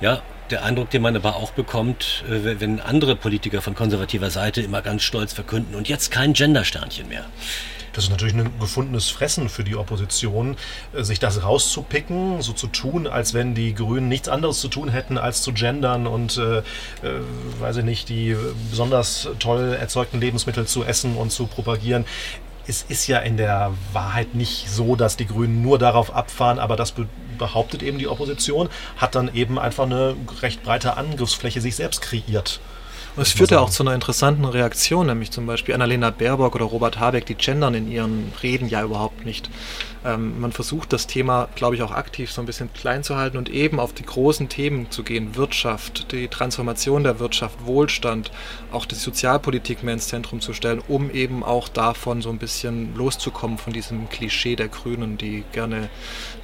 Ja, 0.01 0.23
der 0.51 0.62
Eindruck, 0.62 0.91
den 0.91 1.01
man 1.01 1.17
aber 1.17 1.37
auch 1.37 1.53
bekommt, 1.53 2.23
äh, 2.29 2.61
wenn 2.61 2.81
andere 2.81 3.17
Politiker 3.17 3.62
von 3.62 3.75
konservativer 3.75 4.29
Seite 4.29 4.61
immer 4.61 4.83
ganz 4.83 5.03
stolz 5.03 5.33
verkünden 5.33 5.75
und 5.75 5.89
jetzt 5.89 6.11
kein 6.11 6.35
Gendersternchen 6.35 7.09
mehr. 7.09 7.25
Das 7.95 8.05
ist 8.05 8.11
natürlich 8.11 8.34
ein 8.34 8.51
gefundenes 8.61 9.09
Fressen 9.09 9.49
für 9.49 9.64
die 9.64 9.76
Opposition, 9.76 10.57
äh, 10.92 11.03
sich 11.03 11.20
das 11.20 11.42
rauszupicken, 11.42 12.42
so 12.42 12.53
zu 12.53 12.66
tun, 12.66 13.07
als 13.07 13.32
wenn 13.34 13.55
die 13.55 13.74
Grünen 13.74 14.09
nichts 14.09 14.28
anderes 14.28 14.61
zu 14.61 14.68
tun 14.68 14.88
hätten, 14.88 15.16
als 15.16 15.42
zu 15.42 15.53
gendern 15.53 16.07
und, 16.07 16.36
äh, 16.36 16.59
äh, 16.59 16.62
weiß 17.61 17.78
ich 17.78 17.84
nicht, 17.84 18.09
die 18.09 18.36
besonders 18.70 19.28
toll 19.38 19.76
erzeugten 19.80 20.20
Lebensmittel 20.20 20.66
zu 20.66 20.84
essen 20.84 21.16
und 21.16 21.30
zu 21.30 21.47
propagieren 21.47 22.05
es 22.66 22.82
ist 22.88 23.07
ja 23.09 23.18
in 23.18 23.36
der 23.36 23.74
Wahrheit 23.92 24.34
nicht 24.34 24.70
so, 24.70 24.97
dass 24.97 25.18
die 25.18 25.26
Grünen 25.26 25.62
nur 25.62 25.78
darauf 25.78 26.14
abfahren, 26.14 26.59
aber 26.59 26.76
das 26.76 26.95
behauptet 27.38 27.82
eben 27.82 27.99
die 27.99 28.09
Opposition, 28.09 28.68
hat 28.97 29.14
dann 29.14 29.34
eben 29.34 29.59
einfach 29.59 29.84
eine 29.84 30.16
recht 30.40 30.62
breite 30.62 30.97
Angriffsfläche 30.97 31.61
sich 31.61 31.76
selbst 31.76 32.01
kreiert. 32.01 32.61
Es 33.17 33.31
führt 33.31 33.53
ja 33.53 33.61
auch 33.61 33.71
zu 33.71 33.85
einer 33.85 33.95
interessanten 33.95 34.45
Reaktion, 34.45 35.07
nämlich 35.07 35.31
zum 35.31 35.47
Beispiel 35.47 35.73
Annalena 35.73 36.11
Baerbock 36.11 36.57
oder 36.57 36.65
Robert 36.65 36.99
Habeck, 36.99 37.27
die 37.27 37.37
gendern 37.37 37.75
in 37.75 37.89
ihren 37.89 38.33
Reden 38.43 38.69
ja 38.69 38.83
überhaupt 38.83 39.25
nicht. 39.25 39.49
Ähm, 40.05 40.41
man 40.41 40.51
versucht 40.51 40.93
das 40.93 41.07
Thema, 41.07 41.47
glaube 41.55 41.77
ich, 41.77 41.83
auch 41.83 41.93
aktiv 41.93 42.33
so 42.33 42.43
ein 42.43 42.47
bisschen 42.47 42.73
klein 42.73 43.05
zu 43.05 43.15
halten 43.15 43.37
und 43.37 43.49
eben 43.49 43.79
auf 43.79 43.93
die 43.93 44.03
großen 44.03 44.49
Themen 44.49 44.91
zu 44.91 45.05
gehen. 45.05 45.37
Wirtschaft, 45.37 46.11
die 46.11 46.27
Transformation 46.27 47.05
der 47.05 47.21
Wirtschaft, 47.21 47.65
Wohlstand, 47.65 48.33
auch 48.73 48.85
die 48.85 48.97
Sozialpolitik 48.97 49.85
mehr 49.85 49.95
ins 49.95 50.09
Zentrum 50.09 50.41
zu 50.41 50.53
stellen, 50.53 50.83
um 50.89 51.09
eben 51.09 51.45
auch 51.45 51.69
davon 51.69 52.21
so 52.21 52.31
ein 52.31 52.39
bisschen 52.39 52.97
loszukommen, 52.97 53.59
von 53.59 53.73
diesem 53.73 54.09
Klischee 54.09 54.57
der 54.57 54.67
Grünen, 54.67 55.19
die 55.19 55.45
gerne 55.53 55.89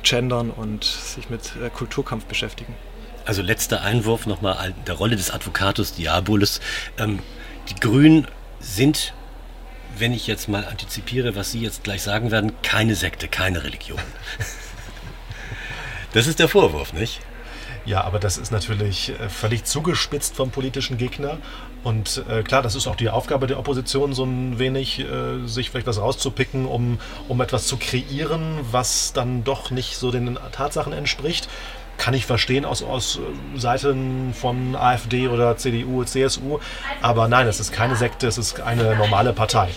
gendern 0.04 0.50
und 0.50 0.84
sich 0.84 1.30
mit 1.30 1.52
äh, 1.56 1.68
Kulturkampf 1.68 2.26
beschäftigen. 2.26 2.76
Also 3.30 3.42
letzter 3.42 3.82
Einwurf 3.82 4.26
nochmal 4.26 4.74
der 4.88 4.94
Rolle 4.96 5.14
des 5.14 5.30
Advocatus 5.30 5.94
Diabolus. 5.94 6.60
Ähm, 6.98 7.20
die 7.68 7.76
Grünen 7.76 8.26
sind, 8.58 9.14
wenn 9.96 10.12
ich 10.12 10.26
jetzt 10.26 10.48
mal 10.48 10.64
antizipiere, 10.64 11.36
was 11.36 11.52
Sie 11.52 11.60
jetzt 11.60 11.84
gleich 11.84 12.02
sagen 12.02 12.32
werden, 12.32 12.60
keine 12.62 12.96
Sekte, 12.96 13.28
keine 13.28 13.62
Religion. 13.62 14.00
das 16.12 16.26
ist 16.26 16.40
der 16.40 16.48
Vorwurf, 16.48 16.92
nicht? 16.92 17.20
Ja, 17.86 18.02
aber 18.02 18.18
das 18.18 18.36
ist 18.36 18.50
natürlich 18.50 19.10
äh, 19.10 19.28
völlig 19.28 19.62
zugespitzt 19.62 20.34
vom 20.34 20.50
politischen 20.50 20.98
Gegner. 20.98 21.38
Und 21.84 22.24
äh, 22.28 22.42
klar, 22.42 22.62
das 22.62 22.74
ist 22.74 22.88
auch 22.88 22.96
die 22.96 23.10
Aufgabe 23.10 23.46
der 23.46 23.60
Opposition, 23.60 24.12
so 24.12 24.24
ein 24.24 24.58
wenig 24.58 24.98
äh, 24.98 25.46
sich 25.46 25.70
vielleicht 25.70 25.86
was 25.86 26.00
rauszupicken, 26.00 26.66
um, 26.66 26.98
um 27.28 27.40
etwas 27.40 27.68
zu 27.68 27.76
kreieren, 27.76 28.58
was 28.72 29.12
dann 29.12 29.44
doch 29.44 29.70
nicht 29.70 29.98
so 29.98 30.10
den 30.10 30.36
Tatsachen 30.50 30.92
entspricht 30.92 31.48
kann 32.00 32.14
ich 32.14 32.24
verstehen 32.24 32.64
aus, 32.64 32.82
aus 32.82 33.18
äh, 33.18 33.58
Seiten 33.58 34.32
von 34.34 34.74
AfD 34.74 35.28
oder 35.28 35.56
CDU, 35.56 36.02
CSU. 36.02 36.58
Aber 37.02 37.28
nein, 37.28 37.46
es 37.46 37.60
ist 37.60 37.72
keine 37.72 37.94
Sekte, 37.94 38.26
es 38.26 38.38
ist 38.38 38.60
eine 38.60 38.96
normale 38.96 39.32
Partei. 39.34 39.68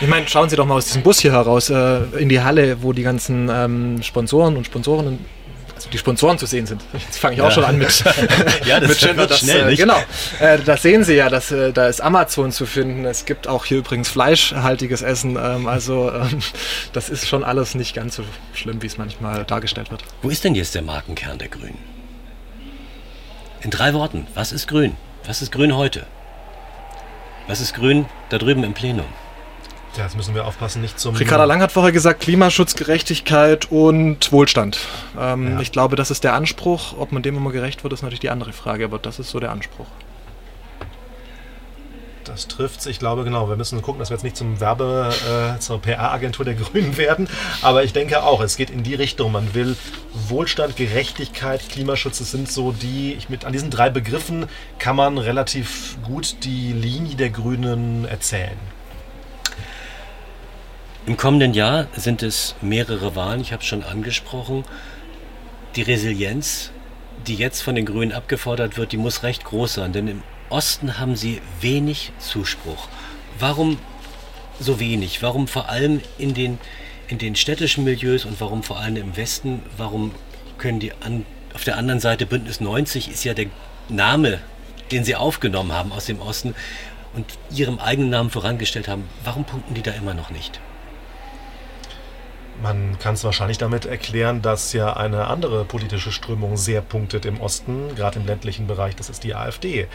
Ich 0.00 0.08
meine, 0.08 0.26
schauen 0.26 0.48
Sie 0.48 0.56
doch 0.56 0.66
mal 0.66 0.74
aus 0.74 0.86
diesem 0.86 1.02
Bus 1.02 1.20
hier 1.20 1.32
heraus 1.32 1.70
äh, 1.70 2.02
in 2.18 2.28
die 2.28 2.40
Halle, 2.40 2.82
wo 2.82 2.92
die 2.92 3.04
ganzen 3.04 3.48
ähm, 3.48 4.02
Sponsoren 4.02 4.56
und 4.56 4.66
Sponsorinnen 4.66 5.24
die 5.92 5.98
Sponsoren 5.98 6.38
zu 6.38 6.46
sehen 6.46 6.66
sind. 6.66 6.82
Jetzt 6.92 7.18
fange 7.18 7.34
ich 7.34 7.38
ja. 7.38 7.46
auch 7.46 7.52
schon 7.52 7.64
an 7.64 7.78
mit, 7.78 8.04
ja, 8.66 8.80
das 8.80 8.88
mit 8.88 8.98
Gender. 8.98 9.26
Das, 9.26 9.40
schnell, 9.40 9.72
äh, 9.72 9.76
genau. 9.76 9.98
Äh, 10.40 10.58
das 10.58 10.82
sehen 10.82 11.04
Sie 11.04 11.14
ja, 11.14 11.28
dass, 11.28 11.50
äh, 11.50 11.72
da 11.72 11.86
ist 11.86 12.00
Amazon 12.00 12.52
zu 12.52 12.66
finden. 12.66 13.04
Es 13.04 13.24
gibt 13.24 13.46
auch 13.46 13.64
hier 13.64 13.78
übrigens 13.78 14.08
fleischhaltiges 14.08 15.02
Essen. 15.02 15.36
Ähm, 15.36 15.66
also 15.66 16.10
ähm, 16.12 16.40
das 16.92 17.10
ist 17.10 17.28
schon 17.28 17.44
alles 17.44 17.74
nicht 17.74 17.94
ganz 17.94 18.16
so 18.16 18.24
schlimm, 18.54 18.82
wie 18.82 18.86
es 18.86 18.98
manchmal 18.98 19.44
dargestellt 19.44 19.90
wird. 19.90 20.02
Wo 20.22 20.30
ist 20.30 20.44
denn 20.44 20.54
jetzt 20.54 20.74
der 20.74 20.82
Markenkern 20.82 21.38
der 21.38 21.48
Grünen? 21.48 21.78
In 23.60 23.70
drei 23.70 23.94
Worten. 23.94 24.26
Was 24.34 24.52
ist 24.52 24.66
Grün? 24.66 24.96
Was 25.24 25.42
ist 25.42 25.52
Grün 25.52 25.76
heute? 25.76 26.06
Was 27.46 27.60
ist 27.60 27.74
Grün 27.74 28.06
da 28.30 28.38
drüben 28.38 28.64
im 28.64 28.72
Plenum? 28.72 29.06
Ja, 29.96 30.04
jetzt 30.04 30.16
müssen 30.16 30.34
wir 30.34 30.46
aufpassen, 30.46 30.80
nicht 30.80 30.98
zum. 30.98 31.14
Ricarda 31.16 31.44
Lang 31.44 31.60
hat 31.60 31.70
vorher 31.70 31.92
gesagt, 31.92 32.20
Klimaschutz, 32.20 32.74
Gerechtigkeit 32.76 33.70
und 33.70 34.32
Wohlstand. 34.32 34.78
Ähm, 35.18 35.52
ja. 35.52 35.60
Ich 35.60 35.70
glaube, 35.70 35.96
das 35.96 36.10
ist 36.10 36.24
der 36.24 36.32
Anspruch. 36.32 36.94
Ob 36.98 37.12
man 37.12 37.22
dem 37.22 37.36
immer 37.36 37.52
gerecht 37.52 37.82
wird, 37.84 37.92
ist 37.92 38.02
natürlich 38.02 38.20
die 38.20 38.30
andere 38.30 38.54
Frage, 38.54 38.86
aber 38.86 38.98
das 38.98 39.18
ist 39.18 39.28
so 39.28 39.38
der 39.38 39.50
Anspruch. 39.50 39.86
Das 42.24 42.48
trifft 42.48 42.86
Ich 42.86 42.98
glaube, 42.98 43.24
genau. 43.24 43.50
Wir 43.50 43.56
müssen 43.56 43.82
gucken, 43.82 43.98
dass 43.98 44.08
wir 44.08 44.14
jetzt 44.14 44.22
nicht 44.22 44.36
zum 44.36 44.60
Werbe, 44.60 45.12
äh, 45.56 45.58
zur 45.58 45.82
PR-Agentur 45.82 46.46
der 46.46 46.54
Grünen 46.54 46.96
werden. 46.96 47.28
Aber 47.60 47.84
ich 47.84 47.92
denke 47.92 48.22
auch, 48.22 48.40
es 48.40 48.56
geht 48.56 48.70
in 48.70 48.82
die 48.82 48.94
Richtung. 48.94 49.32
Man 49.32 49.52
will 49.54 49.76
Wohlstand, 50.28 50.76
Gerechtigkeit, 50.76 51.68
Klimaschutz. 51.68 52.18
Das 52.18 52.30
sind 52.30 52.50
so 52.50 52.72
die, 52.72 53.12
ich 53.12 53.28
mit, 53.28 53.44
an 53.44 53.52
diesen 53.52 53.70
drei 53.70 53.90
Begriffen 53.90 54.46
kann 54.78 54.96
man 54.96 55.18
relativ 55.18 55.98
gut 56.02 56.36
die 56.44 56.72
Linie 56.72 57.16
der 57.16 57.28
Grünen 57.28 58.06
erzählen. 58.06 58.56
Im 61.06 61.16
kommenden 61.16 61.52
Jahr 61.52 61.88
sind 61.96 62.22
es 62.22 62.54
mehrere 62.60 63.16
Wahlen, 63.16 63.40
ich 63.40 63.52
habe 63.52 63.62
es 63.62 63.68
schon 63.68 63.82
angesprochen. 63.82 64.64
Die 65.74 65.82
Resilienz 65.82 66.70
die 67.26 67.34
jetzt 67.34 67.62
von 67.62 67.74
den 67.74 67.86
Grünen 67.86 68.12
abgefordert 68.12 68.76
wird, 68.76 68.92
die 68.92 68.96
muss 68.96 69.22
recht 69.22 69.44
groß 69.44 69.74
sein, 69.74 69.92
denn 69.92 70.08
im 70.08 70.22
Osten 70.48 70.98
haben 70.98 71.16
sie 71.16 71.40
wenig 71.60 72.12
Zuspruch. 72.18 72.88
Warum 73.38 73.78
so 74.60 74.80
wenig? 74.80 75.22
Warum 75.22 75.48
vor 75.48 75.68
allem 75.68 76.00
in 76.18 76.34
den, 76.34 76.58
in 77.08 77.18
den 77.18 77.36
städtischen 77.36 77.84
Milieus 77.84 78.24
und 78.24 78.40
warum 78.40 78.62
vor 78.62 78.78
allem 78.78 78.96
im 78.96 79.16
Westen? 79.16 79.62
Warum 79.76 80.12
können 80.58 80.80
die 80.80 80.92
an, 81.00 81.24
auf 81.54 81.64
der 81.64 81.76
anderen 81.76 82.00
Seite 82.00 82.26
Bündnis 82.26 82.60
90 82.60 83.10
ist 83.10 83.24
ja 83.24 83.34
der 83.34 83.46
Name, 83.88 84.40
den 84.90 85.04
sie 85.04 85.16
aufgenommen 85.16 85.72
haben 85.72 85.92
aus 85.92 86.06
dem 86.06 86.20
Osten 86.20 86.54
und 87.14 87.26
ihrem 87.50 87.78
eigenen 87.78 88.10
Namen 88.10 88.30
vorangestellt 88.30 88.88
haben. 88.88 89.04
Warum 89.24 89.44
punkten 89.44 89.74
die 89.74 89.82
da 89.82 89.92
immer 89.92 90.14
noch 90.14 90.30
nicht? 90.30 90.60
Man 92.62 92.96
kann 93.00 93.14
es 93.14 93.24
wahrscheinlich 93.24 93.58
damit 93.58 93.86
erklären, 93.86 94.40
dass 94.40 94.72
ja 94.72 94.92
eine 94.96 95.26
andere 95.26 95.64
politische 95.64 96.12
Strömung 96.12 96.56
sehr 96.56 96.80
punktet 96.80 97.26
im 97.26 97.40
Osten, 97.40 97.94
gerade 97.96 98.20
im 98.20 98.26
ländlichen 98.26 98.68
Bereich, 98.68 98.94
das 98.94 99.10
ist 99.10 99.24
die 99.24 99.34
AfD. 99.34 99.88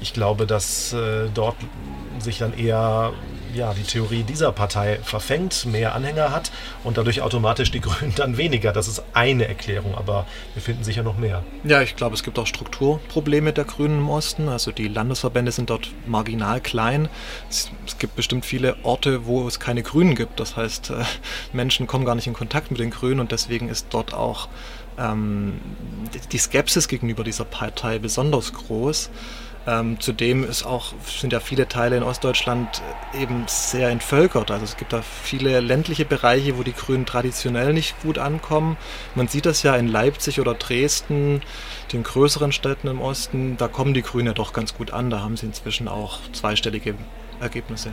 Ich 0.00 0.12
glaube, 0.12 0.46
dass 0.46 0.92
äh, 0.92 1.28
dort 1.32 1.56
sich 2.18 2.38
dann 2.38 2.56
eher 2.56 3.12
ja, 3.54 3.74
die 3.74 3.82
Theorie 3.82 4.22
dieser 4.22 4.52
Partei 4.52 4.98
verfängt, 5.02 5.66
mehr 5.66 5.94
Anhänger 5.94 6.30
hat 6.30 6.52
und 6.84 6.96
dadurch 6.96 7.22
automatisch 7.22 7.70
die 7.70 7.80
Grünen 7.80 8.14
dann 8.14 8.36
weniger. 8.36 8.72
Das 8.72 8.88
ist 8.88 9.02
eine 9.12 9.46
Erklärung, 9.48 9.94
aber 9.94 10.26
wir 10.54 10.62
finden 10.62 10.84
sicher 10.84 11.02
noch 11.02 11.18
mehr. 11.18 11.42
Ja, 11.64 11.82
ich 11.82 11.96
glaube, 11.96 12.14
es 12.14 12.22
gibt 12.22 12.38
auch 12.38 12.46
Strukturprobleme 12.46 13.52
der 13.52 13.64
Grünen 13.64 13.98
im 13.98 14.10
Osten. 14.10 14.48
Also 14.48 14.72
die 14.72 14.88
Landesverbände 14.88 15.52
sind 15.52 15.70
dort 15.70 15.90
marginal 16.06 16.60
klein. 16.60 17.08
Es, 17.48 17.70
es 17.86 17.98
gibt 17.98 18.16
bestimmt 18.16 18.44
viele 18.44 18.76
Orte, 18.82 19.26
wo 19.26 19.46
es 19.46 19.60
keine 19.60 19.82
Grünen 19.82 20.14
gibt. 20.14 20.40
Das 20.40 20.56
heißt, 20.56 20.90
äh, 20.90 21.04
Menschen 21.52 21.86
kommen 21.86 21.99
gar 22.04 22.14
nicht 22.14 22.26
in 22.26 22.34
Kontakt 22.34 22.70
mit 22.70 22.80
den 22.80 22.90
Grünen 22.90 23.20
und 23.20 23.32
deswegen 23.32 23.68
ist 23.68 23.86
dort 23.90 24.14
auch 24.14 24.48
ähm, 24.98 25.60
die 26.32 26.38
Skepsis 26.38 26.88
gegenüber 26.88 27.24
dieser 27.24 27.44
Partei 27.44 27.98
besonders 27.98 28.52
groß. 28.52 29.10
Ähm, 29.66 30.00
zudem 30.00 30.42
ist 30.42 30.64
auch, 30.64 30.94
sind 31.06 31.34
ja 31.34 31.40
viele 31.40 31.68
Teile 31.68 31.96
in 31.98 32.02
Ostdeutschland 32.02 32.82
eben 33.18 33.44
sehr 33.46 33.90
entvölkert. 33.90 34.50
Also 34.50 34.64
es 34.64 34.76
gibt 34.78 34.92
da 34.92 35.02
viele 35.02 35.60
ländliche 35.60 36.06
Bereiche, 36.06 36.56
wo 36.56 36.62
die 36.62 36.72
Grünen 36.72 37.04
traditionell 37.04 37.74
nicht 37.74 38.00
gut 38.02 38.18
ankommen. 38.18 38.78
Man 39.14 39.28
sieht 39.28 39.44
das 39.44 39.62
ja 39.62 39.76
in 39.76 39.86
Leipzig 39.86 40.40
oder 40.40 40.54
Dresden, 40.54 41.42
den 41.92 42.04
größeren 42.04 42.52
Städten 42.52 42.88
im 42.88 43.02
Osten. 43.02 43.58
Da 43.58 43.68
kommen 43.68 43.92
die 43.92 44.02
Grünen 44.02 44.28
ja 44.28 44.32
doch 44.32 44.54
ganz 44.54 44.74
gut 44.74 44.92
an. 44.92 45.10
Da 45.10 45.20
haben 45.20 45.36
sie 45.36 45.46
inzwischen 45.46 45.88
auch 45.88 46.18
zweistellige 46.32 46.94
Ergebnisse. 47.38 47.92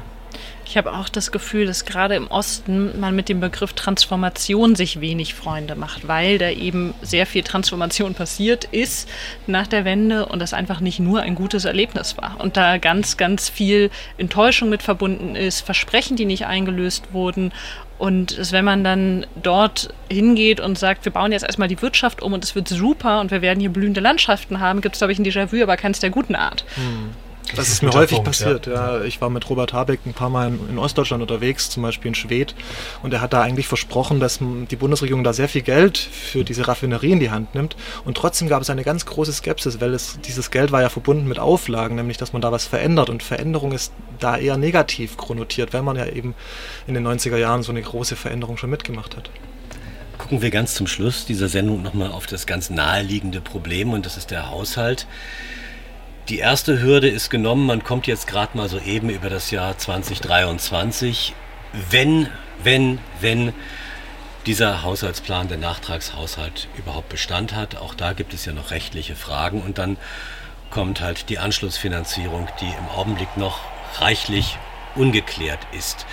Ich 0.69 0.75
habe 0.75 0.93
auch 0.93 1.07
das 1.07 1.31
Gefühl, 1.31 1.65
dass 1.65 1.85
gerade 1.85 2.15
im 2.15 2.27
Osten 2.27 2.99
man 2.99 3.15
mit 3.15 3.29
dem 3.29 3.39
Begriff 3.39 3.71
Transformation 3.71 4.75
sich 4.75 4.99
wenig 4.99 5.33
Freunde 5.33 5.75
macht, 5.75 6.09
weil 6.09 6.37
da 6.37 6.49
eben 6.49 6.93
sehr 7.01 7.25
viel 7.25 7.43
Transformation 7.43 8.13
passiert 8.13 8.65
ist 8.65 9.07
nach 9.47 9.65
der 9.65 9.85
Wende 9.85 10.25
und 10.25 10.39
das 10.39 10.53
einfach 10.53 10.81
nicht 10.81 10.99
nur 10.99 11.21
ein 11.21 11.35
gutes 11.35 11.63
Erlebnis 11.63 12.17
war. 12.17 12.35
Und 12.39 12.57
da 12.57 12.79
ganz, 12.79 13.15
ganz 13.15 13.47
viel 13.47 13.89
Enttäuschung 14.17 14.67
mit 14.67 14.83
verbunden 14.83 15.37
ist, 15.37 15.61
Versprechen, 15.61 16.17
die 16.17 16.25
nicht 16.25 16.45
eingelöst 16.45 17.13
wurden. 17.13 17.53
Und 17.97 18.51
wenn 18.51 18.65
man 18.65 18.83
dann 18.83 19.25
dort 19.41 19.93
hingeht 20.11 20.59
und 20.59 20.77
sagt, 20.77 21.05
wir 21.05 21.13
bauen 21.13 21.31
jetzt 21.31 21.43
erstmal 21.43 21.69
die 21.69 21.81
Wirtschaft 21.81 22.21
um 22.21 22.33
und 22.33 22.43
es 22.43 22.55
wird 22.55 22.67
super 22.67 23.21
und 23.21 23.31
wir 23.31 23.41
werden 23.41 23.61
hier 23.61 23.69
blühende 23.69 24.01
Landschaften 24.01 24.59
haben, 24.59 24.81
gibt 24.81 24.95
es, 24.95 24.99
glaube 24.99 25.13
ich, 25.13 25.19
ein 25.19 25.25
Déjà-vu, 25.25 25.63
aber 25.63 25.77
keins 25.77 26.01
der 26.01 26.09
guten 26.09 26.35
Art. 26.35 26.65
Hm. 26.75 27.11
Das, 27.55 27.69
ist 27.69 27.81
mir 27.81 27.91
häufig 27.91 28.17
Punkt, 28.17 28.25
passiert. 28.25 28.67
Ja. 28.67 28.97
ja. 28.97 29.03
Ich 29.03 29.21
war 29.21 29.29
mit 29.29 29.49
Robert 29.49 29.73
Habeck 29.73 30.01
ein 30.05 30.13
paar 30.13 30.29
Mal 30.29 30.49
in, 30.49 30.69
in, 30.71 30.79
Ostdeutschland 30.79 31.21
unterwegs, 31.21 31.69
zum 31.69 31.83
Beispiel 31.83 32.09
in 32.09 32.15
Schwedt, 32.15 32.55
und 33.03 33.13
er 33.13 33.21
hat 33.21 33.33
da 33.33 33.41
eigentlich 33.41 33.67
versprochen, 33.67 34.19
dass 34.19 34.39
die 34.39 34.75
Bundesregierung 34.75 35.23
da 35.23 35.33
sehr 35.33 35.47
viel 35.47 35.61
Geld 35.61 35.97
für 35.97 36.43
diese 36.43 36.67
Raffinerie 36.67 37.11
in 37.11 37.19
die 37.19 37.31
Hand 37.31 37.55
nimmt. 37.55 37.75
Und 38.05 38.17
trotzdem 38.17 38.49
gab 38.49 38.61
es 38.61 38.69
eine 38.69 38.83
ganz 38.83 39.05
große 39.05 39.33
Skepsis, 39.33 39.79
weil 39.79 39.93
es, 39.93 40.19
dieses 40.21 40.51
Geld 40.51 40.71
war 40.71 40.81
ja 40.81 40.89
verbunden 40.89 41.27
mit 41.27 41.39
Auflagen, 41.39 41.95
nämlich 41.95 42.17
dass 42.17 42.33
man 42.33 42.41
da 42.41 42.51
was 42.51 42.65
verändert. 42.65 43.09
Und 43.09 43.23
Veränderung 43.23 43.71
ist 43.71 43.93
da 44.19 44.37
eher 44.37 44.57
negativ 44.57 45.17
konnotiert, 45.17 45.73
weil 45.73 45.83
man 45.83 45.95
ja 45.95 46.05
eben 46.05 46.35
in 46.87 46.93
den 46.93 47.07
90er 47.07 47.37
Jahren 47.37 47.63
so 47.63 47.71
eine 47.71 47.81
große 47.81 48.15
Veränderung 48.15 48.57
schon 48.57 48.69
mitgemacht 48.69 49.15
hat 49.15 49.29
gucken 50.17 50.41
wir 50.41 50.49
ganz 50.49 50.73
zum 50.73 50.87
Schluss 50.87 51.25
dieser 51.25 51.47
Sendung 51.47 51.83
nochmal 51.83 52.11
auf 52.11 52.25
das 52.25 52.47
ganz 52.47 52.69
naheliegende 52.69 53.39
Problem 53.39 53.93
und 53.93 54.05
das 54.05 54.17
ist 54.17 54.31
der 54.31 54.49
Haushalt. 54.49 55.07
Die 56.29 56.39
erste 56.39 56.81
Hürde 56.81 57.07
ist 57.07 57.29
genommen, 57.29 57.65
man 57.65 57.85
kommt 57.85 58.05
jetzt 58.05 58.27
gerade 58.27 58.57
mal 58.57 58.67
so 58.67 58.79
eben 58.79 59.09
über 59.09 59.29
das 59.29 59.49
Jahr 59.49 59.77
2023. 59.77 61.33
Wenn, 61.89 62.27
wenn, 62.61 62.99
wenn 63.21 63.53
dieser 64.45 64.83
Haushaltsplan, 64.83 65.47
der 65.47 65.57
Nachtragshaushalt 65.57 66.67
überhaupt 66.77 67.07
Bestand 67.07 67.55
hat, 67.55 67.77
auch 67.77 67.95
da 67.95 68.11
gibt 68.11 68.33
es 68.33 68.43
ja 68.43 68.51
noch 68.51 68.71
rechtliche 68.71 69.15
Fragen 69.15 69.61
und 69.61 69.77
dann 69.77 69.95
kommt 70.69 70.99
halt 70.99 71.29
die 71.29 71.39
Anschlussfinanzierung, 71.39 72.49
die 72.59 72.65
im 72.65 72.89
Augenblick 72.93 73.37
noch 73.37 73.61
reichlich 74.01 74.57
ungeklärt 74.95 75.65
ist. 75.71 76.05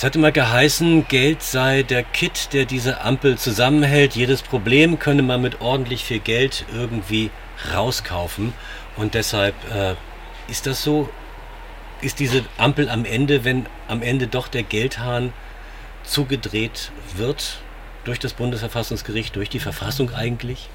Es 0.00 0.04
hat 0.04 0.16
immer 0.16 0.32
geheißen, 0.32 1.08
Geld 1.08 1.42
sei 1.42 1.82
der 1.82 2.02
Kit, 2.02 2.54
der 2.54 2.64
diese 2.64 3.02
Ampel 3.02 3.36
zusammenhält. 3.36 4.16
Jedes 4.16 4.40
Problem 4.40 4.98
könne 4.98 5.20
man 5.20 5.42
mit 5.42 5.60
ordentlich 5.60 6.06
viel 6.06 6.20
Geld 6.20 6.64
irgendwie 6.72 7.30
rauskaufen. 7.74 8.54
Und 8.96 9.12
deshalb 9.12 9.54
äh, 9.70 9.96
ist 10.50 10.66
das 10.66 10.82
so, 10.82 11.10
ist 12.00 12.18
diese 12.18 12.46
Ampel 12.56 12.88
am 12.88 13.04
Ende, 13.04 13.44
wenn 13.44 13.66
am 13.88 14.00
Ende 14.00 14.26
doch 14.26 14.48
der 14.48 14.62
Geldhahn 14.62 15.34
zugedreht 16.02 16.92
wird 17.14 17.58
durch 18.04 18.18
das 18.18 18.32
Bundesverfassungsgericht, 18.32 19.36
durch 19.36 19.50
die 19.50 19.60
Verfassung 19.60 20.14
eigentlich? 20.14 20.70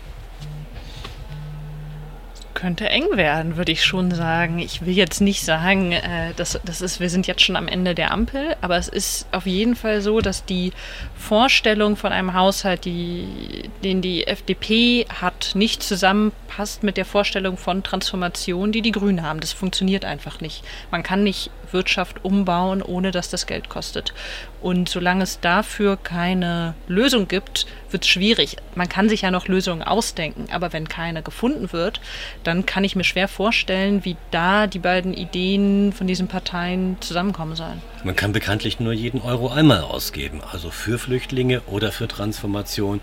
Könnte 2.66 2.89
eng 2.89 3.16
werden, 3.16 3.57
würde 3.57 3.72
ich 3.72 3.84
schon 3.84 4.09
sagen. 4.09 4.57
Ich 4.57 4.84
will 4.84 4.95
jetzt 4.95 5.22
nicht 5.22 5.45
sagen, 5.45 5.91
äh, 5.91 6.34
dass 6.36 6.59
das 6.66 6.82
ist, 6.82 6.99
wir 6.99 7.11
sind 7.11 7.28
jetzt 7.28 7.43
schon 7.43 7.55
am 7.55 7.68
Ende 7.68 7.93
der 7.93 8.09
Ampel, 8.09 8.55
aber 8.61 8.76
es 8.76 8.88
ist 8.88 9.28
auf 9.32 9.45
jeden 9.45 9.76
Fall 9.76 10.01
so, 10.01 10.20
dass 10.20 10.45
die 10.45 10.74
Vorstellung 11.16 11.95
von 11.95 12.11
einem 12.11 12.34
Haushalt, 12.34 12.86
die, 12.86 13.70
den 13.84 14.01
die 14.01 14.26
FDP 14.26 15.05
hat, 15.22 15.51
nicht 15.53 15.84
zusammenpasst 15.84 16.82
mit 16.82 16.97
der 16.97 17.05
Vorstellung 17.05 17.57
von 17.57 17.84
Transformation, 17.84 18.72
die 18.72 18.82
die 18.82 18.91
Grünen 18.91 19.22
haben. 19.22 19.41
Das 19.41 19.53
funktioniert 19.53 20.03
einfach 20.03 20.41
nicht. 20.41 20.63
Man 20.89 21.03
kann 21.03 21.24
nicht 21.24 21.51
Wirtschaft 21.76 22.24
umbauen, 22.24 22.82
ohne 22.82 23.12
dass 23.12 23.30
das 23.30 23.46
Geld 23.48 23.68
kostet. 23.68 24.14
Und 24.62 24.88
solange 24.88 25.24
es 25.24 25.42
dafür 25.42 25.98
keine 25.98 26.74
Lösung 26.88 27.28
gibt, 27.28 27.68
wird 27.92 28.04
es 28.04 28.10
schwierig. 28.10 28.56
Man 28.76 28.88
kann 28.88 29.10
sich 29.10 29.22
ja 29.22 29.32
noch 29.32 29.48
Lösungen 29.48 29.84
ausdenken, 29.84 30.48
aber 30.52 30.72
wenn 30.72 30.88
keine 30.88 31.22
gefunden 31.22 31.74
wird, 31.74 32.00
dann 32.46 32.66
kann 32.66 32.86
ich 32.86 32.96
mir 32.96 33.04
schwer 33.04 33.28
vorstellen, 33.28 34.06
wie 34.06 34.16
da 34.32 34.68
die 34.68 34.80
beiden 34.80 35.14
Ideen 35.14 35.92
von 35.92 36.08
diesen 36.08 36.28
Parteien 36.30 36.96
zusammenkommen 37.02 37.56
sollen. 37.56 37.82
Man 38.06 38.16
kann 38.16 38.32
bekanntlich 38.32 38.80
nur 38.80 38.94
jeden 38.94 39.22
Euro 39.22 39.50
einmal 39.50 39.82
ausgeben, 39.82 40.42
also 40.50 40.72
für 40.72 40.98
Flüchtlinge 40.98 41.62
oder 41.68 41.92
für 41.92 42.08
Transformation 42.08 43.02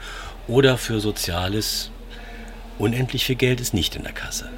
oder 0.48 0.78
für 0.78 0.98
Soziales. 0.98 1.90
Unendlich 2.78 3.26
viel 3.26 3.36
Geld 3.36 3.60
ist 3.60 3.74
nicht 3.74 3.94
in 3.96 4.02
der 4.02 4.12
Kasse. 4.12 4.48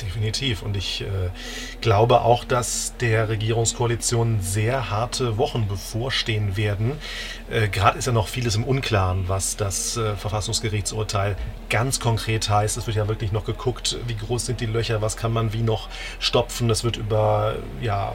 Definitiv. 0.00 0.62
Und 0.62 0.76
ich 0.76 1.02
äh, 1.02 1.04
glaube 1.84 2.22
auch, 2.22 2.44
dass 2.44 2.94
der 2.98 3.28
Regierungskoalition 3.28 4.40
sehr 4.40 4.88
harte 4.88 5.36
Wochen 5.36 5.68
bevorstehen 5.68 6.56
werden. 6.56 6.92
Äh, 7.50 7.68
Gerade 7.68 7.98
ist 7.98 8.06
ja 8.06 8.12
noch 8.12 8.28
vieles 8.28 8.56
im 8.56 8.64
Unklaren, 8.64 9.28
was 9.28 9.58
das 9.58 9.98
äh, 9.98 10.16
Verfassungsgerichtsurteil 10.16 11.36
ganz 11.68 12.00
konkret 12.00 12.48
heißt. 12.48 12.78
Es 12.78 12.86
wird 12.86 12.96
ja 12.96 13.06
wirklich 13.06 13.32
noch 13.32 13.44
geguckt, 13.44 13.98
wie 14.06 14.14
groß 14.14 14.46
sind 14.46 14.62
die 14.62 14.66
Löcher, 14.66 15.02
was 15.02 15.18
kann 15.18 15.30
man 15.30 15.52
wie 15.52 15.60
noch 15.60 15.90
stopfen. 16.20 16.70
Es 16.70 16.84
wird 16.84 16.96
über 16.96 17.56
ja, 17.82 18.14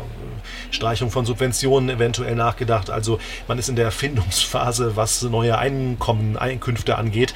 Streichung 0.72 1.11
von 1.11 1.28
Subventionen 1.28 1.91
eventuell 1.91 2.34
nachgedacht. 2.34 2.89
Also 2.89 3.20
man 3.47 3.59
ist 3.59 3.70
in 3.70 3.76
der 3.76 3.86
Erfindungsphase, 3.86 4.95
was 4.95 5.22
neue 5.22 5.59
Einkommen, 5.59 6.38
Einkünfte 6.38 6.97
angeht. 6.97 7.36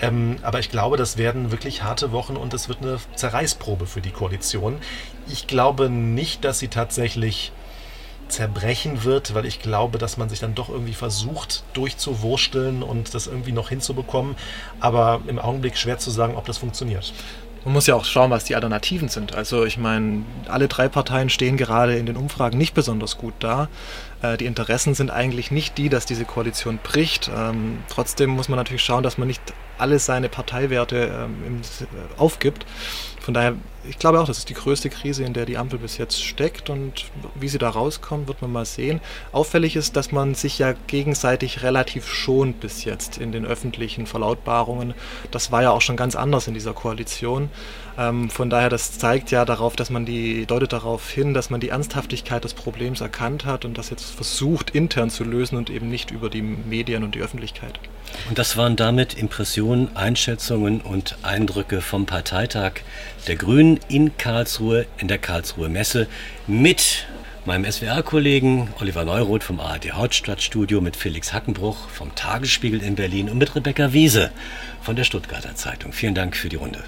Ähm, 0.00 0.36
aber 0.40 0.60
ich 0.60 0.70
glaube, 0.70 0.96
das 0.96 1.18
werden 1.18 1.52
wirklich 1.52 1.82
harte 1.82 2.10
Wochen 2.10 2.38
und 2.38 2.54
es 2.54 2.70
wird 2.70 2.80
eine 2.80 2.98
Zerreißprobe 3.16 3.84
für 3.86 4.00
die 4.00 4.12
Koalition. 4.12 4.78
Ich 5.28 5.46
glaube 5.46 5.90
nicht, 5.90 6.44
dass 6.44 6.58
sie 6.58 6.68
tatsächlich 6.68 7.52
zerbrechen 8.28 9.04
wird, 9.04 9.34
weil 9.34 9.46
ich 9.46 9.60
glaube, 9.60 9.98
dass 9.98 10.16
man 10.16 10.28
sich 10.28 10.40
dann 10.40 10.54
doch 10.54 10.68
irgendwie 10.68 10.94
versucht 10.94 11.62
durchzuwursteln 11.74 12.82
und 12.82 13.14
das 13.14 13.26
irgendwie 13.26 13.52
noch 13.52 13.68
hinzubekommen. 13.68 14.36
Aber 14.80 15.20
im 15.26 15.38
Augenblick 15.38 15.76
schwer 15.76 15.98
zu 15.98 16.10
sagen, 16.10 16.34
ob 16.36 16.46
das 16.46 16.58
funktioniert. 16.58 17.12
Man 17.64 17.72
muss 17.72 17.86
ja 17.86 17.94
auch 17.94 18.04
schauen, 18.04 18.30
was 18.30 18.44
die 18.44 18.56
Alternativen 18.56 19.08
sind. 19.08 19.34
Also 19.34 19.64
ich 19.64 19.78
meine, 19.78 20.24
alle 20.48 20.68
drei 20.68 20.88
Parteien 20.88 21.30
stehen 21.30 21.56
gerade 21.56 21.96
in 21.96 22.04
den 22.04 22.16
Umfragen 22.16 22.58
nicht 22.58 22.74
besonders 22.74 23.16
gut 23.16 23.32
da. 23.38 23.68
Äh, 24.20 24.36
die 24.36 24.44
Interessen 24.44 24.94
sind 24.94 25.10
eigentlich 25.10 25.50
nicht 25.50 25.78
die, 25.78 25.88
dass 25.88 26.04
diese 26.04 26.26
Koalition 26.26 26.78
bricht. 26.82 27.30
Ähm, 27.34 27.78
trotzdem 27.88 28.30
muss 28.30 28.50
man 28.50 28.58
natürlich 28.58 28.82
schauen, 28.82 29.02
dass 29.02 29.16
man 29.16 29.28
nicht 29.28 29.40
alle 29.78 29.98
seine 29.98 30.28
Parteiwerte 30.28 31.26
ähm, 31.26 31.62
aufgibt. 32.18 32.66
Von 33.24 33.32
daher, 33.32 33.54
ich 33.88 33.98
glaube 33.98 34.20
auch, 34.20 34.26
das 34.26 34.36
ist 34.36 34.50
die 34.50 34.54
größte 34.54 34.90
Krise, 34.90 35.24
in 35.24 35.32
der 35.32 35.46
die 35.46 35.56
Ampel 35.56 35.78
bis 35.78 35.96
jetzt 35.96 36.22
steckt 36.22 36.68
und 36.68 37.06
wie 37.34 37.48
sie 37.48 37.56
da 37.56 37.70
rauskommt, 37.70 38.28
wird 38.28 38.42
man 38.42 38.52
mal 38.52 38.66
sehen. 38.66 39.00
Auffällig 39.32 39.76
ist, 39.76 39.96
dass 39.96 40.12
man 40.12 40.34
sich 40.34 40.58
ja 40.58 40.74
gegenseitig 40.88 41.62
relativ 41.62 42.06
schont 42.06 42.60
bis 42.60 42.84
jetzt 42.84 43.16
in 43.16 43.32
den 43.32 43.46
öffentlichen 43.46 44.06
Verlautbarungen. 44.06 44.92
Das 45.30 45.50
war 45.50 45.62
ja 45.62 45.70
auch 45.70 45.80
schon 45.80 45.96
ganz 45.96 46.16
anders 46.16 46.48
in 46.48 46.52
dieser 46.52 46.74
Koalition. 46.74 47.48
Ähm, 47.98 48.30
von 48.30 48.50
daher, 48.50 48.68
das 48.68 48.98
zeigt 48.98 49.30
ja 49.30 49.44
darauf, 49.44 49.76
dass 49.76 49.90
man 49.90 50.04
die, 50.04 50.46
deutet 50.46 50.72
darauf 50.72 51.10
hin, 51.10 51.34
dass 51.34 51.50
man 51.50 51.60
die 51.60 51.68
Ernsthaftigkeit 51.68 52.42
des 52.44 52.54
Problems 52.54 53.00
erkannt 53.00 53.44
hat 53.44 53.64
und 53.64 53.78
das 53.78 53.90
jetzt 53.90 54.14
versucht 54.14 54.70
intern 54.70 55.10
zu 55.10 55.24
lösen 55.24 55.56
und 55.56 55.70
eben 55.70 55.88
nicht 55.88 56.10
über 56.10 56.28
die 56.28 56.42
Medien 56.42 57.04
und 57.04 57.14
die 57.14 57.20
Öffentlichkeit. 57.20 57.78
Und 58.28 58.38
das 58.38 58.56
waren 58.56 58.76
damit 58.76 59.14
Impressionen, 59.14 59.96
Einschätzungen 59.96 60.80
und 60.80 61.16
Eindrücke 61.22 61.80
vom 61.80 62.06
Parteitag 62.06 62.72
der 63.26 63.36
Grünen 63.36 63.80
in 63.88 64.16
Karlsruhe, 64.16 64.86
in 64.98 65.08
der 65.08 65.18
Karlsruhe 65.18 65.68
Messe 65.68 66.06
mit 66.46 67.06
meinem 67.44 67.70
SWR-Kollegen 67.70 68.68
Oliver 68.80 69.04
Neuroth 69.04 69.44
vom 69.44 69.60
ARD 69.60 69.92
Hauptstadtstudio, 69.92 70.80
mit 70.80 70.96
Felix 70.96 71.32
Hackenbruch 71.32 71.88
vom 71.90 72.14
Tagesspiegel 72.14 72.82
in 72.82 72.94
Berlin 72.94 73.28
und 73.28 73.38
mit 73.38 73.54
Rebecca 73.54 73.92
Wiese 73.92 74.30
von 74.80 74.96
der 74.96 75.04
Stuttgarter 75.04 75.54
Zeitung. 75.54 75.92
Vielen 75.92 76.14
Dank 76.14 76.36
für 76.36 76.48
die 76.48 76.56
Runde. 76.56 76.82